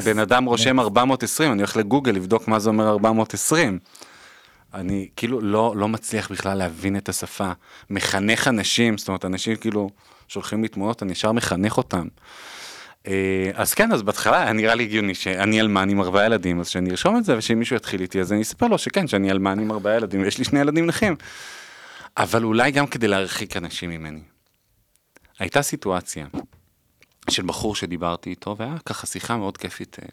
בן 0.05 0.19
אדם 0.19 0.45
רושם 0.45 0.79
420, 0.79 1.51
אני 1.51 1.61
הולך 1.61 1.77
לגוגל 1.77 2.11
לבדוק 2.11 2.47
מה 2.47 2.59
זה 2.59 2.69
אומר 2.69 2.89
420. 2.89 3.79
אני 4.73 5.07
כאילו 5.15 5.41
לא, 5.41 5.73
לא 5.77 5.87
מצליח 5.87 6.31
בכלל 6.31 6.57
להבין 6.57 6.97
את 6.97 7.09
השפה. 7.09 7.51
מחנך 7.89 8.47
אנשים, 8.47 8.97
זאת 8.97 9.07
אומרת, 9.07 9.25
אנשים 9.25 9.55
כאילו 9.55 9.89
שולחים 10.27 10.61
לי 10.61 10.67
תמונות, 10.67 11.03
אני 11.03 11.11
ישר 11.11 11.31
מחנך 11.31 11.77
אותם. 11.77 12.07
אה, 13.07 13.51
אז 13.53 13.73
כן, 13.73 13.91
אז 13.91 14.03
בהתחלה 14.03 14.41
היה 14.43 14.53
נראה 14.53 14.75
לי 14.75 14.83
הגיוני 14.83 15.15
שאני 15.15 15.61
אלמן 15.61 15.89
עם 15.89 16.01
ארבעה 16.01 16.25
ילדים, 16.25 16.59
אז 16.59 16.67
שאני 16.67 16.91
ארשום 16.91 17.17
את 17.17 17.25
זה, 17.25 17.37
ושאם 17.37 17.59
מישהו 17.59 17.75
יתחיל 17.75 18.01
איתי, 18.01 18.21
אז 18.21 18.33
אני 18.33 18.41
אספר 18.41 18.67
לו 18.67 18.77
שכן, 18.77 19.07
שאני 19.07 19.31
אלמן 19.31 19.59
עם 19.59 19.71
ארבעה 19.71 19.95
ילדים, 19.95 20.21
ויש 20.21 20.37
לי 20.37 20.43
שני 20.43 20.59
ילדים 20.59 20.85
נכים. 20.85 21.15
אבל 22.17 22.43
אולי 22.43 22.71
גם 22.71 22.87
כדי 22.87 23.07
להרחיק 23.07 23.57
אנשים 23.57 23.89
ממני. 23.89 24.21
הייתה 25.39 25.61
סיטואציה 25.61 26.27
של 27.29 27.43
בחור 27.43 27.75
שדיברתי 27.75 28.29
איתו, 28.29 28.55
והיה 28.57 28.75
ככה 28.85 29.07
שיחה 29.07 29.37
מאוד 29.37 29.57
כיפית, 29.57 29.97
אה, 30.01 30.07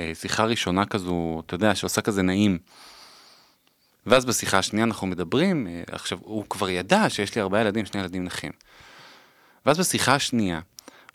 אה, 0.00 0.14
שיחה 0.14 0.44
ראשונה 0.44 0.86
כזו, 0.86 1.42
אתה 1.46 1.54
יודע, 1.54 1.74
שעושה 1.74 2.00
כזה 2.00 2.22
נעים. 2.22 2.58
ואז 4.06 4.24
בשיחה 4.24 4.58
השנייה 4.58 4.86
אנחנו 4.86 5.06
מדברים, 5.06 5.66
עכשיו, 5.92 6.18
הוא 6.22 6.44
כבר 6.50 6.70
ידע 6.70 7.10
שיש 7.10 7.34
לי 7.34 7.42
ארבעה 7.42 7.60
ילדים, 7.60 7.86
שני 7.86 8.00
ילדים 8.00 8.24
נכים. 8.24 8.52
ואז 9.66 9.78
בשיחה 9.78 10.14
השנייה, 10.14 10.60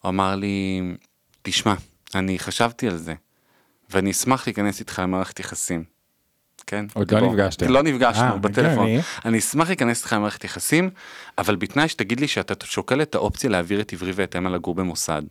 הוא 0.08 0.12
אמר 0.14 0.36
לי, 0.36 0.82
תשמע, 1.42 1.74
אני 2.16 2.40
חשבתי 2.40 2.88
על 2.88 2.98
זה, 2.98 3.14
ואני 3.90 4.12
אשמח 4.12 4.48
להיכנס 4.48 4.80
איתך 4.80 5.00
למערכת 5.00 5.40
יחסים. 5.40 5.84
כן? 6.68 6.86
עוד 6.94 7.14
לא 7.14 7.22
נפגשתם. 7.22 7.68
לא 7.68 7.84
נפגשנו 7.84 8.24
אה, 8.24 8.38
בטלפון. 8.38 8.84
הגיוני. 8.84 9.00
אני 9.26 9.38
אשמח 9.38 9.68
להיכנס 9.68 10.00
איתך 10.00 10.14
למערכת 10.14 10.44
יחסים, 10.44 10.90
אבל 11.38 11.56
בתנאי 11.56 11.88
שתגיד 11.88 12.20
לי 12.20 12.28
שאתה 12.28 12.66
שוקל 12.66 13.02
את 13.02 13.16
האופציה 13.16 13.50
להעביר 13.50 13.82
את 13.82 13.94
עברי 13.94 14.12
ואת 14.16 14.36
אמה 14.36 14.50
לגור 14.50 14.76
במוסד. 14.76 15.22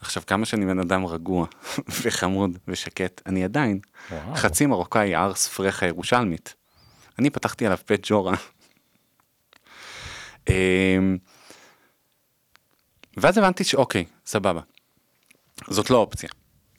עכשיו, 0.00 0.22
כמה 0.26 0.46
שאני 0.46 0.66
בן 0.66 0.78
אדם 0.78 1.06
רגוע 1.06 1.46
וחמוד 2.02 2.58
ושקט, 2.68 3.22
אני 3.26 3.44
עדיין 3.44 3.80
וואו. 4.10 4.34
חצי 4.34 4.66
מרוקאי 4.66 5.16
ארס 5.16 5.48
פרחה 5.48 5.86
ירושלמית. 5.86 6.54
אני 7.18 7.30
פתחתי 7.30 7.66
עליו 7.66 7.78
בית 7.88 8.00
ג'ורה. 8.04 8.34
ואז 13.16 13.38
הבנתי 13.38 13.64
שאוקיי, 13.64 14.04
סבבה. 14.26 14.60
זאת 15.68 15.90
לא 15.90 15.96
אופציה. 15.96 16.28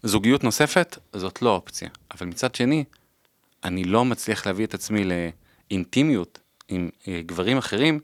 זוגיות 0.04 0.44
נוספת, 0.44 0.98
זאת 1.14 1.42
לא 1.42 1.50
אופציה. 1.50 1.90
אבל 2.12 2.28
מצד 2.28 2.56
שני, 2.56 2.84
אני 3.64 3.84
לא 3.84 4.06
מצליח 4.06 4.48
להביא 4.48 4.66
את 4.66 4.74
עצמי 4.74 5.04
לאינטימיות 5.04 6.40
עם 6.68 6.90
אה, 7.08 7.22
גברים 7.26 7.58
אחרים, 7.58 8.00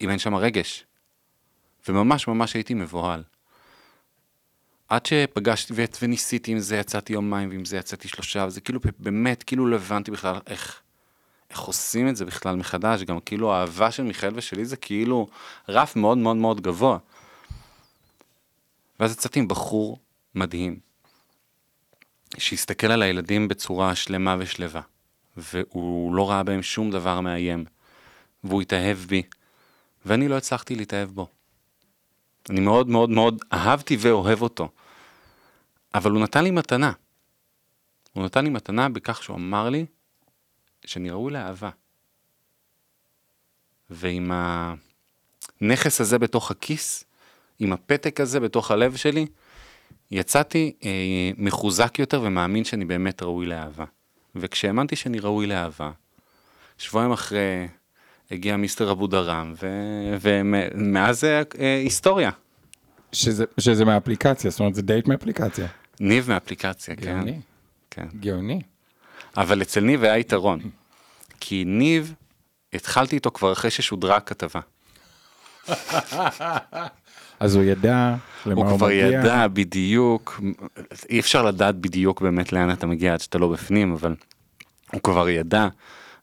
אם 0.00 0.10
אין 0.10 0.18
שם 0.18 0.34
רגש. 0.34 0.84
וממש 1.88 2.28
ממש 2.28 2.54
הייתי 2.54 2.74
מבוהל. 2.74 3.22
עד 4.88 5.06
שפגשתי 5.06 5.72
ו- 5.76 5.84
וניסיתי 6.02 6.52
עם 6.52 6.58
זה, 6.58 6.76
יצאתי 6.76 7.12
יומיים, 7.12 7.50
ועם 7.50 7.64
זה 7.64 7.76
יצאתי 7.76 8.08
שלושה, 8.08 8.44
וזה 8.48 8.60
כאילו 8.60 8.80
באמת, 8.98 9.42
כאילו 9.42 9.66
לא 9.66 9.76
הבנתי 9.76 10.10
בכלל 10.10 10.36
איך, 10.46 10.80
איך 11.50 11.60
עושים 11.60 12.08
את 12.08 12.16
זה 12.16 12.24
בכלל 12.24 12.56
מחדש, 12.56 13.02
גם 13.02 13.20
כאילו 13.20 13.52
האהבה 13.52 13.90
של 13.90 14.02
מיכאל 14.02 14.32
ושלי 14.34 14.64
זה 14.64 14.76
כאילו 14.76 15.28
רף 15.68 15.96
מאוד 15.96 16.18
מאוד 16.18 16.36
מאוד 16.36 16.60
גבוה. 16.60 16.98
ואז 19.00 19.12
יצאתי 19.12 19.38
עם 19.38 19.48
בחור 19.48 19.98
מדהים, 20.34 20.80
שהסתכל 22.38 22.86
על 22.86 23.02
הילדים 23.02 23.48
בצורה 23.48 23.94
שלמה 23.94 24.36
ושלווה, 24.38 24.80
והוא 25.36 26.14
לא 26.14 26.30
ראה 26.30 26.42
בהם 26.42 26.62
שום 26.62 26.90
דבר 26.90 27.20
מאיים, 27.20 27.64
והוא 28.44 28.62
התאהב 28.62 28.98
בי, 28.98 29.22
ואני 30.06 30.28
לא 30.28 30.36
הצלחתי 30.36 30.74
להתאהב 30.74 31.10
בו. 31.10 31.28
אני 32.50 32.60
מאוד 32.60 32.88
מאוד 32.88 33.10
מאוד 33.10 33.44
אהבתי 33.52 33.96
ואוהב 34.00 34.42
אותו. 34.42 34.68
אבל 35.94 36.10
הוא 36.10 36.20
נתן 36.20 36.44
לי 36.44 36.50
מתנה. 36.50 36.92
הוא 38.12 38.24
נתן 38.24 38.44
לי 38.44 38.50
מתנה 38.50 38.88
בכך 38.88 39.22
שהוא 39.22 39.36
אמר 39.36 39.68
לי 39.68 39.86
שאני 40.84 41.10
ראוי 41.10 41.32
לאהבה. 41.32 41.70
ועם 43.90 44.30
הנכס 45.60 46.00
הזה 46.00 46.18
בתוך 46.18 46.50
הכיס, 46.50 47.04
עם 47.58 47.72
הפתק 47.72 48.20
הזה 48.20 48.40
בתוך 48.40 48.70
הלב 48.70 48.96
שלי, 48.96 49.26
יצאתי 50.10 50.72
אה, 50.84 51.30
מחוזק 51.36 51.98
יותר 51.98 52.22
ומאמין 52.24 52.64
שאני 52.64 52.84
באמת 52.84 53.22
ראוי 53.22 53.46
לאהבה. 53.46 53.84
וכשהאמנתי 54.36 54.96
שאני 54.96 55.18
ראוי 55.18 55.46
לאהבה, 55.46 55.90
שבועיים 56.78 57.12
אחרי 57.12 57.68
הגיע 58.30 58.56
מיסטר 58.56 58.90
אבו 58.90 59.06
דראם, 59.06 59.54
ומאז 60.20 61.20
זה 61.20 61.42
אה, 61.58 61.76
היסטוריה. 61.76 62.30
שזה, 63.12 63.44
שזה 63.60 63.84
מהאפליקציה, 63.84 64.50
זאת 64.50 64.60
אומרת 64.60 64.74
זה 64.74 64.82
דייט 64.82 65.08
מאפליקציה. 65.08 65.66
ניב 66.00 66.28
מאפליקציה, 66.28 66.96
כן. 66.96 67.02
גאוני, 67.02 67.40
כן. 67.90 68.06
גאוני. 68.20 68.60
אבל 69.36 69.62
אצל 69.62 69.80
ניב 69.80 70.04
היה 70.04 70.18
יתרון. 70.18 70.60
כי 71.40 71.64
ניב, 71.64 72.14
התחלתי 72.72 73.16
איתו 73.16 73.30
כבר 73.30 73.52
אחרי 73.52 73.70
ששודרה 73.70 74.16
הכתבה. 74.16 74.60
אז 77.40 77.56
הוא 77.56 77.64
ידע 77.64 78.14
למה 78.46 78.54
הוא 78.54 78.70
הוא 78.70 78.78
כבר 78.78 78.86
מגיע. 78.86 79.06
ידע 79.06 79.46
בדיוק, 79.48 80.40
אי 81.10 81.20
אפשר 81.20 81.42
לדעת 81.42 81.76
בדיוק 81.76 82.20
באמת 82.20 82.52
לאן 82.52 82.70
אתה 82.70 82.86
מגיע 82.86 83.12
עד 83.12 83.20
שאתה 83.20 83.38
לא 83.38 83.48
בפנים, 83.48 83.92
אבל 83.92 84.14
הוא 84.92 85.00
כבר 85.02 85.28
ידע. 85.28 85.68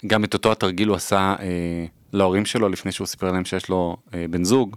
גם 0.07 0.23
את 0.23 0.33
אותו 0.33 0.51
התרגיל 0.51 0.87
הוא 0.87 0.95
עשה 0.95 1.35
אה, 1.39 1.85
להורים 2.13 2.45
שלו 2.45 2.69
לפני 2.69 2.91
שהוא 2.91 3.07
סיפר 3.07 3.31
להם 3.31 3.45
שיש 3.45 3.69
לו 3.69 3.97
אה, 4.13 4.25
בן 4.29 4.43
זוג, 4.43 4.75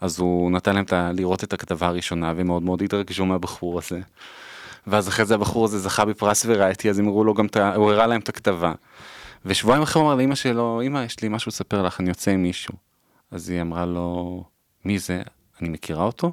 אז 0.00 0.18
הוא 0.18 0.50
נתן 0.50 0.74
להם 0.74 0.84
לראות 1.12 1.44
את 1.44 1.52
הכתבה 1.52 1.86
הראשונה 1.86 2.32
והם 2.36 2.46
מאוד 2.46 2.62
מאוד 2.62 2.82
התרגשו 2.82 3.26
מהבחור 3.26 3.78
הזה. 3.78 4.00
ואז 4.86 5.08
אחרי 5.08 5.24
זה 5.24 5.34
הבחור 5.34 5.64
הזה 5.64 5.78
זכה 5.78 6.04
בפרס 6.04 6.46
וראייטי, 6.48 6.90
אז 6.90 6.98
הם 6.98 7.08
הראו 7.08 7.24
לו 7.24 7.34
גם 7.34 7.46
את 7.46 7.56
ה... 7.56 7.74
הוא 7.74 7.92
הראה 7.92 8.06
להם 8.06 8.20
את 8.20 8.28
הכתבה. 8.28 8.72
ושבועיים 9.44 9.82
אחרי 9.82 10.02
הוא 10.02 10.10
אמר 10.10 10.18
לאמא 10.18 10.34
שלו, 10.34 10.82
אמא, 10.86 11.04
יש 11.04 11.22
לי 11.22 11.28
משהו 11.28 11.48
לספר 11.48 11.82
לך, 11.82 12.00
אני 12.00 12.08
יוצא 12.08 12.30
עם 12.30 12.42
מישהו. 12.42 12.74
אז 13.30 13.50
היא 13.50 13.60
אמרה 13.60 13.86
לו, 13.86 14.44
מי 14.84 14.98
זה? 14.98 15.22
אני 15.60 15.68
מכירה 15.68 16.04
אותו? 16.04 16.32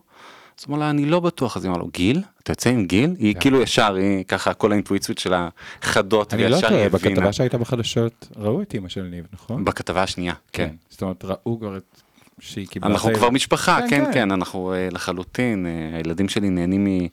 אז 0.59 0.65
הוא 0.67 0.75
אמר 0.75 0.83
לה, 0.85 0.89
אני 0.89 1.05
לא 1.05 1.19
בטוח, 1.19 1.57
אז 1.57 1.63
היא 1.63 1.69
אמרה 1.69 1.81
לו, 1.81 1.89
גיל? 1.93 2.21
אתה 2.43 2.51
יוצא 2.51 2.69
עם 2.69 2.85
גיל? 2.85 3.15
היא 3.19 3.35
כאילו 3.39 3.61
ישר, 3.61 3.95
היא 3.95 4.23
ככה, 4.23 4.53
כל 4.53 4.71
האינטואיציות 4.71 5.17
שלה 5.17 5.49
חדות, 5.81 6.33
אני 6.33 6.49
לא 6.49 6.55
וישר 6.55 6.67
היא 6.67 6.75
טועה, 6.75 6.85
הבינה. 6.85 7.15
בכתבה 7.15 7.33
שהייתה 7.33 7.57
בחדשות, 7.57 8.27
ראו 8.37 8.61
את 8.61 8.73
אימא 8.73 8.89
של 8.89 9.01
ניב, 9.01 9.25
נכון? 9.33 9.65
בכתבה 9.65 10.03
השנייה, 10.03 10.33
כן. 10.53 10.69
זאת 10.89 11.01
אומרת, 11.01 11.25
ראו 11.25 11.59
כבר 11.59 11.77
את... 11.77 12.01
שהיא 12.39 12.67
קיבלה... 12.67 12.91
אנחנו 12.91 13.13
כבר 13.13 13.29
משפחה, 13.29 13.79
כן, 13.81 13.89
כן, 13.89 14.05
כן. 14.05 14.11
כן, 14.11 14.31
אנחנו 14.31 14.73
אה, 14.73 14.87
לחלוטין, 14.91 15.65
אה, 15.65 15.97
הילדים 15.97 16.29
שלי 16.29 16.49
נהנים 16.49 17.07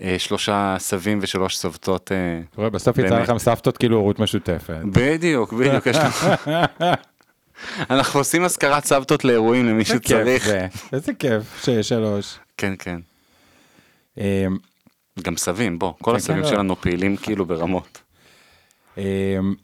משלושה 0.00 0.76
סבים 0.78 1.18
ושלוש 1.22 1.56
סבתות. 1.56 2.12
אה, 2.58 2.70
בסוף 2.70 2.98
יצא. 2.98 3.18
לכם 3.18 3.38
סבתות 3.38 3.76
כאילו 3.76 3.96
הורות 3.96 4.18
משותפת. 4.18 4.80
בדיוק, 4.84 5.52
בדיוק, 5.52 5.86
יש 5.86 5.96
לנו... 6.02 6.92
אנחנו 7.90 8.20
עושים 8.20 8.44
אזכרת 8.44 8.84
סבתות 8.84 9.24
לאירועים 9.24 9.66
למי 9.66 9.84
שצריך. 9.84 10.46
זה, 10.46 10.66
איזה 10.92 11.14
כיף 11.14 11.64
שיש 11.64 11.88
שלוש. 11.88 12.38
כן, 12.56 12.74
כן. 12.78 13.00
אמ, 14.18 14.56
גם 15.22 15.36
סבים, 15.36 15.78
בוא, 15.78 15.92
כל 16.02 16.10
כן, 16.10 16.16
הסבים 16.16 16.36
כן, 16.36 16.42
לא. 16.42 16.48
שלנו 16.48 16.76
פעילים 16.76 17.16
כאילו 17.16 17.46
ברמות. 17.46 18.02
אמ, 18.98 19.54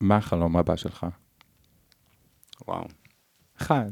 מה 0.00 0.16
החלום 0.16 0.56
הבא 0.56 0.76
שלך? 0.76 1.06
וואו. 2.68 2.84
אחד. 3.62 3.90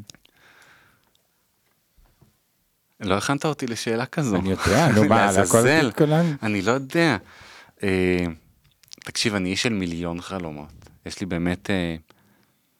לא 3.00 3.14
הכנת 3.14 3.44
אותי 3.44 3.66
לשאלה 3.66 4.06
כזו. 4.06 4.36
אני 4.36 4.50
יודע, 4.50 4.88
נו 4.94 5.04
מה, 5.08 5.28
על 5.28 5.28
הכל 5.28 5.58
לעזאזל. 5.58 5.90
אני 6.42 6.62
לא 6.62 6.72
יודע. 6.72 7.16
אה, 7.82 8.24
תקשיב, 9.04 9.34
אני 9.34 9.50
איש 9.50 9.62
של 9.62 9.72
מיליון 9.72 10.20
חלומות. 10.20 10.79
יש 11.06 11.20
לי 11.20 11.26
באמת 11.26 11.70
אה, 11.70 11.96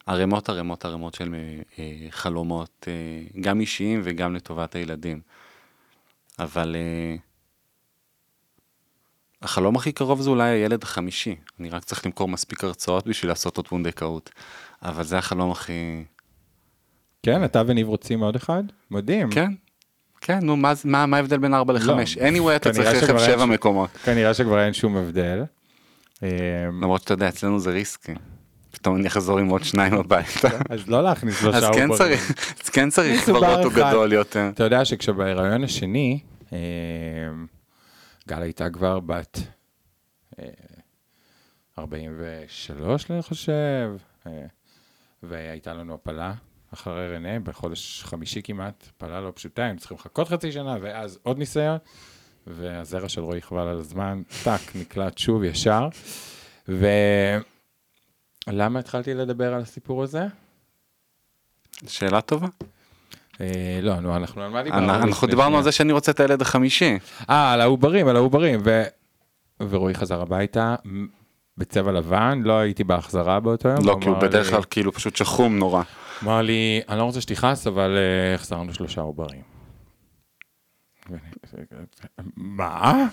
ערימות 0.07 0.49
ערימות 0.49 0.85
ערימות 0.85 1.15
של 1.15 1.35
אה, 1.35 1.39
אה, 1.79 2.07
חלומות, 2.11 2.89
אה, 2.89 3.41
גם 3.41 3.61
אישיים 3.61 4.01
וגם 4.05 4.35
לטובת 4.35 4.75
הילדים. 4.75 5.21
אבל 6.39 6.77
אה, 6.79 7.17
החלום 9.43 9.77
הכי 9.77 9.93
קרוב 9.93 10.21
זה 10.21 10.31
אולי 10.31 10.49
הילד 10.51 10.83
החמישי. 10.83 11.37
אני 11.61 11.71
רק 11.71 11.85
צריך 11.85 12.07
למכור 12.07 12.29
מספיק 12.29 12.65
הרצאות 12.65 13.07
בשביל 13.07 13.31
לעשות 13.31 13.57
עוד 13.57 13.69
פונדקאות. 13.69 14.31
אבל 14.83 15.03
זה 15.05 15.19
החלום 15.19 15.51
הכי... 15.51 16.05
כן, 17.23 17.45
אתה 17.45 17.63
וניב 17.67 17.89
רוצים 17.89 18.21
עוד 18.21 18.37
אחד? 18.37 18.63
מדהים. 18.91 19.31
כן, 19.31 19.53
כן, 20.21 20.39
נו, 20.43 20.57
מה, 20.57 20.73
מה, 20.85 21.07
מה 21.07 21.17
ההבדל 21.17 21.39
בין 21.39 21.55
4 21.55 21.73
ל-5? 21.75 21.89
anyway, 22.19 22.57
אתה 22.57 22.71
צריך 22.73 22.87
רכב 22.89 23.01
שכבר 23.07 23.19
אין 23.25 23.33
שבע 23.33 23.45
ש- 23.47 23.49
מקומות. 23.49 23.91
כנראה 23.91 24.35
שכבר 24.35 24.65
אין 24.65 24.73
שום 24.73 24.97
הבדל. 24.97 25.43
אמ, 26.23 26.29
למרות 26.83 27.01
שאתה 27.01 27.15
יודע, 27.15 27.29
אצלנו 27.29 27.61
זה 27.61 27.71
ריסקי. 27.71 28.15
פתאום 28.71 28.97
אני 28.97 29.07
אחזור 29.09 29.39
עם 29.39 29.49
עוד 29.49 29.65
שניים 29.65 29.95
הביתה. 29.95 30.49
אז 30.71 30.89
לא 30.89 31.03
להכניס 31.03 31.41
שלושה 31.41 31.61
כן 31.61 31.89
עוברים. 31.89 31.97
צריך, 31.97 32.31
אז 32.63 32.69
כן 32.69 32.91
צריך 32.91 33.25
כבר 33.27 33.59
אוטו. 33.59 33.71
גדול 33.71 34.13
יותר. 34.13 34.49
אתה 34.55 34.65
יודע 34.65 34.85
שכשבהיריון 34.85 35.65
השני, 35.65 36.21
אמ, 36.53 36.59
גל 38.29 38.43
הייתה 38.43 38.71
כבר 38.71 39.01
בת 39.01 39.39
אה, 40.39 40.45
43, 41.79 43.11
אני 43.11 43.23
חושב, 43.23 43.91
אה, 44.27 44.33
והייתה 45.23 45.75
לנו 45.75 45.95
הפלה 45.95 46.35
אחרי 46.75 47.15
רנה 47.17 47.41
בחודש 47.41 48.03
חמישי 48.05 48.43
כמעט, 48.43 48.85
הפלה 48.97 49.21
לא 49.21 49.33
פשוטה, 49.35 49.63
היינו 49.63 49.79
צריכים 49.79 49.97
לחכות 49.97 50.29
חצי 50.29 50.53
שנה, 50.53 50.77
ואז 50.81 51.19
עוד 51.23 51.39
ניסיון, 51.39 51.79
והזרע 52.57 53.09
של 53.09 53.21
רועי 53.21 53.43
חבל 53.43 53.69
על 53.69 53.79
הזמן, 53.79 54.23
טאק, 54.45 54.61
נקלט 54.75 55.19
שוב 55.19 55.45
ישר. 55.45 55.89
ולמה 56.69 58.79
התחלתי 58.79 59.15
לדבר 59.15 59.55
על 59.55 59.63
הסיפור 59.63 60.03
הזה? 60.03 60.27
שאלה 61.87 62.21
טובה. 62.21 62.49
אה, 63.41 63.79
לא, 63.83 64.01
נו, 64.01 64.17
אנחנו 64.17 64.43
על 64.43 64.51
מה 64.51 64.63
דיברנו? 64.63 64.95
אנחנו 64.95 65.27
דיברנו? 65.27 65.57
על 65.57 65.63
זה 65.63 65.73
שאני 65.73 65.93
רוצה 65.93 66.13
את 66.13 66.21
הילד 66.21 66.43
החמישי. 66.43 66.99
אה, 67.31 67.53
על 67.53 67.61
העוברים, 67.61 68.09
על 68.09 68.17
העוברים. 68.17 68.61
ורועי 69.61 69.95
חזר 69.95 70.23
הביתה 70.23 70.75
בצבע 71.59 71.93
לבן, 71.93 72.43
לא 72.45 72.59
הייתי 72.59 72.85
בהחזרה 72.85 73.41
באותו 73.41 73.69
יום. 73.69 73.87
לא, 73.87 73.97
כי 74.01 74.09
הוא 74.09 74.19
בדרך 74.19 74.51
כלל 74.51 74.63
כאילו 74.71 74.93
פשוט 74.93 75.17
שחום 75.17 75.59
נורא. 75.59 75.83
אמר 76.23 76.43
לי, 76.43 76.81
אני 76.89 76.99
לא 76.99 77.05
רוצה 77.05 77.21
שתכעס, 77.21 77.67
אבל 77.67 77.97
אה, 77.97 78.35
החזרנו 78.35 78.75
שלושה 78.75 79.01
עוברים. 79.01 79.60
מה? 82.37 83.07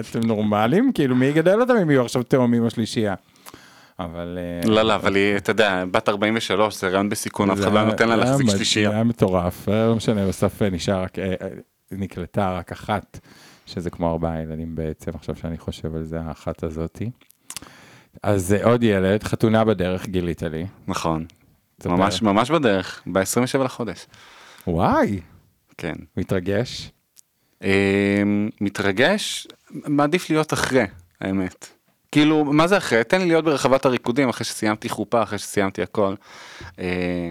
אתם 0.00 0.20
נורמלים? 0.24 0.92
כאילו, 0.92 1.16
מי 1.16 1.26
יגדל 1.26 1.60
אותם 1.60 1.76
אם 1.76 1.90
יהיו 1.90 2.02
עכשיו 2.02 2.22
תאומים 2.22 2.66
השלישייה? 2.66 3.14
אבל... 3.98 4.38
אה, 4.38 4.70
לא, 4.70 4.82
לא, 4.82 4.94
אבל 4.94 5.14
היא, 5.14 5.36
אתה 5.36 5.50
יודע, 5.50 5.84
בת 5.90 6.08
43, 6.08 6.80
זה 6.80 6.88
רעיון 6.88 7.08
בסיכון, 7.08 7.50
אף 7.50 7.58
אחד 7.58 7.72
לא 7.72 7.80
זה 7.84 7.90
נותן 7.90 8.08
לה 8.08 8.16
להחזיק 8.16 8.50
שלישייה. 8.50 8.90
זה 8.90 8.94
היה 8.94 9.04
מטורף, 9.04 9.68
אה, 9.68 9.86
לא 9.86 9.94
משנה, 9.94 10.28
בסוף 10.28 10.62
אה, 10.62 10.70
נשאר 10.70 11.02
רק, 11.02 11.18
נקלטה 11.92 12.58
רק 12.58 12.72
אחת, 12.72 13.18
שזה 13.66 13.90
כמו 13.90 14.10
ארבעה 14.10 14.42
ילדים 14.42 14.74
בעצם, 14.74 15.10
עכשיו 15.14 15.36
שאני 15.36 15.58
חושב 15.58 15.96
על 15.96 16.04
זה, 16.04 16.20
האחת 16.20 16.62
הזאתי. 16.62 17.10
אז 18.22 18.52
אה, 18.52 18.64
עוד 18.64 18.82
ילד, 18.82 19.22
חתונה 19.22 19.64
בדרך 19.64 20.06
גילית 20.06 20.42
לי. 20.42 20.66
נכון. 20.88 21.26
ממש 21.86 22.22
ממש 22.22 22.50
בדרך, 22.50 23.02
ב-27 23.12 23.58
לחודש. 23.64 24.06
וואי, 24.66 25.20
כן. 25.82 25.94
מתרגש. 26.16 26.90
אמ, 27.62 28.48
מתרגש, 28.60 29.46
מעדיף 29.70 30.30
להיות 30.30 30.52
אחרי, 30.52 30.84
האמת. 31.20 31.66
כאילו, 32.12 32.44
מה 32.44 32.68
זה 32.68 32.76
אחרי? 32.78 33.04
תן 33.04 33.20
לי 33.20 33.26
להיות 33.26 33.44
ברחבת 33.44 33.84
הריקודים 33.84 34.28
אחרי 34.28 34.44
שסיימתי 34.44 34.88
חופה, 34.88 35.22
אחרי 35.22 35.38
שסיימתי 35.38 35.82
הכל. 35.82 36.14
אה, 36.78 37.30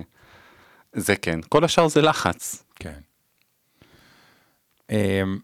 זה 0.94 1.16
כן. 1.16 1.40
כל 1.50 1.64
השאר 1.64 1.88
זה 1.88 2.02
לחץ. 2.02 2.64
כן. 2.76 3.00
אמ, 4.90 5.40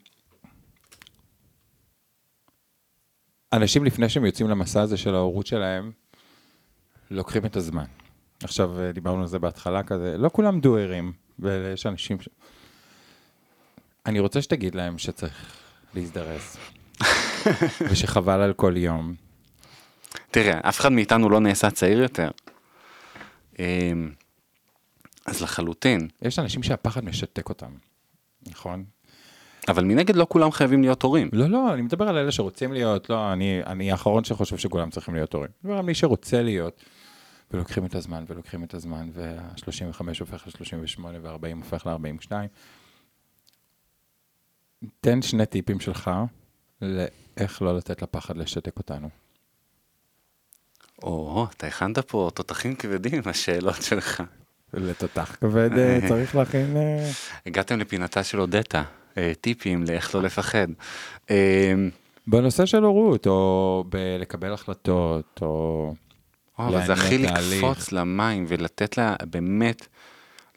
אנשים 3.53 3.85
לפני 3.85 4.09
שהם 4.09 4.25
יוצאים 4.25 4.49
למסע 4.49 4.81
הזה 4.81 4.97
של 4.97 5.15
ההורות 5.15 5.47
שלהם, 5.47 5.91
לוקחים 7.11 7.45
את 7.45 7.55
הזמן. 7.55 7.85
עכשיו, 8.43 8.79
אה, 8.79 8.91
דיברנו 8.91 9.21
על 9.21 9.27
זה 9.27 9.39
בהתחלה 9.39 9.83
כזה, 9.83 10.17
לא 10.17 10.29
כולם 10.33 10.59
דוארים, 10.59 11.13
ויש 11.39 11.85
אנשים 11.85 12.21
ש... 12.21 12.29
אני 14.07 14.19
רוצה 14.19 14.41
שתגיד 14.41 14.75
להם 14.75 14.97
שצריך 14.97 15.57
להזדרז, 15.95 16.57
ושחבל 17.89 18.41
על 18.41 18.53
כל 18.53 18.73
יום. 18.77 19.13
תראה, 20.31 20.59
אף 20.69 20.79
אחד 20.79 20.91
מאיתנו 20.91 21.29
לא 21.29 21.39
נעשה 21.39 21.71
צעיר 21.71 22.01
יותר. 22.01 22.29
אמ, 23.59 24.11
אז 25.25 25.41
לחלוטין. 25.41 26.07
יש 26.21 26.39
אנשים 26.39 26.63
שהפחד 26.63 27.05
משתק 27.05 27.49
אותם, 27.49 27.71
נכון? 28.47 28.83
אבל 29.67 29.83
מנגד 29.83 30.15
לא 30.15 30.27
כולם 30.29 30.51
חייבים 30.51 30.81
להיות 30.81 31.03
הורים. 31.03 31.29
לא, 31.33 31.49
לא, 31.49 31.73
אני 31.73 31.81
מדבר 31.81 32.09
על 32.09 32.17
אלה 32.17 32.31
שרוצים 32.31 32.73
להיות, 32.73 33.09
לא, 33.09 33.33
אני, 33.33 33.61
אני 33.65 33.91
האחרון 33.91 34.23
שחושב 34.23 34.57
שכולם 34.57 34.89
צריכים 34.89 35.13
להיות 35.13 35.33
הורים. 35.33 35.49
אני 35.49 35.69
מדבר 35.69 35.79
על 35.79 35.85
מי 35.85 35.93
שרוצה 35.93 36.41
להיות, 36.41 36.83
ולוקחים 37.51 37.85
את 37.85 37.95
הזמן, 37.95 38.25
ולוקחים 38.27 38.63
את 38.63 38.73
הזמן, 38.73 39.09
וה-35 39.13 40.01
הופך 40.19 40.47
ל-38, 40.47 41.01
ו-40 41.21 41.57
הופך 41.63 41.87
ל-42. 41.87 42.31
תן 45.01 45.21
שני 45.21 45.45
טיפים 45.45 45.79
שלך 45.79 46.11
לאיך 46.81 47.61
לא 47.61 47.77
לתת 47.77 48.01
לפחד 48.01 48.37
לשתק 48.37 48.77
אותנו. 48.77 49.09
או, 51.03 51.47
אתה 51.57 51.67
הכנת 51.67 51.99
פה 51.99 52.29
תותחים 52.33 52.75
כבדים, 52.75 53.21
השאלות 53.25 53.81
שלך. 53.81 54.23
לתותח 54.73 55.35
כבד 55.39 55.77
אה, 55.77 55.99
צריך 56.09 56.35
להכין... 56.35 56.77
אה, 56.77 57.11
הגעתם 57.45 57.79
לפינתה 57.79 58.23
של 58.23 58.41
אודטה, 58.41 58.83
אה, 59.17 59.31
טיפים 59.41 59.83
לאיך 59.83 60.15
לא 60.15 60.21
לפחד. 60.21 60.67
בנושא 62.27 62.65
של 62.65 62.83
הורות, 62.83 63.27
או 63.27 63.83
בלקבל 63.89 64.53
החלטות, 64.53 65.39
או... 65.41 65.93
או, 66.59 66.67
אבל 66.67 66.85
זה 66.85 66.93
הכי. 66.93 67.17
לקפוץ 67.17 67.91
למים 67.91 68.45
ולתת 68.47 68.97
לה 68.97 69.15
באמת 69.29 69.87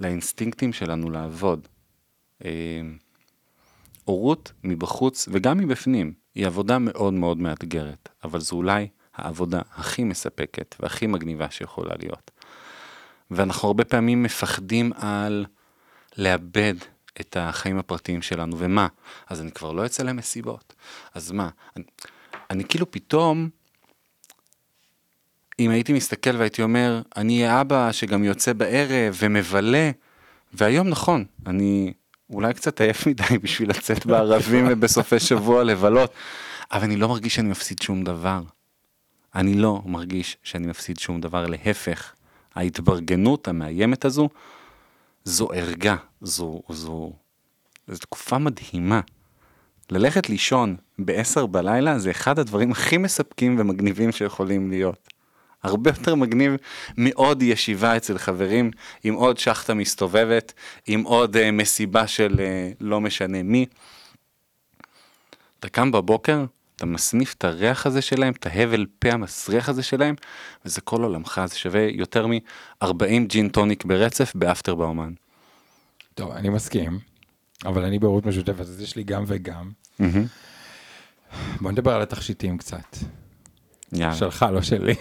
לאינסטינקטים 0.00 0.72
שלנו 0.72 1.10
לעבוד. 1.10 1.68
הורות 4.04 4.52
מבחוץ 4.64 5.28
וגם 5.32 5.58
מבפנים 5.58 6.12
היא 6.34 6.46
עבודה 6.46 6.78
מאוד 6.78 7.12
מאוד 7.12 7.38
מאתגרת, 7.38 8.08
אבל 8.24 8.40
זו 8.40 8.56
אולי 8.56 8.88
העבודה 9.14 9.60
הכי 9.74 10.04
מספקת 10.04 10.74
והכי 10.80 11.06
מגניבה 11.06 11.50
שיכולה 11.50 11.94
להיות. 11.98 12.30
ואנחנו 13.30 13.68
הרבה 13.68 13.84
פעמים 13.84 14.22
מפחדים 14.22 14.92
על 14.96 15.46
לאבד 16.18 16.74
את 17.20 17.36
החיים 17.40 17.78
הפרטיים 17.78 18.22
שלנו, 18.22 18.58
ומה? 18.58 18.88
אז 19.28 19.40
אני 19.40 19.50
כבר 19.50 19.72
לא 19.72 19.86
אצא 19.86 20.02
למסיבות. 20.02 20.74
אז 21.14 21.32
מה? 21.32 21.48
אני, 21.76 21.84
אני 22.50 22.64
כאילו 22.64 22.90
פתאום, 22.90 23.48
אם 25.58 25.70
הייתי 25.70 25.92
מסתכל 25.92 26.36
והייתי 26.36 26.62
אומר, 26.62 27.02
אני 27.16 27.42
אהיה 27.42 27.60
אבא 27.60 27.92
שגם 27.92 28.24
יוצא 28.24 28.52
בערב 28.52 29.16
ומבלה, 29.18 29.90
והיום 30.52 30.88
נכון, 30.88 31.24
אני 31.46 31.92
אולי 32.30 32.54
קצת 32.54 32.80
עייף 32.80 33.06
מדי 33.06 33.38
בשביל 33.42 33.70
לצאת 33.70 34.06
בערבים 34.06 34.66
ובסופי 34.70 35.20
שבוע 35.20 35.64
לבלות, 35.64 36.12
אבל 36.72 36.84
אני 36.84 36.96
לא 36.96 37.08
מרגיש 37.08 37.34
שאני 37.34 37.48
מפסיד 37.48 37.82
שום 37.82 38.04
דבר. 38.04 38.42
אני 39.34 39.54
לא 39.54 39.82
מרגיש 39.86 40.36
שאני 40.42 40.66
מפסיד 40.66 40.98
שום 40.98 41.20
דבר, 41.20 41.46
להפך, 41.46 42.12
ההתברגנות 42.54 43.48
המאיימת 43.48 44.04
הזו, 44.04 44.28
זו 45.24 45.48
ערגה, 45.52 45.96
זו, 46.20 46.62
זו, 46.68 47.12
זו 47.88 47.98
תקופה 47.98 48.38
מדהימה. 48.38 49.00
ללכת 49.90 50.28
לישון 50.28 50.76
ב-10 50.98 51.46
בלילה 51.46 51.98
זה 51.98 52.10
אחד 52.10 52.38
הדברים 52.38 52.70
הכי 52.70 52.98
מספקים 52.98 53.56
ומגניבים 53.58 54.12
שיכולים 54.12 54.70
להיות. 54.70 55.08
הרבה 55.62 55.90
יותר 55.90 56.14
מגניב 56.14 56.56
מעוד 56.96 57.42
ישיבה 57.42 57.96
אצל 57.96 58.18
חברים, 58.18 58.70
עם 59.04 59.14
עוד 59.14 59.38
שחטה 59.38 59.74
מסתובבת, 59.74 60.52
עם 60.86 61.02
עוד 61.02 61.36
uh, 61.36 61.40
מסיבה 61.52 62.06
של 62.06 62.34
uh, 62.34 62.76
לא 62.80 63.00
משנה 63.00 63.42
מי. 63.42 63.66
אתה 65.58 65.68
קם 65.68 65.92
בבוקר, 65.92 66.44
אתה 66.76 66.86
מסניף 66.86 67.34
את 67.34 67.44
הריח 67.44 67.86
הזה 67.86 68.02
שלהם, 68.02 68.32
את 68.32 68.46
ההבל 68.46 68.86
פה 68.98 69.08
המסריח 69.10 69.68
הזה 69.68 69.82
שלהם, 69.82 70.14
וזה 70.64 70.80
כל 70.80 71.02
עולמך, 71.02 71.40
זה 71.46 71.58
שווה 71.58 71.80
יותר 71.80 72.26
מ-40 72.26 73.26
ג'ין 73.26 73.48
טוניק 73.48 73.84
ברצף 73.84 74.32
באפטר 74.34 74.74
באומן. 74.74 75.12
טוב, 76.14 76.30
אני 76.30 76.48
מסכים, 76.48 76.98
אבל 77.64 77.84
אני 77.84 77.98
בהורות 77.98 78.26
משותפת, 78.26 78.60
אז 78.60 78.80
יש 78.80 78.96
לי 78.96 79.02
גם 79.02 79.24
וגם. 79.26 79.70
בוא 81.60 81.70
נדבר 81.70 81.94
על 81.94 82.02
התכשיטים 82.02 82.58
קצת. 82.58 82.96
יאללה. 83.92 84.14
שלך, 84.14 84.46
לא 84.52 84.62
שלי. 84.62 84.94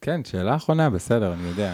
כן, 0.00 0.24
שאלה 0.24 0.56
אחרונה, 0.56 0.90
בסדר, 0.90 1.32
אני 1.32 1.48
יודע. 1.48 1.72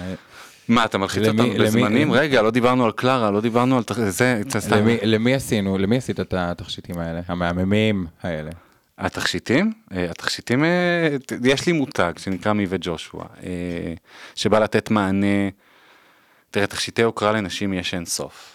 מה, 0.68 0.84
אתה 0.84 0.98
מלחיץ 0.98 1.22
למי- 1.22 1.40
אותנו 1.40 1.54
למי- 1.54 1.64
בזמנים? 1.64 2.12
רגע, 2.12 2.42
לא 2.42 2.50
דיברנו 2.50 2.84
על 2.84 2.92
קלרה, 2.92 3.30
לא 3.30 3.40
דיברנו 3.40 3.76
על... 3.76 3.82
זה, 4.08 4.40
סתם. 4.58 4.76
למי, 4.76 4.96
למי 5.02 5.34
עשינו, 5.34 5.78
למי 5.78 5.96
עשית 5.96 6.20
את 6.20 6.34
התכשיטים 6.34 6.98
האלה? 6.98 7.20
המהממים 7.26 8.06
האלה. 8.22 8.50
התכשיטים? 8.98 9.72
אה, 9.92 10.10
התכשיטים, 10.10 10.64
אה, 10.64 11.16
יש 11.44 11.66
לי 11.66 11.72
מותג 11.72 12.12
שנקרא 12.18 12.52
מי 12.52 12.66
וג'ושוע, 12.68 13.24
אה, 13.42 13.94
שבא 14.34 14.58
לתת 14.58 14.90
מענה, 14.90 15.48
תראה, 16.50 16.66
תכשיטי 16.66 17.02
הוקרה 17.02 17.32
לנשים 17.32 17.72
יש 17.74 17.94
אין 17.94 18.04
סוף. 18.04 18.53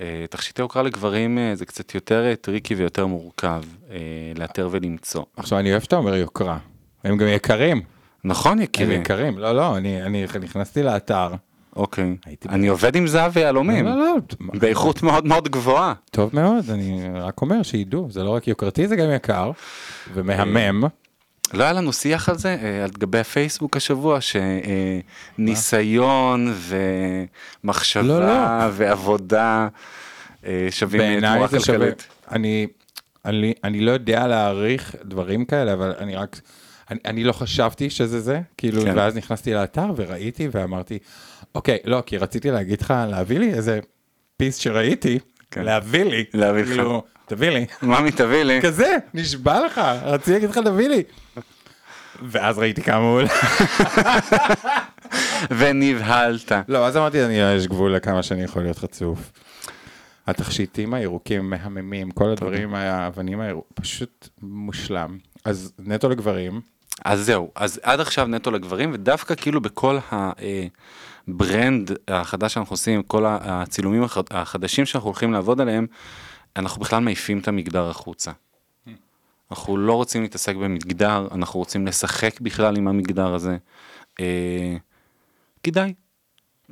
אה, 0.00 0.24
תכשיטי 0.30 0.62
יוקרה 0.62 0.82
לגברים 0.82 1.38
אה, 1.38 1.54
זה 1.54 1.66
קצת 1.66 1.94
יותר 1.94 2.26
אה, 2.26 2.36
טריקי 2.36 2.74
ויותר 2.74 3.06
מורכב 3.06 3.62
לאתר 4.36 4.68
ולמצוא. 4.70 5.24
עכשיו, 5.36 5.58
אני 5.58 5.70
אוהב 5.70 5.82
שאתה 5.82 5.96
אומר 5.96 6.14
יוקרה. 6.14 6.58
הם 7.04 7.16
גם 7.16 7.28
יקרים. 7.28 7.82
נכון 8.24 8.52
הם 8.52 8.64
יקירי? 8.64 8.94
יקרים. 8.94 9.38
לא, 9.38 9.52
לא, 9.52 9.76
אני, 9.76 10.02
אני 10.02 10.26
נכנסתי 10.40 10.82
לאתר. 10.82 11.34
אוקיי. 11.76 12.16
אני 12.48 12.68
עובד 12.68 12.96
עם 12.96 13.06
זהב 13.06 13.32
ויהלומים, 13.34 13.84
לא, 13.84 13.96
לא, 13.96 14.14
באיכות 14.40 15.02
מאוד 15.02 15.26
מאוד 15.26 15.48
גבוהה. 15.48 15.94
טוב 16.10 16.30
מאוד, 16.32 16.70
אני 16.70 17.02
רק 17.14 17.42
אומר 17.42 17.62
שידעו, 17.62 18.06
זה 18.10 18.24
לא 18.24 18.30
רק 18.30 18.48
יוקרתי, 18.48 18.88
זה 18.88 18.96
גם 18.96 19.10
יקר 19.14 19.50
ומהמם. 20.14 20.84
לא 21.54 21.64
היה 21.64 21.72
לנו 21.72 21.92
שיח 21.92 22.28
על 22.28 22.38
זה 22.38 22.56
אה, 22.62 22.84
על 22.84 22.90
גבי 22.90 23.18
הפייסבוק 23.18 23.76
השבוע 23.76 24.18
שניסיון 25.38 26.54
ומחשבה 27.64 28.02
לא, 28.02 28.20
לא. 28.20 28.68
ועבודה 28.72 29.68
אה, 30.46 30.68
שווים 30.70 31.20
תמורה 31.20 31.46
זה 31.46 31.60
שווה, 31.60 31.78
כלכלית. 31.78 32.06
אני, 32.30 32.66
אני, 33.24 33.54
אני 33.64 33.80
לא 33.80 33.90
יודע 33.90 34.26
להעריך 34.26 34.96
דברים 35.04 35.44
כאלה, 35.44 35.72
אבל 35.72 35.94
אני 35.98 36.16
רק, 36.16 36.40
אני, 36.90 36.98
אני 37.04 37.24
לא 37.24 37.32
חשבתי 37.32 37.90
שזה 37.90 38.20
זה, 38.20 38.40
כאילו, 38.56 38.82
כן. 38.82 38.92
ואז 38.96 39.16
נכנסתי 39.16 39.54
לאתר 39.54 39.86
וראיתי 39.96 40.48
ואמרתי, 40.52 40.98
אוקיי, 41.54 41.78
לא, 41.84 42.02
כי 42.06 42.16
רציתי 42.16 42.50
להגיד 42.50 42.80
לך, 42.80 42.94
להביא 43.08 43.38
לי 43.38 43.54
איזה 43.54 43.80
פיס 44.36 44.56
שראיתי, 44.56 45.18
כן. 45.50 45.62
להביא 45.62 46.04
לי, 46.04 46.24
להביא 46.34 46.62
לך. 46.62 46.68
כאילו, 46.68 47.02
תביא 47.30 47.50
לי, 47.50 47.66
ממי 47.82 48.12
תביא 48.12 48.42
לי. 48.42 48.62
כזה, 48.62 48.96
נשבע 49.14 49.66
לך, 49.66 49.80
רציתי 50.02 50.32
להגיד 50.32 50.50
לך, 50.50 50.58
תביא 50.58 50.88
לי. 50.88 51.02
ואז 52.22 52.58
ראיתי 52.58 52.82
כמה 52.82 52.96
הוא 53.04 53.14
עולה. 53.16 53.28
ונבהלת. 55.58 56.52
לא, 56.68 56.86
אז 56.86 56.96
אמרתי, 56.96 57.24
אני, 57.24 57.34
יש 57.34 57.66
גבול 57.66 57.94
לכמה 57.94 58.22
שאני 58.22 58.42
יכול 58.42 58.62
להיות 58.62 58.78
חצוף. 58.78 59.32
התכשיטים 60.26 60.94
הירוקים 60.94 61.50
מהממים, 61.50 62.10
כל 62.10 62.30
הדברים, 62.30 62.74
האבנים 62.74 63.40
הירוקים, 63.40 63.70
פשוט 63.74 64.28
מושלם. 64.42 65.18
אז 65.44 65.72
נטו 65.78 66.08
לגברים, 66.08 66.60
אז 67.04 67.20
זהו, 67.20 67.50
אז 67.54 67.80
עד 67.82 68.00
עכשיו 68.00 68.26
נטו 68.26 68.50
לגברים, 68.50 68.90
ודווקא 68.94 69.34
כאילו 69.34 69.60
בכל 69.60 69.98
הברנד 71.28 71.90
החדש 72.08 72.54
שאנחנו 72.54 72.72
עושים, 72.72 73.02
כל 73.02 73.24
הצילומים 73.28 74.02
הח- 74.02 74.18
החדשים 74.30 74.86
שאנחנו 74.86 75.08
הולכים 75.08 75.32
לעבוד 75.32 75.60
עליהם, 75.60 75.86
אנחנו 76.56 76.80
בכלל 76.80 77.00
מעיפים 77.00 77.38
את 77.38 77.48
המגדר 77.48 77.90
החוצה. 77.90 78.30
אנחנו 79.50 79.76
לא 79.76 79.92
רוצים 79.92 80.22
להתעסק 80.22 80.56
במגדר, 80.56 81.28
אנחנו 81.32 81.58
רוצים 81.58 81.86
לשחק 81.86 82.40
בכלל 82.40 82.76
עם 82.76 82.88
המגדר 82.88 83.34
הזה. 83.34 83.56
אה, 84.20 84.76
כדאי. 85.62 85.94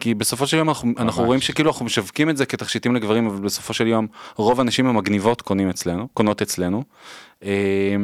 כי 0.00 0.14
בסופו 0.14 0.46
של 0.46 0.56
יום 0.56 0.68
אנחנו, 0.68 0.92
אנחנו 0.98 1.24
רואים 1.24 1.40
שכאילו 1.40 1.70
אנחנו 1.70 1.84
משווקים 1.84 2.30
את 2.30 2.36
זה 2.36 2.46
כתכשיטים 2.46 2.94
לגברים, 2.94 3.26
אבל 3.26 3.40
בסופו 3.40 3.74
של 3.74 3.86
יום 3.86 4.06
רוב 4.36 4.60
הנשים 4.60 4.86
המגניבות 4.86 5.42
קונים 5.42 5.70
אצלנו, 5.70 6.08
קונות 6.14 6.42
אצלנו. 6.42 6.84
אה, 7.42 7.96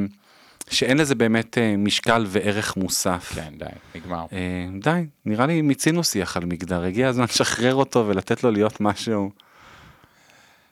שאין 0.70 0.98
לזה 0.98 1.14
באמת 1.14 1.58
אה, 1.58 1.76
משקל 1.76 2.24
וערך 2.28 2.76
מוסף. 2.76 3.32
כן, 3.34 3.52
די, 3.58 3.64
נגמר. 3.94 4.24
אה, 4.32 4.66
די, 4.80 5.06
נראה 5.26 5.46
לי 5.46 5.62
מיצינו 5.62 6.04
שיח 6.04 6.36
על 6.36 6.44
מגדר, 6.44 6.84
הגיע 6.84 7.08
הזמן 7.08 7.24
לשחרר 7.24 7.74
אותו 7.74 8.04
ולתת 8.06 8.44
לו 8.44 8.50
להיות 8.50 8.80
משהו. 8.80 9.30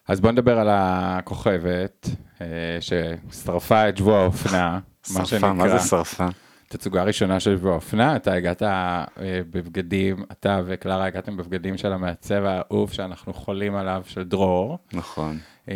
אז 0.09 0.21
בוא 0.21 0.31
נדבר 0.31 0.59
על 0.59 0.69
הכוכבת, 0.71 2.09
אה, 2.41 2.47
ששרפה 2.81 3.89
את 3.89 3.97
שבוע 3.97 4.19
האופנה, 4.19 4.79
מה 5.11 5.27
שרפה, 5.27 5.53
מה 5.53 5.69
זה 5.69 5.79
שנקרא. 5.79 5.89
שרפה? 5.89 6.27
תצוגה 6.69 7.03
ראשונה 7.03 7.41
של 7.41 7.57
שבוע 7.57 7.73
האופנה, 7.73 8.17
אתה 8.17 8.33
הגעת 8.33 8.63
אה, 8.63 9.05
בבגדים, 9.51 10.25
אתה 10.33 10.61
וקלרה 10.67 11.05
הגעתם 11.05 11.37
בבגדים 11.37 11.79
של 11.79 11.93
המעצב 11.93 12.45
האהוב 12.45 12.93
שאנחנו 12.93 13.35
חולים 13.35 13.77
עליו, 13.77 14.03
של 14.07 14.23
דרור. 14.23 14.79
נכון. 14.93 15.39
אה, 15.69 15.75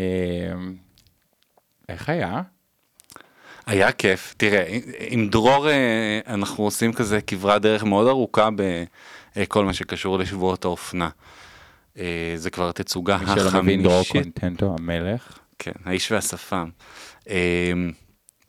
איך 1.88 2.08
היה? 2.08 2.42
היה 3.66 3.92
כיף, 3.92 4.34
תראה, 4.36 4.78
עם 4.98 5.28
דרור 5.28 5.66
אנחנו 6.26 6.64
עושים 6.64 6.92
כזה 6.92 7.20
כברת 7.20 7.62
דרך 7.62 7.84
מאוד 7.84 8.08
ארוכה 8.08 8.48
בכל 9.36 9.64
מה 9.64 9.72
שקשור 9.72 10.18
לשבועות 10.18 10.64
האופנה. 10.64 11.08
אה, 11.98 12.32
זה 12.36 12.50
כבר 12.50 12.68
התצוגה 12.68 13.18
מי 13.18 13.26
שלא 13.26 13.62
מבין 13.62 13.82
דרור 13.82 14.00
החמישית. 14.00 14.22
קונטנטו 14.22 14.76
המלך. 14.78 15.38
כן, 15.58 15.72
האיש 15.84 16.12
והשפם. 16.12 16.68
אה, 17.28 17.72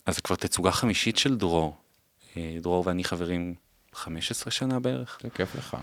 אז 0.05 0.15
זה 0.15 0.21
כבר 0.21 0.35
תצוגה 0.35 0.71
חמישית 0.71 1.17
של 1.17 1.37
דרור. 1.37 1.77
אה, 2.37 2.57
דרור 2.61 2.83
ואני 2.87 3.03
חברים 3.03 3.53
15 3.93 4.51
שנה 4.51 4.79
בערך. 4.79 5.19
זה 5.23 5.29
כיף 5.29 5.55
לך. 5.55 5.77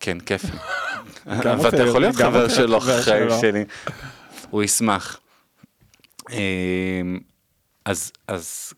כן, 0.00 0.20
כיף. 0.20 0.42
ואתה 1.26 1.82
יכול 1.82 2.00
להיות 2.00 2.16
חבר 2.16 2.48
שלו, 2.48 2.80
חיים. 2.80 3.28
שלי. 3.40 3.64
הוא 4.50 4.62
ישמח. 4.62 5.20
אז, 7.84 8.12
אז, 8.28 8.72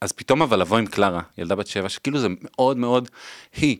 אז 0.00 0.12
פתאום 0.12 0.42
אבל 0.42 0.60
לבוא 0.60 0.78
עם 0.78 0.86
קלרה, 0.86 1.22
ילדה 1.38 1.54
בת 1.54 1.66
שבע, 1.66 1.88
שכאילו 1.88 2.18
זה 2.18 2.28
מאוד 2.42 2.76
מאוד 2.76 3.08
היא. 3.56 3.76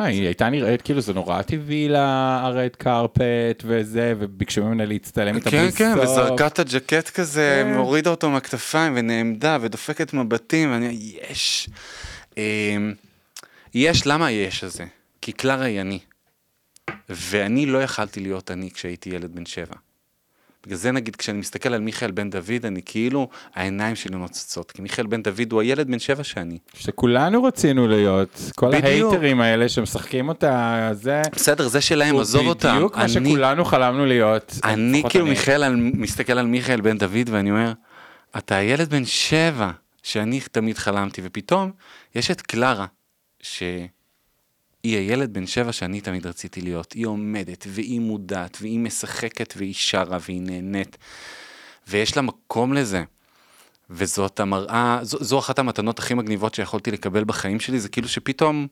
אה, 0.00 0.06
היא 0.06 0.24
הייתה 0.26 0.50
נראית 0.50 0.82
כאילו 0.82 1.00
זה 1.00 1.14
נורא 1.14 1.42
טבעי 1.42 1.88
לה 1.88 2.38
הרד 2.42 2.76
קרפט 2.78 3.62
וזה, 3.64 4.14
וביקשו 4.18 4.64
ממנה 4.64 4.84
להצטלם 4.86 5.36
איתה 5.36 5.50
כן, 5.50 5.62
בלי 5.62 5.72
כן, 5.72 5.94
סוף. 5.94 6.04
וזרקה 6.04 6.46
את 6.46 6.58
הג'קט 6.58 7.10
כזה, 7.10 7.62
כן. 7.64 7.74
הורידה 7.74 8.10
אותו 8.10 8.30
מהכתפיים 8.30 8.92
ונעמדה 8.96 9.58
ודופקת 9.60 10.12
מבטים, 10.12 10.72
ואני, 10.72 11.16
יש. 11.30 11.68
אמ, 12.36 12.94
יש, 13.74 14.06
למה 14.06 14.30
יש 14.30 14.64
הזה? 14.64 14.84
כי 15.20 15.32
קלרה 15.32 15.64
היא 15.64 15.80
אני. 15.80 15.98
ואני 17.08 17.66
לא 17.66 17.82
יכלתי 17.82 18.20
להיות 18.20 18.50
אני 18.50 18.70
כשהייתי 18.70 19.10
ילד 19.10 19.34
בן 19.34 19.46
שבע. 19.46 19.76
בגלל 20.66 20.78
זה 20.78 20.92
נגיד 20.92 21.16
כשאני 21.16 21.38
מסתכל 21.38 21.74
על 21.74 21.80
מיכאל 21.80 22.10
בן 22.10 22.30
דוד, 22.30 22.64
אני 22.66 22.80
כאילו, 22.84 23.28
העיניים 23.54 23.96
שלי 23.96 24.16
נוצצות, 24.16 24.72
כי 24.72 24.82
מיכאל 24.82 25.06
בן 25.06 25.22
דוד 25.22 25.52
הוא 25.52 25.60
הילד 25.60 25.86
בן 25.90 25.98
שבע 25.98 26.24
שאני. 26.24 26.58
שכולנו 26.74 27.42
רצינו 27.44 27.88
להיות, 27.88 28.50
כל 28.56 28.68
בדיוק. 28.68 28.84
ההייטרים 28.84 29.40
האלה 29.40 29.68
שמשחקים 29.68 30.28
אותה, 30.28 30.88
זה... 30.92 31.22
בסדר, 31.32 31.68
זה 31.68 31.80
שלהם, 31.80 32.16
עזוב 32.16 32.46
אותם. 32.46 32.74
בדיוק 32.74 32.96
מה 32.96 33.04
אני- 33.04 33.10
שכולנו 33.12 33.64
חלמנו 33.64 34.06
להיות. 34.06 34.54
אני 34.64 35.02
כאילו 35.08 35.26
מיכאל, 35.26 35.62
על- 35.62 35.76
מסתכל 35.76 36.32
על 36.38 36.46
מיכאל 36.46 36.80
בן 36.80 36.98
דוד 36.98 37.28
ואני 37.30 37.50
אומר, 37.50 37.72
אתה 38.38 38.56
הילד 38.56 38.90
בן 38.90 39.04
שבע 39.04 39.70
שאני 40.02 40.40
תמיד 40.52 40.78
חלמתי, 40.78 41.20
ופתאום 41.24 41.70
יש 42.14 42.30
את 42.30 42.40
קלרה, 42.40 42.86
שהיא 44.86 44.98
הילד 44.98 45.32
בן 45.32 45.46
שבע 45.46 45.72
שאני 45.72 46.00
תמיד 46.00 46.26
רציתי 46.26 46.60
להיות. 46.60 46.92
היא 46.92 47.06
עומדת, 47.06 47.64
והיא 47.68 48.00
מודעת, 48.00 48.58
והיא 48.60 48.78
משחקת, 48.78 49.54
והיא 49.56 49.74
שרה, 49.74 50.18
והיא 50.20 50.40
נהנית, 50.40 50.98
ויש 51.88 52.16
לה 52.16 52.22
מקום 52.22 52.72
לזה. 52.72 53.04
וזאת 53.90 54.40
המראה, 54.40 54.98
זו, 55.02 55.18
זו 55.20 55.38
אחת 55.38 55.58
המתנות 55.58 55.98
הכי 55.98 56.14
מגניבות 56.14 56.54
שיכולתי 56.54 56.90
לקבל 56.90 57.24
בחיים 57.24 57.60
שלי, 57.60 57.80
זה 57.80 57.88
כאילו 57.88 58.08
שפתאום 58.08 58.66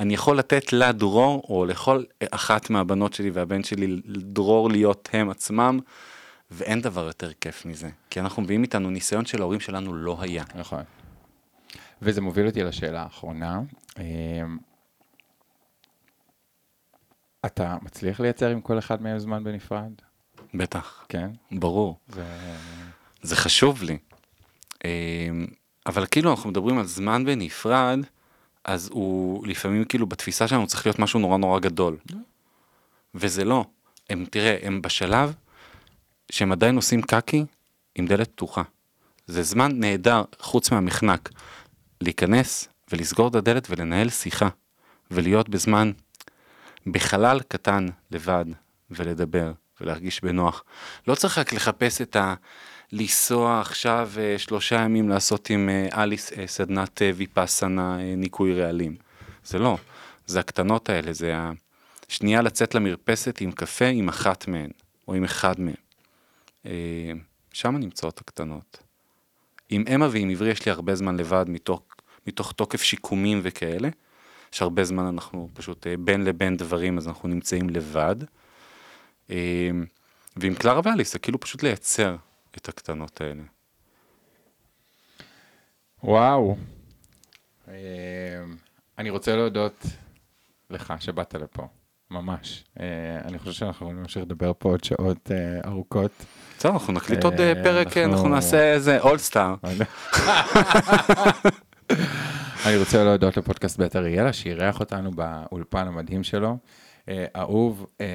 אני 0.00 0.14
יכול 0.14 0.38
לתת 0.38 0.72
לה 0.72 0.92
דרור, 0.92 1.42
או 1.48 1.64
לכל 1.64 2.02
אחת 2.30 2.70
מהבנות 2.70 3.14
שלי 3.14 3.30
והבן 3.30 3.64
שלי, 3.64 4.00
דרור 4.06 4.70
להיות 4.70 5.08
הם 5.12 5.30
עצמם, 5.30 5.80
ואין 6.50 6.80
דבר 6.80 7.06
יותר 7.06 7.32
כיף 7.40 7.66
מזה. 7.66 7.90
כי 8.10 8.20
אנחנו 8.20 8.42
מביאים 8.42 8.62
איתנו 8.62 8.90
ניסיון 8.90 9.26
שלהורים 9.26 9.60
שלנו 9.60 9.94
לא 9.94 10.16
היה. 10.20 10.44
נכון. 10.54 10.82
וזה 12.02 12.20
מוביל 12.20 12.46
אותי 12.46 12.62
לשאלה 12.62 13.02
האחרונה. 13.02 13.60
אתה 17.46 17.76
מצליח 17.82 18.20
לייצר 18.20 18.48
עם 18.48 18.60
כל 18.60 18.78
אחד 18.78 19.02
מהם 19.02 19.18
זמן 19.18 19.44
בנפרד? 19.44 19.92
בטח, 20.54 21.04
כן? 21.08 21.30
ברור. 21.52 21.98
זה... 22.08 22.24
זה 23.22 23.36
חשוב 23.36 23.82
לי. 23.82 23.98
אמ, 24.84 25.46
אבל 25.86 26.06
כאילו 26.06 26.30
אנחנו 26.30 26.50
מדברים 26.50 26.78
על 26.78 26.86
זמן 26.86 27.24
בנפרד, 27.24 27.98
אז 28.64 28.88
הוא 28.92 29.46
לפעמים 29.46 29.84
כאילו 29.84 30.06
בתפיסה 30.06 30.48
שלנו 30.48 30.66
צריך 30.66 30.86
להיות 30.86 30.98
משהו 30.98 31.20
נורא 31.20 31.38
נורא 31.38 31.60
גדול. 31.60 31.96
וזה 33.14 33.44
לא. 33.44 33.64
הם, 34.10 34.24
תראה, 34.30 34.56
הם 34.62 34.82
בשלב 34.82 35.34
שהם 36.32 36.52
עדיין 36.52 36.76
עושים 36.76 37.02
קקי 37.02 37.44
עם 37.94 38.06
דלת 38.06 38.30
פתוחה. 38.30 38.62
זה 39.26 39.42
זמן 39.42 39.70
נהדר, 39.74 40.22
חוץ 40.38 40.72
מהמחנק, 40.72 41.30
להיכנס 42.00 42.68
ולסגור 42.92 43.28
את 43.28 43.34
הדלת 43.34 43.66
ולנהל 43.70 44.08
שיחה, 44.08 44.48
ולהיות 45.10 45.48
בזמן, 45.48 45.92
בחלל 46.86 47.40
קטן 47.48 47.86
לבד, 48.10 48.44
ולדבר, 48.90 49.52
ולהרגיש 49.80 50.20
בנוח. 50.24 50.64
לא 51.08 51.14
צריך 51.14 51.38
רק 51.38 51.52
לחפש 51.52 52.00
את 52.00 52.16
ה... 52.16 52.34
לנסוע 52.92 53.60
עכשיו 53.60 54.10
אה, 54.18 54.38
שלושה 54.38 54.76
ימים 54.76 55.08
לעשות 55.08 55.50
עם 55.50 55.68
אה, 55.68 56.02
אליס 56.02 56.32
אה, 56.32 56.46
סדנת 56.46 57.02
ויפאסנה 57.16 57.96
ניקוי 58.16 58.60
רעלים. 58.60 58.96
זה 59.44 59.58
לא, 59.58 59.78
זה 60.26 60.40
הקטנות 60.40 60.88
האלה, 60.88 61.12
זה 61.12 61.34
השנייה 62.08 62.42
לצאת 62.42 62.74
למרפסת 62.74 63.40
עם 63.40 63.52
קפה 63.52 63.84
עם 63.84 64.08
אחת 64.08 64.48
מהן, 64.48 64.70
או 65.08 65.14
עם 65.14 65.24
אחד. 65.24 65.54
אה, 66.66 67.12
שם 67.52 67.76
נמצאות 67.76 68.20
הקטנות. 68.20 68.82
עם 69.68 69.84
אמה 69.94 70.08
ועם 70.10 70.30
עברי 70.30 70.50
יש 70.50 70.66
לי 70.66 70.72
הרבה 70.72 70.94
זמן 70.94 71.16
לבד 71.16 71.44
מתוך, 71.48 71.82
מתוך 72.26 72.52
תוקף 72.52 72.82
שיקומים 72.82 73.40
וכאלה. 73.42 73.88
יש 74.52 74.62
הרבה 74.62 74.84
זמן 74.84 75.04
אנחנו 75.04 75.48
פשוט 75.54 75.86
אה, 75.86 75.94
בין 75.98 76.24
לבין 76.24 76.56
דברים 76.56 76.98
אז 76.98 77.08
אנחנו 77.08 77.28
נמצאים 77.28 77.70
לבד. 77.70 78.16
אה, 79.30 79.70
ועם 80.36 80.54
קלרה 80.54 80.80
ואליס 80.84 81.12
זה 81.12 81.18
כאילו 81.18 81.40
פשוט 81.40 81.62
לייצר 81.62 82.16
את 82.56 82.68
הקטנות 82.68 83.20
האלה. 83.20 83.42
וואו. 86.04 86.56
אמ, 87.68 87.74
אני 88.98 89.10
רוצה 89.10 89.36
להודות 89.36 89.86
לך 90.70 90.94
שבאת 91.00 91.34
לפה, 91.34 91.66
ממש. 92.10 92.64
אה, 92.80 92.86
אני 93.24 93.38
חושב 93.38 93.52
שאנחנו 93.52 93.76
יכולים 93.86 93.96
להמשיך 93.96 94.22
לדבר 94.22 94.52
פה 94.58 94.68
עוד 94.68 94.84
שעות 94.84 95.30
אה, 95.30 95.60
ארוכות. 95.70 96.10
בסדר, 96.58 96.72
אנחנו 96.72 96.92
נקליט 96.92 97.24
אה, 97.24 97.30
עוד 97.30 97.40
אה, 97.40 97.52
פרק, 97.64 97.96
אה, 97.96 98.02
אנחנו- 98.04 98.16
אנחנו 98.16 98.28
נעשה 98.28 98.72
איזה 98.72 99.00
אולסטאר. 99.00 99.54
אני 102.66 102.76
רוצה 102.76 103.04
להודות 103.04 103.36
לפודקאסט 103.36 103.78
בית 103.78 103.96
אריאלה, 103.96 104.32
שאירח 104.32 104.80
אותנו 104.80 105.10
באולפן 105.10 105.86
המדהים 105.86 106.22
שלו. 106.22 106.56
אה, 107.08 107.26
אהוב, 107.36 107.86
אה, 108.00 108.06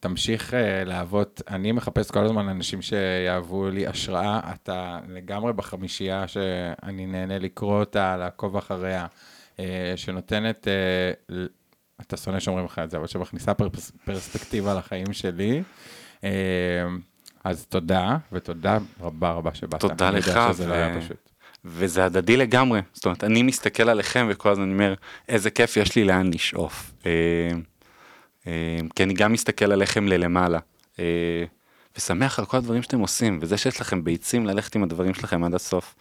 תמשיך 0.00 0.54
אה, 0.54 0.84
להוות, 0.84 1.42
אני 1.48 1.72
מחפש 1.72 2.10
כל 2.10 2.24
הזמן 2.24 2.48
אנשים 2.48 2.82
שיהוו 2.82 3.70
לי 3.70 3.86
השראה, 3.86 4.40
אתה 4.54 5.00
לגמרי 5.08 5.52
בחמישייה 5.52 6.28
שאני 6.28 7.06
נהנה 7.06 7.38
לקרוא 7.38 7.80
אותה, 7.80 8.16
לעקוב 8.16 8.56
אחריה, 8.56 9.06
שנותנת, 9.96 10.68
אתה 12.00 12.16
שונא 12.16 12.40
שאומרים 12.40 12.64
לך 12.64 12.78
את 12.84 12.90
זה, 12.90 12.96
אבל 12.96 13.06
שמכניסה 13.06 13.52
פרספקטיבה 14.04 14.74
לחיים 14.74 15.12
שלי. 15.12 15.62
אז 17.44 17.66
תודה, 17.66 18.16
ותודה 18.32 18.78
רבה 19.00 19.32
רבה 19.32 19.54
שבאת. 19.54 19.80
תודה 19.80 20.10
לך, 20.10 20.36
לא 20.36 20.52
ו- 20.56 20.72
היה 20.72 21.00
פשוט. 21.00 21.27
וזה 21.68 22.04
הדדי 22.04 22.36
לגמרי. 22.36 22.80
זאת 22.92 23.04
אומרת, 23.04 23.24
אני 23.24 23.42
מסתכל 23.42 23.88
עליכם 23.88 24.26
וכל 24.30 24.50
הזמן 24.50 24.72
אומר, 24.72 24.94
איזה 25.28 25.50
כיף 25.50 25.76
יש 25.76 25.96
לי 25.96 26.04
לאן 26.04 26.32
לשאוף. 26.32 26.90
אה, 27.06 27.10
אה, 28.46 28.78
כי 28.96 29.02
אני 29.02 29.14
גם 29.14 29.32
מסתכל 29.32 29.72
עליכם 29.72 30.08
ללמעלה. 30.08 30.58
אה, 30.98 31.04
ושמח 31.96 32.38
על 32.38 32.44
כל 32.44 32.56
הדברים 32.56 32.82
שאתם 32.82 32.98
עושים, 33.00 33.38
וזה 33.42 33.56
שיש 33.56 33.80
לכם 33.80 34.04
ביצים 34.04 34.46
ללכת 34.46 34.74
עם 34.74 34.82
הדברים 34.82 35.14
שלכם 35.14 35.44
עד 35.44 35.54
הסוף. 35.54 35.94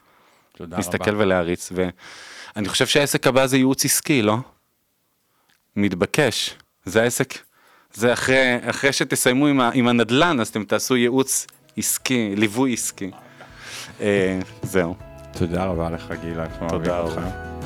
תודה 0.56 0.78
להסתכל 0.78 1.12
רבה. 1.12 1.24
ולהריץ, 1.24 1.72
ואני 1.76 2.70
חושב 2.70 2.88
שהעסק 2.88 3.28
הבא 3.28 3.48
זה 3.48 3.58
ייעוץ 3.58 3.86
עסקי, 3.86 4.22
לא? 4.22 4.38
מתבקש. 5.76 6.56
זה 6.86 7.02
העסק, 7.04 7.34
זה 7.94 8.14
אחרי, 8.14 8.58
אחרי 8.70 8.94
שתסיימו 8.94 9.48
עם, 9.48 9.62
ה, 9.62 9.72
עם 9.74 9.88
הנדלן, 9.88 10.40
אז 10.40 10.48
אתם 10.48 10.64
תעשו 10.64 10.96
ייעוץ 10.96 11.48
עסקי, 11.78 12.34
ליווי 12.36 12.74
עסקי. 12.74 13.12
אה, 14.02 14.40
זהו. 14.62 15.07
תודה 15.40 15.66
רבה 15.66 15.90
לך, 15.90 16.14
גילה, 16.22 16.44
אנחנו 16.44 16.70
תודה 16.70 17.00
אוהבים 17.00 17.20
רבה. 17.20 17.28
אותך. 17.28 17.57